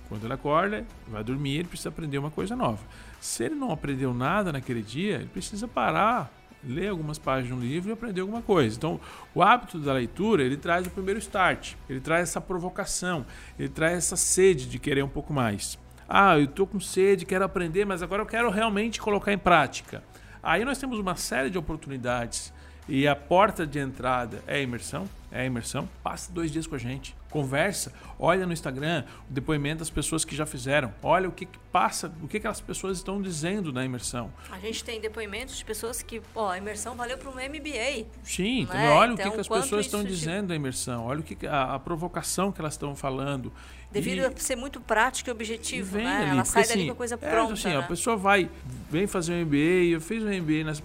Quando 0.08 0.24
ele 0.24 0.34
acorda, 0.34 0.84
vai 1.08 1.24
dormir, 1.24 1.56
ele 1.56 1.68
precisa 1.68 1.88
aprender 1.88 2.18
uma 2.18 2.30
coisa 2.30 2.54
nova. 2.54 2.80
Se 3.20 3.44
ele 3.44 3.54
não 3.54 3.70
aprendeu 3.70 4.12
nada 4.12 4.52
naquele 4.52 4.82
dia, 4.82 5.16
ele 5.16 5.30
precisa 5.32 5.66
parar, 5.66 6.30
ler 6.62 6.88
algumas 6.88 7.18
páginas 7.18 7.48
de 7.48 7.54
um 7.54 7.60
livro 7.60 7.90
e 7.90 7.92
aprender 7.92 8.20
alguma 8.20 8.42
coisa. 8.42 8.76
Então, 8.76 9.00
o 9.34 9.42
hábito 9.42 9.78
da 9.78 9.94
leitura, 9.94 10.42
ele 10.42 10.56
traz 10.56 10.86
o 10.86 10.90
primeiro 10.90 11.18
start, 11.18 11.74
ele 11.88 12.00
traz 12.00 12.28
essa 12.28 12.40
provocação, 12.40 13.24
ele 13.58 13.68
traz 13.68 13.96
essa 13.98 14.16
sede 14.16 14.66
de 14.66 14.78
querer 14.78 15.02
um 15.02 15.08
pouco 15.08 15.32
mais. 15.32 15.78
Ah, 16.08 16.38
eu 16.38 16.44
estou 16.44 16.66
com 16.66 16.78
sede, 16.78 17.24
quero 17.24 17.44
aprender, 17.44 17.84
mas 17.84 18.02
agora 18.02 18.22
eu 18.22 18.26
quero 18.26 18.50
realmente 18.50 19.00
colocar 19.00 19.32
em 19.32 19.38
prática. 19.38 20.02
Aí 20.42 20.64
nós 20.64 20.78
temos 20.78 20.98
uma 20.98 21.16
série 21.16 21.48
de 21.48 21.56
oportunidades 21.56 22.52
e 22.88 23.08
a 23.08 23.16
porta 23.16 23.66
de 23.66 23.78
entrada 23.78 24.42
é 24.46 24.56
a 24.56 24.60
imersão, 24.60 25.08
é 25.34 25.42
a 25.42 25.44
imersão. 25.44 25.88
Passa 26.02 26.32
dois 26.32 26.50
dias 26.50 26.66
com 26.66 26.76
a 26.76 26.78
gente 26.78 27.14
conversa, 27.34 27.92
olha 28.16 28.46
no 28.46 28.52
Instagram 28.52 29.02
o 29.28 29.32
depoimento 29.32 29.80
das 29.80 29.90
pessoas 29.90 30.24
que 30.24 30.36
já 30.36 30.46
fizeram, 30.46 30.94
olha 31.02 31.28
o 31.28 31.32
que, 31.32 31.44
que 31.44 31.58
passa, 31.72 32.14
o 32.22 32.28
que, 32.28 32.38
que 32.38 32.46
as 32.46 32.60
pessoas 32.60 32.98
estão 32.98 33.20
dizendo 33.20 33.72
na 33.72 33.84
imersão. 33.84 34.32
A 34.52 34.60
gente 34.60 34.84
tem 34.84 35.00
depoimentos 35.00 35.58
de 35.58 35.64
pessoas 35.64 36.00
que, 36.00 36.22
ó, 36.32 36.50
a 36.50 36.58
imersão 36.58 36.94
valeu 36.94 37.18
para 37.18 37.28
um 37.28 37.34
MBA. 37.34 38.06
Sim, 38.22 38.66
né? 38.66 38.88
olha 38.88 39.12
então, 39.12 39.14
o 39.14 39.16
que, 39.16 39.22
então, 39.22 39.32
que 39.32 39.40
as 39.40 39.48
pessoas 39.48 39.86
estão 39.86 40.04
dizendo 40.04 40.48
da 40.48 40.54
imersão, 40.54 41.06
olha 41.06 41.18
o 41.18 41.22
que 41.24 41.44
a, 41.44 41.74
a 41.74 41.78
provocação 41.80 42.52
que 42.52 42.60
elas 42.60 42.74
estão 42.74 42.94
falando. 42.94 43.52
Devido 43.90 44.18
e, 44.18 44.24
a 44.24 44.32
ser 44.36 44.56
muito 44.56 44.80
prático 44.80 45.30
e 45.30 45.32
objetivo, 45.32 45.98
né? 45.98 46.16
Ali, 46.16 46.30
Ela 46.30 46.44
sai 46.44 46.62
assim, 46.62 46.72
dali 46.72 46.86
com 46.86 46.92
a 46.92 46.96
coisa 46.96 47.14
é, 47.14 47.30
pronta. 47.30 47.52
Assim, 47.52 47.68
né? 47.68 47.76
A 47.76 47.82
pessoa 47.82 48.16
vai, 48.16 48.50
vem 48.90 49.06
fazer 49.06 49.32
um 49.34 49.44
MBA, 49.44 49.92
eu 49.92 50.00
fiz 50.00 50.22
um 50.22 50.28
MBA 50.28 50.64
nas, 50.64 50.82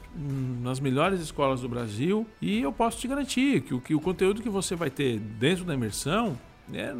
nas 0.62 0.80
melhores 0.80 1.20
escolas 1.20 1.62
do 1.62 1.70
Brasil 1.70 2.28
e 2.40 2.62
eu 2.62 2.72
posso 2.72 3.00
te 3.00 3.08
garantir 3.08 3.62
que 3.62 3.74
o, 3.74 3.82
que 3.82 3.96
o 3.96 4.00
conteúdo 4.00 4.39
que 4.42 4.50
você 4.50 4.76
vai 4.76 4.90
ter 4.90 5.20
dentro 5.20 5.64
da 5.64 5.74
imersão 5.74 6.38
é, 6.74 6.94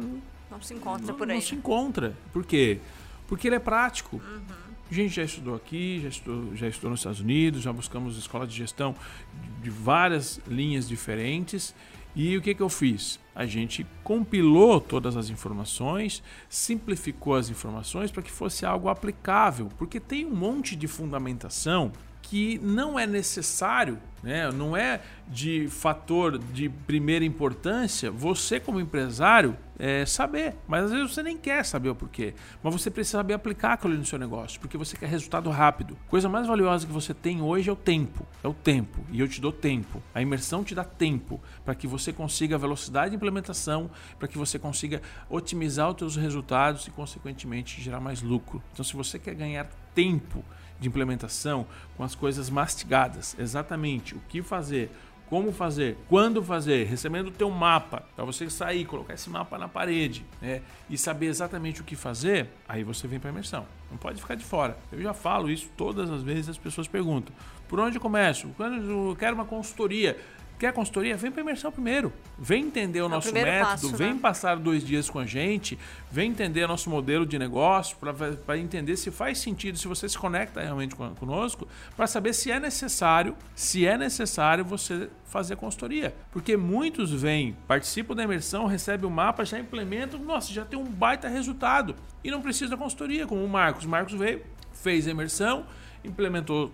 não, 0.50 0.60
se 0.60 0.74
encontra 0.74 1.06
não, 1.06 1.14
por 1.14 1.30
aí. 1.30 1.36
Não 1.36 1.42
se 1.42 1.54
encontra. 1.54 2.14
Por 2.32 2.44
quê? 2.44 2.80
Porque 3.26 3.48
ele 3.48 3.56
é 3.56 3.60
prático. 3.60 4.16
Uhum. 4.16 4.60
A 4.90 4.94
gente 4.94 5.14
já 5.14 5.22
estudou 5.22 5.54
aqui, 5.54 6.00
já 6.02 6.08
estudou, 6.08 6.56
já 6.56 6.66
estudou 6.66 6.90
nos 6.90 7.00
Estados 7.00 7.20
Unidos, 7.20 7.62
já 7.62 7.72
buscamos 7.72 8.18
escola 8.18 8.44
de 8.44 8.56
gestão 8.56 8.94
de, 9.40 9.62
de 9.62 9.70
várias 9.70 10.40
linhas 10.48 10.88
diferentes. 10.88 11.74
E 12.14 12.36
o 12.36 12.42
que, 12.42 12.54
que 12.54 12.60
eu 12.60 12.68
fiz? 12.68 13.20
A 13.32 13.46
gente 13.46 13.86
compilou 14.02 14.80
todas 14.80 15.16
as 15.16 15.30
informações, 15.30 16.24
simplificou 16.48 17.36
as 17.36 17.48
informações 17.48 18.10
para 18.10 18.22
que 18.22 18.30
fosse 18.30 18.66
algo 18.66 18.88
aplicável, 18.88 19.68
porque 19.78 20.00
tem 20.00 20.26
um 20.26 20.34
monte 20.34 20.74
de 20.74 20.88
fundamentação 20.88 21.92
que 22.30 22.60
não 22.62 22.96
é 22.96 23.08
necessário, 23.08 23.98
né? 24.22 24.52
não 24.52 24.76
é 24.76 25.00
de 25.26 25.66
fator 25.66 26.38
de 26.38 26.68
primeira 26.68 27.24
importância 27.24 28.08
você, 28.08 28.60
como 28.60 28.78
empresário, 28.78 29.56
é, 29.76 30.06
saber. 30.06 30.54
Mas 30.68 30.84
às 30.84 30.92
vezes 30.92 31.12
você 31.12 31.24
nem 31.24 31.36
quer 31.36 31.64
saber 31.64 31.88
o 31.88 31.94
porquê. 31.94 32.32
Mas 32.62 32.72
você 32.72 32.88
precisa 32.88 33.18
saber 33.18 33.34
aplicar 33.34 33.72
aquilo 33.72 33.94
no 33.94 34.06
seu 34.06 34.16
negócio, 34.16 34.60
porque 34.60 34.78
você 34.78 34.96
quer 34.96 35.08
resultado 35.08 35.50
rápido. 35.50 35.98
Coisa 36.06 36.28
mais 36.28 36.46
valiosa 36.46 36.86
que 36.86 36.92
você 36.92 37.12
tem 37.12 37.42
hoje 37.42 37.68
é 37.68 37.72
o 37.72 37.76
tempo. 37.76 38.24
É 38.44 38.46
o 38.46 38.54
tempo. 38.54 39.04
E 39.10 39.18
eu 39.18 39.26
te 39.26 39.40
dou 39.40 39.50
tempo. 39.50 40.00
A 40.14 40.22
imersão 40.22 40.62
te 40.62 40.72
dá 40.72 40.84
tempo 40.84 41.40
para 41.64 41.74
que 41.74 41.88
você 41.88 42.12
consiga 42.12 42.56
velocidade 42.56 43.10
de 43.10 43.16
implementação, 43.16 43.90
para 44.20 44.28
que 44.28 44.38
você 44.38 44.56
consiga 44.56 45.02
otimizar 45.28 45.90
os 45.90 45.96
seus 45.98 46.16
resultados 46.16 46.86
e, 46.86 46.92
consequentemente, 46.92 47.82
gerar 47.82 47.98
mais 47.98 48.22
lucro. 48.22 48.62
Então, 48.72 48.84
se 48.84 48.94
você 48.94 49.18
quer 49.18 49.34
ganhar 49.34 49.68
tempo, 49.92 50.44
de 50.80 50.88
implementação 50.88 51.66
com 51.96 52.02
as 52.02 52.14
coisas 52.14 52.50
mastigadas, 52.50 53.36
exatamente 53.38 54.14
o 54.14 54.20
que 54.28 54.42
fazer, 54.42 54.90
como 55.28 55.52
fazer, 55.52 55.96
quando 56.08 56.42
fazer, 56.42 56.88
recebendo 56.88 57.28
o 57.28 57.30
teu 57.30 57.48
mapa, 57.50 58.02
para 58.16 58.24
você 58.24 58.50
sair, 58.50 58.84
colocar 58.84 59.14
esse 59.14 59.30
mapa 59.30 59.56
na 59.56 59.68
parede, 59.68 60.24
né, 60.42 60.60
e 60.88 60.98
saber 60.98 61.26
exatamente 61.26 61.80
o 61.80 61.84
que 61.84 61.94
fazer, 61.94 62.48
aí 62.68 62.82
você 62.82 63.06
vem 63.06 63.20
para 63.20 63.30
a 63.30 63.32
imersão. 63.32 63.64
Não 63.88 63.96
pode 63.96 64.20
ficar 64.20 64.34
de 64.34 64.44
fora. 64.44 64.76
Eu 64.90 65.00
já 65.00 65.14
falo 65.14 65.48
isso 65.48 65.68
todas 65.76 66.10
as 66.10 66.22
vezes 66.22 66.48
as 66.48 66.58
pessoas 66.58 66.88
perguntam: 66.88 67.32
"Por 67.68 67.78
onde 67.78 67.96
eu 67.96 68.00
começo? 68.00 68.48
Quando 68.56 68.90
eu 68.90 69.16
quero 69.16 69.36
uma 69.36 69.44
consultoria?" 69.44 70.18
Quer 70.60 70.74
consultoria? 70.74 71.16
Vem 71.16 71.32
para 71.32 71.40
imersão 71.40 71.72
primeiro. 71.72 72.12
Vem 72.38 72.66
entender 72.66 73.00
o 73.00 73.06
é 73.06 73.08
nosso 73.08 73.32
método, 73.32 73.64
passo, 73.64 73.96
vem 73.96 74.12
né? 74.12 74.20
passar 74.20 74.58
dois 74.58 74.84
dias 74.84 75.08
com 75.08 75.18
a 75.18 75.24
gente, 75.24 75.78
vem 76.12 76.30
entender 76.30 76.62
o 76.64 76.68
nosso 76.68 76.90
modelo 76.90 77.24
de 77.24 77.38
negócio, 77.38 77.96
para 78.44 78.58
entender 78.58 78.94
se 78.98 79.10
faz 79.10 79.38
sentido, 79.38 79.78
se 79.78 79.88
você 79.88 80.06
se 80.06 80.18
conecta 80.18 80.60
realmente 80.60 80.94
conosco, 80.94 81.66
para 81.96 82.06
saber 82.06 82.34
se 82.34 82.50
é 82.50 82.60
necessário, 82.60 83.34
se 83.54 83.86
é 83.86 83.96
necessário 83.96 84.62
você 84.62 85.08
fazer 85.24 85.56
consultoria. 85.56 86.14
Porque 86.30 86.58
muitos 86.58 87.10
vêm, 87.10 87.56
participam 87.66 88.14
da 88.14 88.22
imersão, 88.22 88.66
recebem 88.66 89.08
o 89.08 89.10
mapa, 89.10 89.46
já 89.46 89.58
implementam, 89.58 90.20
nossa, 90.20 90.52
já 90.52 90.66
tem 90.66 90.78
um 90.78 90.84
baita 90.84 91.26
resultado. 91.26 91.96
E 92.22 92.30
não 92.30 92.42
precisa 92.42 92.72
da 92.72 92.76
consultoria, 92.76 93.26
como 93.26 93.42
o 93.42 93.48
Marcos. 93.48 93.86
O 93.86 93.88
Marcos 93.88 94.12
veio, 94.12 94.42
fez 94.74 95.08
a 95.08 95.10
imersão, 95.10 95.64
implementou 96.04 96.70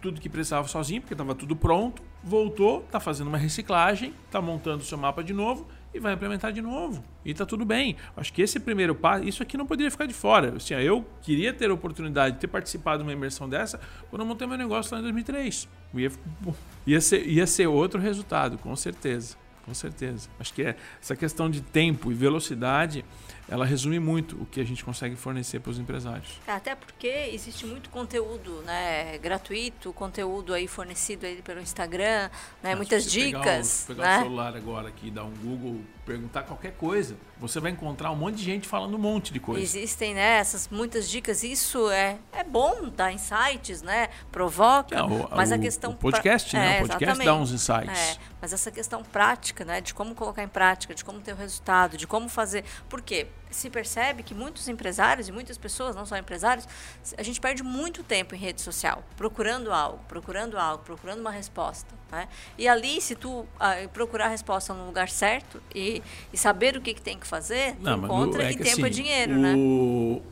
tudo 0.00 0.22
que 0.22 0.28
precisava 0.30 0.66
sozinho, 0.68 1.02
porque 1.02 1.12
estava 1.12 1.34
tudo 1.34 1.54
pronto, 1.54 2.02
voltou, 2.26 2.80
está 2.80 2.98
fazendo 2.98 3.28
uma 3.28 3.38
reciclagem, 3.38 4.12
está 4.26 4.42
montando 4.42 4.82
o 4.82 4.84
seu 4.84 4.98
mapa 4.98 5.22
de 5.22 5.32
novo 5.32 5.64
e 5.94 6.00
vai 6.00 6.12
implementar 6.12 6.52
de 6.52 6.60
novo. 6.60 7.04
E 7.24 7.30
está 7.30 7.46
tudo 7.46 7.64
bem. 7.64 7.96
Acho 8.16 8.32
que 8.32 8.42
esse 8.42 8.58
primeiro 8.58 8.96
passo, 8.96 9.22
isso 9.22 9.44
aqui 9.44 9.56
não 9.56 9.64
poderia 9.64 9.90
ficar 9.90 10.06
de 10.06 10.12
fora. 10.12 10.56
Assim, 10.56 10.74
eu 10.74 11.06
queria 11.22 11.52
ter 11.52 11.70
a 11.70 11.74
oportunidade 11.74 12.34
de 12.34 12.40
ter 12.40 12.48
participado 12.48 12.98
de 12.98 13.02
uma 13.04 13.12
imersão 13.12 13.48
dessa 13.48 13.80
quando 14.10 14.22
eu 14.22 14.26
montei 14.26 14.46
meu 14.46 14.58
negócio 14.58 14.92
lá 14.92 14.98
em 14.98 15.02
2003. 15.02 15.68
Ia, 15.94 16.12
ia, 16.84 17.00
ser, 17.00 17.26
ia 17.26 17.46
ser 17.46 17.68
outro 17.68 18.00
resultado, 18.00 18.58
com 18.58 18.74
certeza. 18.74 19.36
Com 19.66 19.74
certeza. 19.74 20.28
Acho 20.38 20.54
que 20.54 20.62
é 20.62 20.76
essa 21.02 21.16
questão 21.16 21.50
de 21.50 21.60
tempo 21.60 22.12
e 22.12 22.14
velocidade 22.14 23.04
ela 23.48 23.64
resume 23.64 23.98
muito 24.00 24.36
o 24.42 24.46
que 24.46 24.60
a 24.60 24.64
gente 24.64 24.84
consegue 24.84 25.14
fornecer 25.14 25.60
para 25.60 25.70
os 25.70 25.78
empresários. 25.78 26.40
É, 26.46 26.52
até 26.52 26.74
porque 26.74 27.06
existe 27.32 27.64
muito 27.64 27.90
conteúdo 27.90 28.62
né, 28.62 29.18
gratuito, 29.18 29.92
conteúdo 29.92 30.52
aí 30.52 30.66
fornecido 30.66 31.26
aí 31.26 31.40
pelo 31.42 31.60
Instagram, 31.60 32.28
né, 32.62 32.74
muitas 32.74 33.10
dicas. 33.10 33.84
Pegar, 33.86 33.94
o, 33.94 34.04
pegar 34.04 34.08
né? 34.08 34.18
o 34.18 34.22
celular 34.22 34.56
agora 34.56 34.88
aqui, 34.88 35.10
dar 35.10 35.24
um 35.24 35.30
Google, 35.30 35.80
perguntar 36.04 36.42
qualquer 36.42 36.72
coisa, 36.72 37.16
você 37.38 37.60
vai 37.60 37.70
encontrar 37.70 38.10
um 38.10 38.16
monte 38.16 38.36
de 38.36 38.44
gente 38.44 38.66
falando 38.66 38.94
um 38.94 38.98
monte 38.98 39.32
de 39.32 39.40
coisa. 39.40 39.62
Existem 39.62 40.14
né, 40.14 40.38
essas 40.38 40.68
muitas 40.68 41.08
dicas, 41.08 41.42
isso 41.42 41.90
é, 41.90 42.18
é 42.32 42.42
bom 42.42 42.88
dar 42.88 43.12
insights, 43.12 43.82
né? 43.82 44.08
Provoca, 44.32 44.96
é, 44.96 45.02
o, 45.02 45.28
mas 45.30 45.52
a 45.52 45.58
questão... 45.58 45.92
O 45.92 45.96
podcast, 45.96 46.50
pra... 46.50 46.60
né? 46.60 46.78
É, 46.78 46.82
o 46.82 46.88
podcast 46.88 47.24
dá 47.24 47.34
uns 47.34 47.52
insights. 47.52 47.98
É, 47.98 48.16
mas 48.40 48.52
essa 48.52 48.70
questão 48.70 49.02
prática, 49.02 49.64
né? 49.64 49.80
De 49.80 49.92
como 49.92 50.14
colocar 50.14 50.42
em 50.42 50.48
prática, 50.48 50.94
de 50.94 51.04
como 51.04 51.20
ter 51.20 51.32
o 51.32 51.36
resultado, 51.36 51.96
de 51.96 52.06
como 52.06 52.28
fazer... 52.28 52.64
Por 52.88 53.02
quê? 53.02 53.28
Se 53.56 53.70
percebe 53.70 54.22
que 54.22 54.34
muitos 54.34 54.68
empresários 54.68 55.28
e 55.28 55.32
muitas 55.32 55.56
pessoas, 55.56 55.96
não 55.96 56.04
só 56.04 56.16
empresários, 56.16 56.68
a 57.16 57.22
gente 57.22 57.40
perde 57.40 57.62
muito 57.62 58.02
tempo 58.02 58.34
em 58.34 58.38
rede 58.38 58.60
social, 58.60 59.02
procurando 59.16 59.72
algo, 59.72 59.98
procurando 60.06 60.58
algo, 60.58 60.84
procurando 60.84 61.20
uma 61.20 61.30
resposta. 61.30 61.94
Né? 62.10 62.28
E 62.58 62.68
ali, 62.68 63.00
se 63.00 63.14
tu 63.14 63.46
ah, 63.58 63.74
procurar 63.92 64.26
a 64.26 64.28
resposta 64.28 64.72
no 64.74 64.86
lugar 64.86 65.08
certo 65.08 65.60
e, 65.74 66.02
e 66.32 66.38
saber 66.38 66.76
o 66.76 66.80
que, 66.80 66.94
que 66.94 67.02
tem 67.02 67.18
que 67.18 67.26
fazer, 67.26 67.76
não, 67.80 67.98
encontra 68.04 68.44
é 68.44 68.52
e 68.52 68.56
tempo 68.56 68.68
é 68.68 68.72
assim, 68.72 68.84
é 68.84 68.90
dinheiro. 68.90 69.32
O, 69.32 69.38
né? 69.38 69.54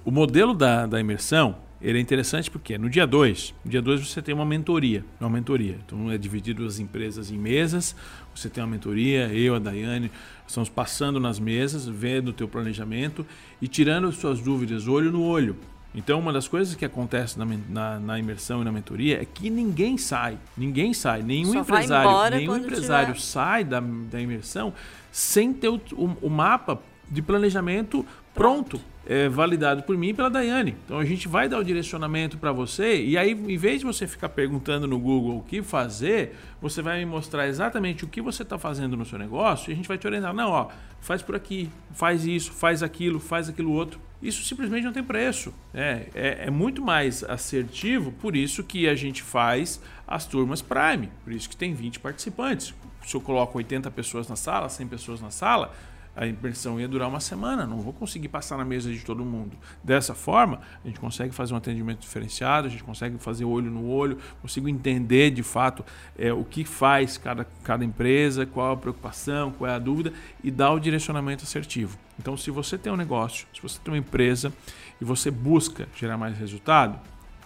o 0.05 0.11
modelo 0.11 0.55
da, 0.55 0.87
da 0.87 1.01
imersão 1.01 1.57
ele 1.85 1.99
é 1.99 2.01
interessante 2.01 2.51
porque 2.51 2.79
no 2.79 2.89
dia 2.89 3.07
2, 3.07 3.55
no 3.63 3.71
dia 3.71 3.83
2 3.83 4.09
você 4.09 4.23
tem 4.23 4.35
uma 4.35 4.45
mentoria, 4.45 5.05
uma 5.21 5.29
mentoria. 5.29 5.79
Então 5.85 6.11
é 6.11 6.17
dividido 6.17 6.65
as 6.65 6.79
empresas 6.79 7.31
em 7.31 7.37
mesas, 7.37 7.95
você 8.35 8.49
tem 8.49 8.65
uma 8.65 8.71
mentoria, 8.71 9.29
eu, 9.29 9.55
a 9.55 9.59
Daiane, 9.59 10.11
estamos 10.49 10.71
passando 10.71 11.21
nas 11.21 11.39
mesas, 11.39 11.87
vendo 11.87 12.29
o 12.29 12.33
teu 12.33 12.49
planejamento 12.49 13.27
e 13.61 13.69
tirando 13.69 14.11
suas 14.13 14.41
dúvidas 14.41 14.89
olho 14.89 15.13
no 15.13 15.23
olho. 15.23 15.57
Então, 15.95 16.19
uma 16.19 16.33
das 16.33 16.49
coisas 16.49 16.75
que 16.75 16.85
acontece 16.85 17.39
na, 17.39 17.47
na, 17.69 18.01
na, 18.01 18.19
imersão 18.19 18.63
e 18.63 18.65
na 18.65 18.73
mentoria 18.73 19.23
é 19.23 19.25
que 19.25 19.49
ninguém 19.49 19.97
sai. 19.97 20.37
Ninguém 20.57 20.93
sai. 20.93 21.23
Nenhum 21.23 21.53
Só 21.53 21.61
empresário, 21.61 22.37
nenhum 22.37 22.57
empresário 22.57 23.15
tiver. 23.15 23.25
sai 23.25 23.63
da, 23.63 23.81
da 23.81 24.21
imersão 24.21 24.73
sem 25.13 25.53
ter 25.53 25.69
o, 25.69 25.81
o, 25.93 26.17
o 26.23 26.31
mapa 26.31 26.83
de 27.09 27.23
planejamento 27.23 28.05
pronto, 28.35 28.81
é, 29.07 29.29
validado 29.29 29.83
por 29.83 29.97
mim 29.97 30.09
e 30.09 30.15
pela 30.15 30.31
Daiane. 30.31 30.77
Então 30.85 30.99
a 30.99 31.05
gente 31.05 31.29
vai 31.29 31.49
dar 31.49 31.59
o 31.59 31.65
direcionamento 31.65 32.39
para 32.39 32.53
você 32.53 33.03
e 33.03 33.17
aí, 33.19 33.33
em 33.33 33.57
vez 33.57 33.81
de 33.81 33.87
você 33.87 34.07
ficar 34.07 34.29
perguntando 34.31 34.87
no 34.87 34.99
Google 34.99 35.39
o 35.39 35.43
que 35.43 35.63
fazer, 35.63 36.37
você 36.61 36.81
vai 36.81 36.99
me 36.99 37.07
mostrar 37.07 37.47
exatamente 37.47 38.05
o 38.05 38.09
que 38.09 38.23
você 38.23 38.43
está 38.43 38.59
fazendo 38.59 38.97
no 38.97 39.05
seu 39.05 39.19
negócio 39.19 39.71
e 39.71 39.73
a 39.73 39.77
gente 39.77 39.89
vai 39.89 39.99
te 39.99 40.07
orientar. 40.07 40.33
Não, 40.33 40.51
ó, 40.51 40.69
faz 41.01 41.23
por 41.23 41.37
aqui, 41.37 41.71
faz 41.93 42.25
isso, 42.25 42.53
faz 42.53 42.83
aquilo, 42.83 43.21
faz 43.21 43.49
aquilo 43.49 43.73
outro. 43.73 44.01
Isso 44.23 44.43
simplesmente 44.45 44.85
não 44.85 44.93
tem 44.93 45.05
preço. 45.05 45.53
É, 45.75 46.07
é, 46.15 46.45
é 46.47 46.51
muito 46.51 46.81
mais 46.81 47.23
assertivo, 47.25 48.11
por 48.13 48.35
isso 48.35 48.65
que 48.65 48.89
a 48.89 48.95
gente 48.95 49.23
faz 49.23 49.81
as 50.07 50.25
turmas 50.25 50.63
Prime, 50.63 51.11
por 51.23 51.33
isso 51.33 51.49
que 51.49 51.57
tem 51.57 51.75
20 51.75 52.01
participantes. 52.01 52.75
Se 53.07 53.15
eu 53.15 53.21
coloco 53.21 53.59
80 53.59 53.91
pessoas 53.91 54.29
na 54.29 54.37
sala, 54.37 54.69
100 54.71 54.87
pessoas 54.89 55.21
na 55.21 55.31
sala, 55.31 55.75
a 56.17 56.27
imersão 56.27 56.81
ia 56.81 56.87
durar 56.87 57.09
uma 57.09 57.21
semana, 57.21 57.67
não 57.67 57.81
vou 57.81 57.93
conseguir 57.93 58.29
passar 58.29 58.57
na 58.57 58.65
mesa 58.65 58.93
de 58.93 59.01
todo 59.05 59.25
mundo. 59.25 59.57
Dessa 59.83 60.15
forma, 60.15 60.61
a 60.85 60.87
gente 60.87 61.01
consegue 61.01 61.35
fazer 61.35 61.55
um 61.55 61.57
atendimento 61.57 62.01
diferenciado, 62.01 62.67
a 62.67 62.71
gente 62.71 62.85
consegue 62.85 63.19
fazer 63.19 63.45
olho 63.45 63.71
no 63.71 63.87
olho, 63.89 64.19
consigo 64.41 64.69
entender 64.69 65.31
de 65.31 65.43
fato 65.43 65.85
é, 66.17 66.33
o 66.33 66.45
que 66.45 66.65
faz 66.65 67.19
cada, 67.19 67.45
cada 67.63 67.85
empresa, 67.85 68.47
qual 68.47 68.73
a 68.73 68.77
preocupação, 68.77 69.51
qual 69.53 69.71
é 69.71 69.75
a 69.75 69.79
dúvida 69.79 70.13
e 70.43 70.51
dar 70.51 70.73
o 70.73 70.79
direcionamento 70.79 71.45
assertivo. 71.45 71.99
Então, 72.19 72.37
se 72.37 72.51
você 72.51 72.79
tem 72.79 72.93
um 72.93 72.97
negócio, 72.97 73.47
se 73.53 73.61
você 73.61 73.79
tem 73.83 73.93
uma 73.93 73.99
empresa 73.99 74.53
e 75.01 75.05
você 75.05 75.31
busca 75.31 75.89
gerar 75.97 76.17
mais 76.17 76.39
resultado, 76.39 76.99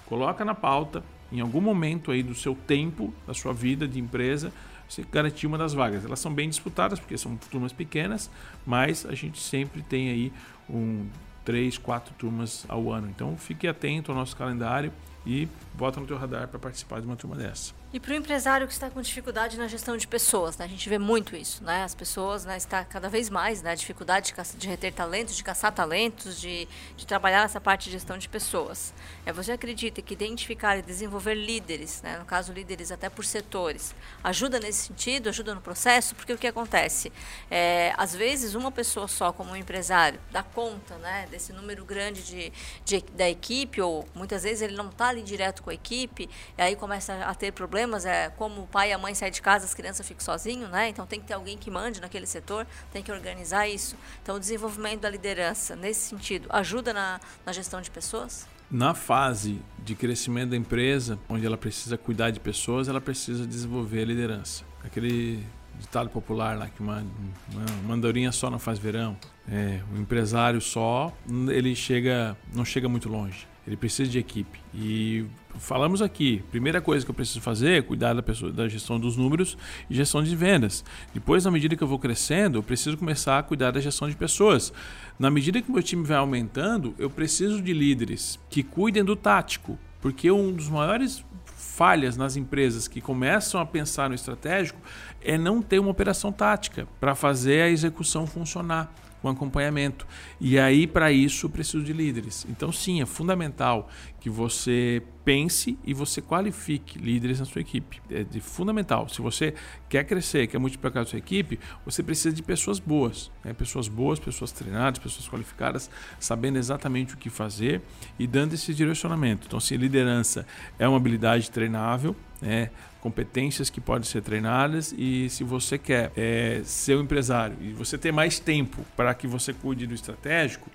coloca 0.06 0.44
na 0.44 0.54
pauta, 0.54 1.02
em 1.30 1.40
algum 1.40 1.60
momento 1.60 2.10
aí 2.10 2.22
do 2.22 2.34
seu 2.34 2.54
tempo, 2.54 3.12
da 3.26 3.34
sua 3.34 3.52
vida 3.52 3.86
de 3.86 3.98
empresa, 3.98 4.52
você 4.88 5.04
garantir 5.10 5.46
uma 5.46 5.58
das 5.58 5.74
vagas. 5.74 6.04
Elas 6.04 6.18
são 6.18 6.32
bem 6.32 6.48
disputadas 6.48 6.98
porque 6.98 7.16
são 7.18 7.36
turmas 7.36 7.72
pequenas, 7.72 8.30
mas 8.66 9.04
a 9.04 9.14
gente 9.14 9.38
sempre 9.40 9.82
tem 9.82 10.10
aí 10.10 10.32
um 10.68 11.06
três, 11.44 11.78
quatro 11.78 12.14
turmas 12.14 12.64
ao 12.68 12.92
ano. 12.92 13.08
Então 13.08 13.36
fique 13.36 13.66
atento 13.66 14.10
ao 14.10 14.16
nosso 14.16 14.36
calendário 14.36 14.92
e 15.26 15.48
bota 15.74 16.00
no 16.00 16.06
teu 16.06 16.16
radar 16.16 16.48
para 16.48 16.58
participar 16.58 17.00
de 17.00 17.06
uma 17.06 17.16
turma 17.16 17.36
dessa. 17.36 17.77
E 17.90 17.98
para 17.98 18.12
o 18.12 18.14
empresário 18.14 18.66
que 18.66 18.72
está 18.74 18.90
com 18.90 19.00
dificuldade 19.00 19.56
na 19.56 19.66
gestão 19.66 19.96
de 19.96 20.06
pessoas, 20.06 20.58
né? 20.58 20.66
a 20.66 20.68
gente 20.68 20.86
vê 20.90 20.98
muito 20.98 21.34
isso, 21.34 21.64
né? 21.64 21.84
As 21.84 21.94
pessoas 21.94 22.44
né, 22.44 22.54
está 22.54 22.84
cada 22.84 23.08
vez 23.08 23.30
mais, 23.30 23.62
né? 23.62 23.74
Dificuldade 23.74 24.34
de, 24.34 24.56
de 24.58 24.68
reter 24.68 24.92
talentos, 24.92 25.34
de 25.34 25.42
caçar 25.42 25.72
talentos, 25.72 26.38
de, 26.38 26.68
de 26.98 27.06
trabalhar 27.06 27.46
essa 27.46 27.58
parte 27.58 27.86
de 27.86 27.92
gestão 27.92 28.18
de 28.18 28.28
pessoas. 28.28 28.92
É, 29.24 29.32
você 29.32 29.52
acredita 29.52 30.02
que 30.02 30.12
identificar 30.12 30.76
e 30.76 30.82
desenvolver 30.82 31.34
líderes, 31.34 32.02
né? 32.02 32.18
no 32.18 32.26
caso 32.26 32.52
líderes 32.52 32.92
até 32.92 33.08
por 33.08 33.24
setores, 33.24 33.94
ajuda 34.22 34.60
nesse 34.60 34.88
sentido, 34.88 35.30
ajuda 35.30 35.54
no 35.54 35.62
processo? 35.62 36.14
Porque 36.14 36.34
o 36.34 36.36
que 36.36 36.46
acontece? 36.46 37.10
É, 37.50 37.94
às 37.96 38.14
vezes 38.14 38.54
uma 38.54 38.70
pessoa 38.70 39.08
só, 39.08 39.32
como 39.32 39.52
um 39.52 39.56
empresário, 39.56 40.20
dá 40.30 40.42
conta 40.42 40.94
né, 40.96 41.26
desse 41.30 41.54
número 41.54 41.86
grande 41.86 42.22
de, 42.22 42.52
de 42.84 43.00
da 43.14 43.30
equipe, 43.30 43.80
ou 43.80 44.06
muitas 44.14 44.42
vezes 44.42 44.60
ele 44.60 44.76
não 44.76 44.90
está 44.90 45.08
ali 45.08 45.22
direto 45.22 45.62
com 45.62 45.70
a 45.70 45.74
equipe, 45.74 46.28
e 46.58 46.60
aí 46.60 46.76
começa 46.76 47.14
a 47.24 47.34
ter 47.34 47.50
problemas, 47.52 47.77
é 48.04 48.30
como 48.30 48.62
o 48.62 48.66
pai 48.66 48.90
e 48.90 48.92
a 48.92 48.98
mãe 48.98 49.14
saem 49.14 49.32
de 49.32 49.42
casa, 49.42 49.64
as 49.64 49.74
crianças 49.74 50.06
ficam 50.06 50.24
sozinhos, 50.24 50.70
né? 50.70 50.88
Então 50.88 51.06
tem 51.06 51.20
que 51.20 51.26
ter 51.26 51.34
alguém 51.34 51.56
que 51.56 51.70
mande 51.70 52.00
naquele 52.00 52.26
setor, 52.26 52.66
tem 52.92 53.02
que 53.02 53.12
organizar 53.12 53.68
isso. 53.68 53.96
Então 54.22 54.36
o 54.36 54.40
desenvolvimento 54.40 55.00
da 55.00 55.10
liderança, 55.10 55.76
nesse 55.76 56.08
sentido, 56.08 56.48
ajuda 56.50 56.92
na, 56.92 57.20
na 57.44 57.52
gestão 57.52 57.80
de 57.80 57.90
pessoas? 57.90 58.46
Na 58.70 58.94
fase 58.94 59.60
de 59.78 59.94
crescimento 59.94 60.50
da 60.50 60.56
empresa, 60.56 61.18
onde 61.28 61.46
ela 61.46 61.56
precisa 61.56 61.96
cuidar 61.96 62.30
de 62.30 62.40
pessoas, 62.40 62.88
ela 62.88 63.00
precisa 63.00 63.46
desenvolver 63.46 64.02
a 64.02 64.04
liderança. 64.04 64.64
Aquele 64.84 65.44
ditado 65.78 66.10
popular 66.10 66.58
lá 66.58 66.68
que 66.68 66.80
uma, 66.80 67.04
uma 67.52 67.66
mandorinha 67.86 68.32
só 68.32 68.50
não 68.50 68.58
faz 68.58 68.78
verão. 68.78 69.16
É, 69.50 69.80
o 69.94 69.98
empresário 69.98 70.60
só, 70.60 71.12
ele 71.48 71.74
chega, 71.74 72.36
não 72.52 72.64
chega 72.64 72.88
muito 72.88 73.08
longe. 73.08 73.46
Ele 73.68 73.76
precisa 73.76 74.10
de 74.10 74.18
equipe. 74.18 74.58
E 74.74 75.26
falamos 75.58 76.00
aqui, 76.00 76.42
primeira 76.50 76.80
coisa 76.80 77.04
que 77.04 77.10
eu 77.10 77.14
preciso 77.14 77.42
fazer 77.42 77.72
é 77.72 77.82
cuidar 77.82 78.14
da, 78.14 78.22
pessoa, 78.22 78.50
da 78.50 78.66
gestão 78.66 78.98
dos 78.98 79.14
números 79.14 79.58
e 79.90 79.94
gestão 79.94 80.22
de 80.22 80.34
vendas. 80.34 80.82
Depois, 81.12 81.44
na 81.44 81.50
medida 81.50 81.76
que 81.76 81.82
eu 81.82 81.86
vou 81.86 81.98
crescendo, 81.98 82.56
eu 82.56 82.62
preciso 82.62 82.96
começar 82.96 83.38
a 83.38 83.42
cuidar 83.42 83.70
da 83.70 83.78
gestão 83.78 84.08
de 84.08 84.16
pessoas. 84.16 84.72
Na 85.18 85.30
medida 85.30 85.60
que 85.60 85.68
o 85.68 85.74
meu 85.74 85.82
time 85.82 86.02
vai 86.02 86.16
aumentando, 86.16 86.94
eu 86.98 87.10
preciso 87.10 87.60
de 87.60 87.74
líderes 87.74 88.40
que 88.48 88.62
cuidem 88.62 89.04
do 89.04 89.14
tático, 89.14 89.78
porque 90.00 90.30
um 90.30 90.50
dos 90.50 90.70
maiores 90.70 91.22
falhas 91.44 92.16
nas 92.16 92.36
empresas 92.36 92.88
que 92.88 93.02
começam 93.02 93.60
a 93.60 93.66
pensar 93.66 94.08
no 94.08 94.14
estratégico 94.14 94.80
é 95.20 95.36
não 95.36 95.60
ter 95.60 95.78
uma 95.78 95.90
operação 95.90 96.32
tática 96.32 96.88
para 96.98 97.14
fazer 97.14 97.60
a 97.60 97.68
execução 97.68 98.26
funcionar 98.26 98.90
com 99.20 99.28
acompanhamento. 99.28 100.06
E 100.40 100.58
aí, 100.58 100.86
para 100.86 101.10
isso, 101.12 101.48
preciso 101.48 101.82
de 101.82 101.92
líderes. 101.92 102.46
Então, 102.48 102.72
sim, 102.72 103.00
é 103.00 103.06
fundamental 103.06 103.88
que 104.20 104.28
você 104.28 105.02
pense 105.24 105.78
e 105.84 105.94
você 105.94 106.20
qualifique 106.20 106.98
líderes 106.98 107.38
na 107.38 107.44
sua 107.44 107.60
equipe. 107.60 108.00
É 108.10 108.24
de 108.24 108.40
fundamental. 108.40 109.08
Se 109.08 109.20
você 109.20 109.54
quer 109.88 110.04
crescer, 110.04 110.46
quer 110.46 110.58
multiplicar 110.58 111.02
a 111.02 111.06
sua 111.06 111.18
equipe, 111.18 111.58
você 111.84 112.02
precisa 112.02 112.34
de 112.34 112.42
pessoas 112.42 112.78
boas. 112.78 113.30
Né? 113.44 113.52
Pessoas 113.52 113.86
boas, 113.88 114.18
pessoas 114.18 114.50
treinadas, 114.50 114.98
pessoas 114.98 115.28
qualificadas, 115.28 115.90
sabendo 116.18 116.58
exatamente 116.58 117.14
o 117.14 117.16
que 117.16 117.30
fazer 117.30 117.80
e 118.18 118.26
dando 118.26 118.54
esse 118.54 118.74
direcionamento. 118.74 119.46
Então, 119.46 119.60
se 119.60 119.76
liderança 119.76 120.46
é 120.78 120.88
uma 120.88 120.96
habilidade 120.96 121.50
treinável, 121.50 122.16
né? 122.40 122.70
competências 123.00 123.70
que 123.70 123.80
podem 123.80 124.02
ser 124.02 124.22
treinadas 124.22 124.92
e 124.96 125.30
se 125.30 125.44
você 125.44 125.78
quer 125.78 126.10
é, 126.16 126.62
ser 126.64 126.96
um 126.96 127.02
empresário 127.02 127.56
e 127.60 127.72
você 127.72 127.96
ter 127.96 128.12
mais 128.12 128.40
tempo 128.40 128.84
para 128.96 129.14
que 129.14 129.26
você 129.26 129.52
cuide 129.52 129.86
do 129.86 129.94
estratégico, 129.94 130.68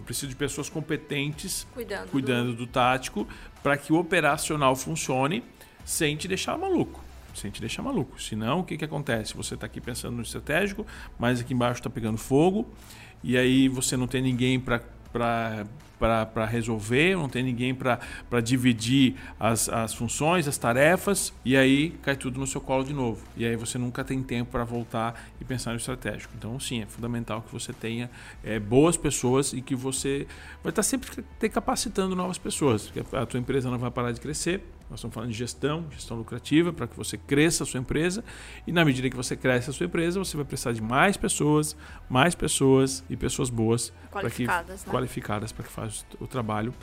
eu 0.00 0.02
preciso 0.02 0.28
de 0.28 0.36
pessoas 0.36 0.68
competentes 0.70 1.66
cuidando, 1.74 2.08
cuidando 2.08 2.50
do... 2.52 2.64
do 2.64 2.66
tático 2.66 3.28
para 3.62 3.76
que 3.76 3.92
o 3.92 3.96
operacional 3.96 4.74
funcione 4.74 5.44
sem 5.84 6.16
te 6.16 6.26
deixar 6.26 6.56
maluco. 6.56 7.04
Sem 7.34 7.50
te 7.50 7.60
deixar 7.60 7.82
maluco. 7.82 8.20
Senão, 8.20 8.60
o 8.60 8.64
que, 8.64 8.76
que 8.76 8.84
acontece? 8.84 9.36
Você 9.36 9.54
está 9.54 9.66
aqui 9.66 9.80
pensando 9.80 10.16
no 10.16 10.22
estratégico, 10.22 10.86
mas 11.18 11.40
aqui 11.40 11.52
embaixo 11.52 11.80
está 11.80 11.90
pegando 11.90 12.16
fogo, 12.16 12.68
e 13.22 13.36
aí 13.36 13.68
você 13.68 13.96
não 13.96 14.06
tem 14.06 14.22
ninguém 14.22 14.58
para 14.58 15.66
para 16.00 16.46
resolver, 16.46 17.14
não 17.14 17.28
tem 17.28 17.42
ninguém 17.42 17.74
para 17.74 18.40
dividir 18.42 19.16
as, 19.38 19.68
as 19.68 19.92
funções, 19.92 20.48
as 20.48 20.56
tarefas, 20.56 21.32
e 21.44 21.56
aí 21.56 21.90
cai 22.02 22.16
tudo 22.16 22.40
no 22.40 22.46
seu 22.46 22.60
colo 22.60 22.82
de 22.82 22.94
novo. 22.94 23.22
E 23.36 23.44
aí 23.44 23.54
você 23.54 23.76
nunca 23.76 24.02
tem 24.02 24.22
tempo 24.22 24.50
para 24.50 24.64
voltar 24.64 25.28
e 25.38 25.44
pensar 25.44 25.72
no 25.72 25.76
estratégico. 25.76 26.32
Então, 26.38 26.58
sim, 26.58 26.80
é 26.82 26.86
fundamental 26.86 27.42
que 27.42 27.52
você 27.52 27.72
tenha 27.72 28.10
é, 28.42 28.58
boas 28.58 28.96
pessoas 28.96 29.52
e 29.52 29.60
que 29.60 29.74
você 29.74 30.26
vai 30.62 30.70
estar 30.70 30.82
sempre 30.82 31.22
ter 31.38 31.50
capacitando 31.50 32.16
novas 32.16 32.38
pessoas, 32.38 32.88
porque 32.88 33.14
a 33.14 33.26
tua 33.26 33.38
empresa 33.38 33.70
não 33.70 33.78
vai 33.78 33.90
parar 33.90 34.12
de 34.12 34.20
crescer, 34.20 34.62
nós 34.90 34.98
estamos 34.98 35.14
falando 35.14 35.30
de 35.30 35.38
gestão, 35.38 35.86
gestão 35.92 36.16
lucrativa, 36.16 36.72
para 36.72 36.88
que 36.88 36.96
você 36.96 37.16
cresça 37.16 37.62
a 37.62 37.66
sua 37.66 37.78
empresa. 37.78 38.24
E 38.66 38.72
na 38.72 38.84
medida 38.84 39.08
que 39.08 39.16
você 39.16 39.36
cresce 39.36 39.70
a 39.70 39.72
sua 39.72 39.86
empresa, 39.86 40.18
você 40.18 40.36
vai 40.36 40.44
precisar 40.44 40.72
de 40.72 40.82
mais 40.82 41.16
pessoas, 41.16 41.76
mais 42.08 42.34
pessoas 42.34 43.04
e 43.08 43.16
pessoas 43.16 43.48
boas 43.48 43.92
qualificadas, 44.10 44.82
que, 44.82 44.88
né? 44.88 44.92
qualificadas 44.92 45.52
para 45.52 45.64
que 45.64 45.70
façam 45.70 46.04
o 46.18 46.26
trabalho 46.26 46.74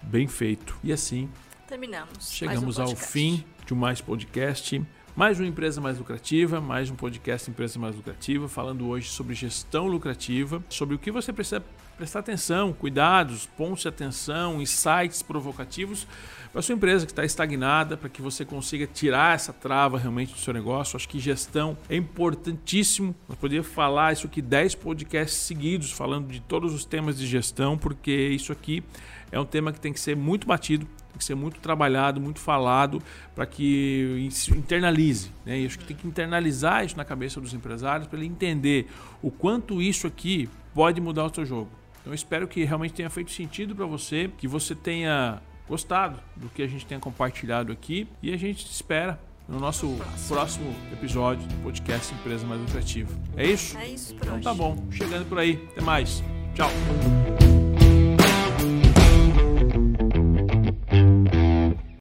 bem 0.00 0.28
feito. 0.28 0.78
E 0.84 0.92
assim 0.92 1.28
terminamos. 1.66 2.30
Chegamos 2.30 2.78
um 2.78 2.82
ao 2.82 2.94
fim 2.94 3.44
de 3.66 3.74
mais 3.74 4.00
podcast. 4.00 4.80
Mais 5.16 5.40
uma 5.40 5.48
empresa 5.48 5.80
mais 5.80 5.98
lucrativa, 5.98 6.60
mais 6.60 6.90
um 6.90 6.94
podcast 6.94 7.50
Empresa 7.50 7.78
Mais 7.78 7.96
Lucrativa, 7.96 8.46
falando 8.48 8.86
hoje 8.86 9.08
sobre 9.08 9.34
gestão 9.34 9.86
lucrativa, 9.86 10.62
sobre 10.68 10.94
o 10.94 10.98
que 10.98 11.10
você 11.10 11.32
precisa 11.32 11.64
prestar 11.96 12.20
atenção, 12.20 12.72
cuidados, 12.72 13.46
pontos 13.46 13.82
de 13.82 13.88
atenção, 13.88 14.60
insights 14.60 15.22
provocativos 15.22 16.06
para 16.52 16.62
sua 16.62 16.74
empresa 16.74 17.04
que 17.04 17.12
está 17.12 17.24
estagnada, 17.24 17.96
para 17.96 18.08
que 18.08 18.22
você 18.22 18.44
consiga 18.44 18.86
tirar 18.86 19.34
essa 19.34 19.52
trava 19.52 19.98
realmente 19.98 20.32
do 20.32 20.38
seu 20.38 20.54
negócio. 20.54 20.96
Acho 20.96 21.08
que 21.08 21.18
gestão 21.18 21.76
é 21.88 21.96
importantíssimo. 21.96 23.14
Nós 23.28 23.36
poderíamos 23.36 23.70
falar 23.70 24.14
isso 24.14 24.26
aqui 24.26 24.40
10 24.40 24.74
podcasts 24.76 25.38
seguidos 25.40 25.92
falando 25.92 26.28
de 26.28 26.40
todos 26.40 26.72
os 26.72 26.84
temas 26.84 27.18
de 27.18 27.26
gestão, 27.26 27.76
porque 27.76 28.10
isso 28.10 28.52
aqui 28.52 28.82
é 29.30 29.38
um 29.38 29.44
tema 29.44 29.72
que 29.72 29.80
tem 29.80 29.92
que 29.92 30.00
ser 30.00 30.16
muito 30.16 30.46
batido, 30.46 30.86
tem 30.86 31.18
que 31.18 31.24
ser 31.24 31.34
muito 31.34 31.60
trabalhado, 31.60 32.20
muito 32.20 32.40
falado, 32.40 33.02
para 33.34 33.44
que 33.44 34.26
internalize. 34.56 35.30
Né? 35.44 35.60
E 35.60 35.66
acho 35.66 35.78
que 35.78 35.84
tem 35.84 35.96
que 35.96 36.06
internalizar 36.06 36.84
isso 36.84 36.96
na 36.96 37.04
cabeça 37.04 37.38
dos 37.40 37.52
empresários 37.52 38.08
para 38.08 38.18
ele 38.18 38.28
entender 38.28 38.86
o 39.20 39.30
quanto 39.30 39.82
isso 39.82 40.06
aqui 40.06 40.48
pode 40.72 41.00
mudar 41.00 41.24
o 41.24 41.34
seu 41.34 41.44
jogo. 41.44 41.70
Então 42.06 42.14
espero 42.14 42.46
que 42.46 42.62
realmente 42.62 42.94
tenha 42.94 43.10
feito 43.10 43.32
sentido 43.32 43.74
para 43.74 43.84
você, 43.84 44.30
que 44.38 44.46
você 44.46 44.76
tenha 44.76 45.42
gostado 45.68 46.20
do 46.36 46.48
que 46.48 46.62
a 46.62 46.66
gente 46.68 46.86
tenha 46.86 47.00
compartilhado 47.00 47.72
aqui 47.72 48.06
e 48.22 48.32
a 48.32 48.36
gente 48.36 48.64
espera 48.64 49.18
no 49.48 49.58
nosso 49.58 49.88
próximo, 49.96 50.28
próximo 50.28 50.76
episódio 50.92 51.48
do 51.48 51.54
podcast 51.64 52.14
Empresa 52.14 52.46
Mais 52.46 52.60
Lucrativa. 52.60 53.10
É 53.36 53.44
isso? 53.44 53.76
É 53.76 53.88
isso, 53.88 54.14
Então 54.14 54.40
tá 54.40 54.54
bom, 54.54 54.86
chegando 54.92 55.28
por 55.28 55.40
aí. 55.40 55.60
Até 55.72 55.80
mais. 55.80 56.22
Tchau. 56.54 56.70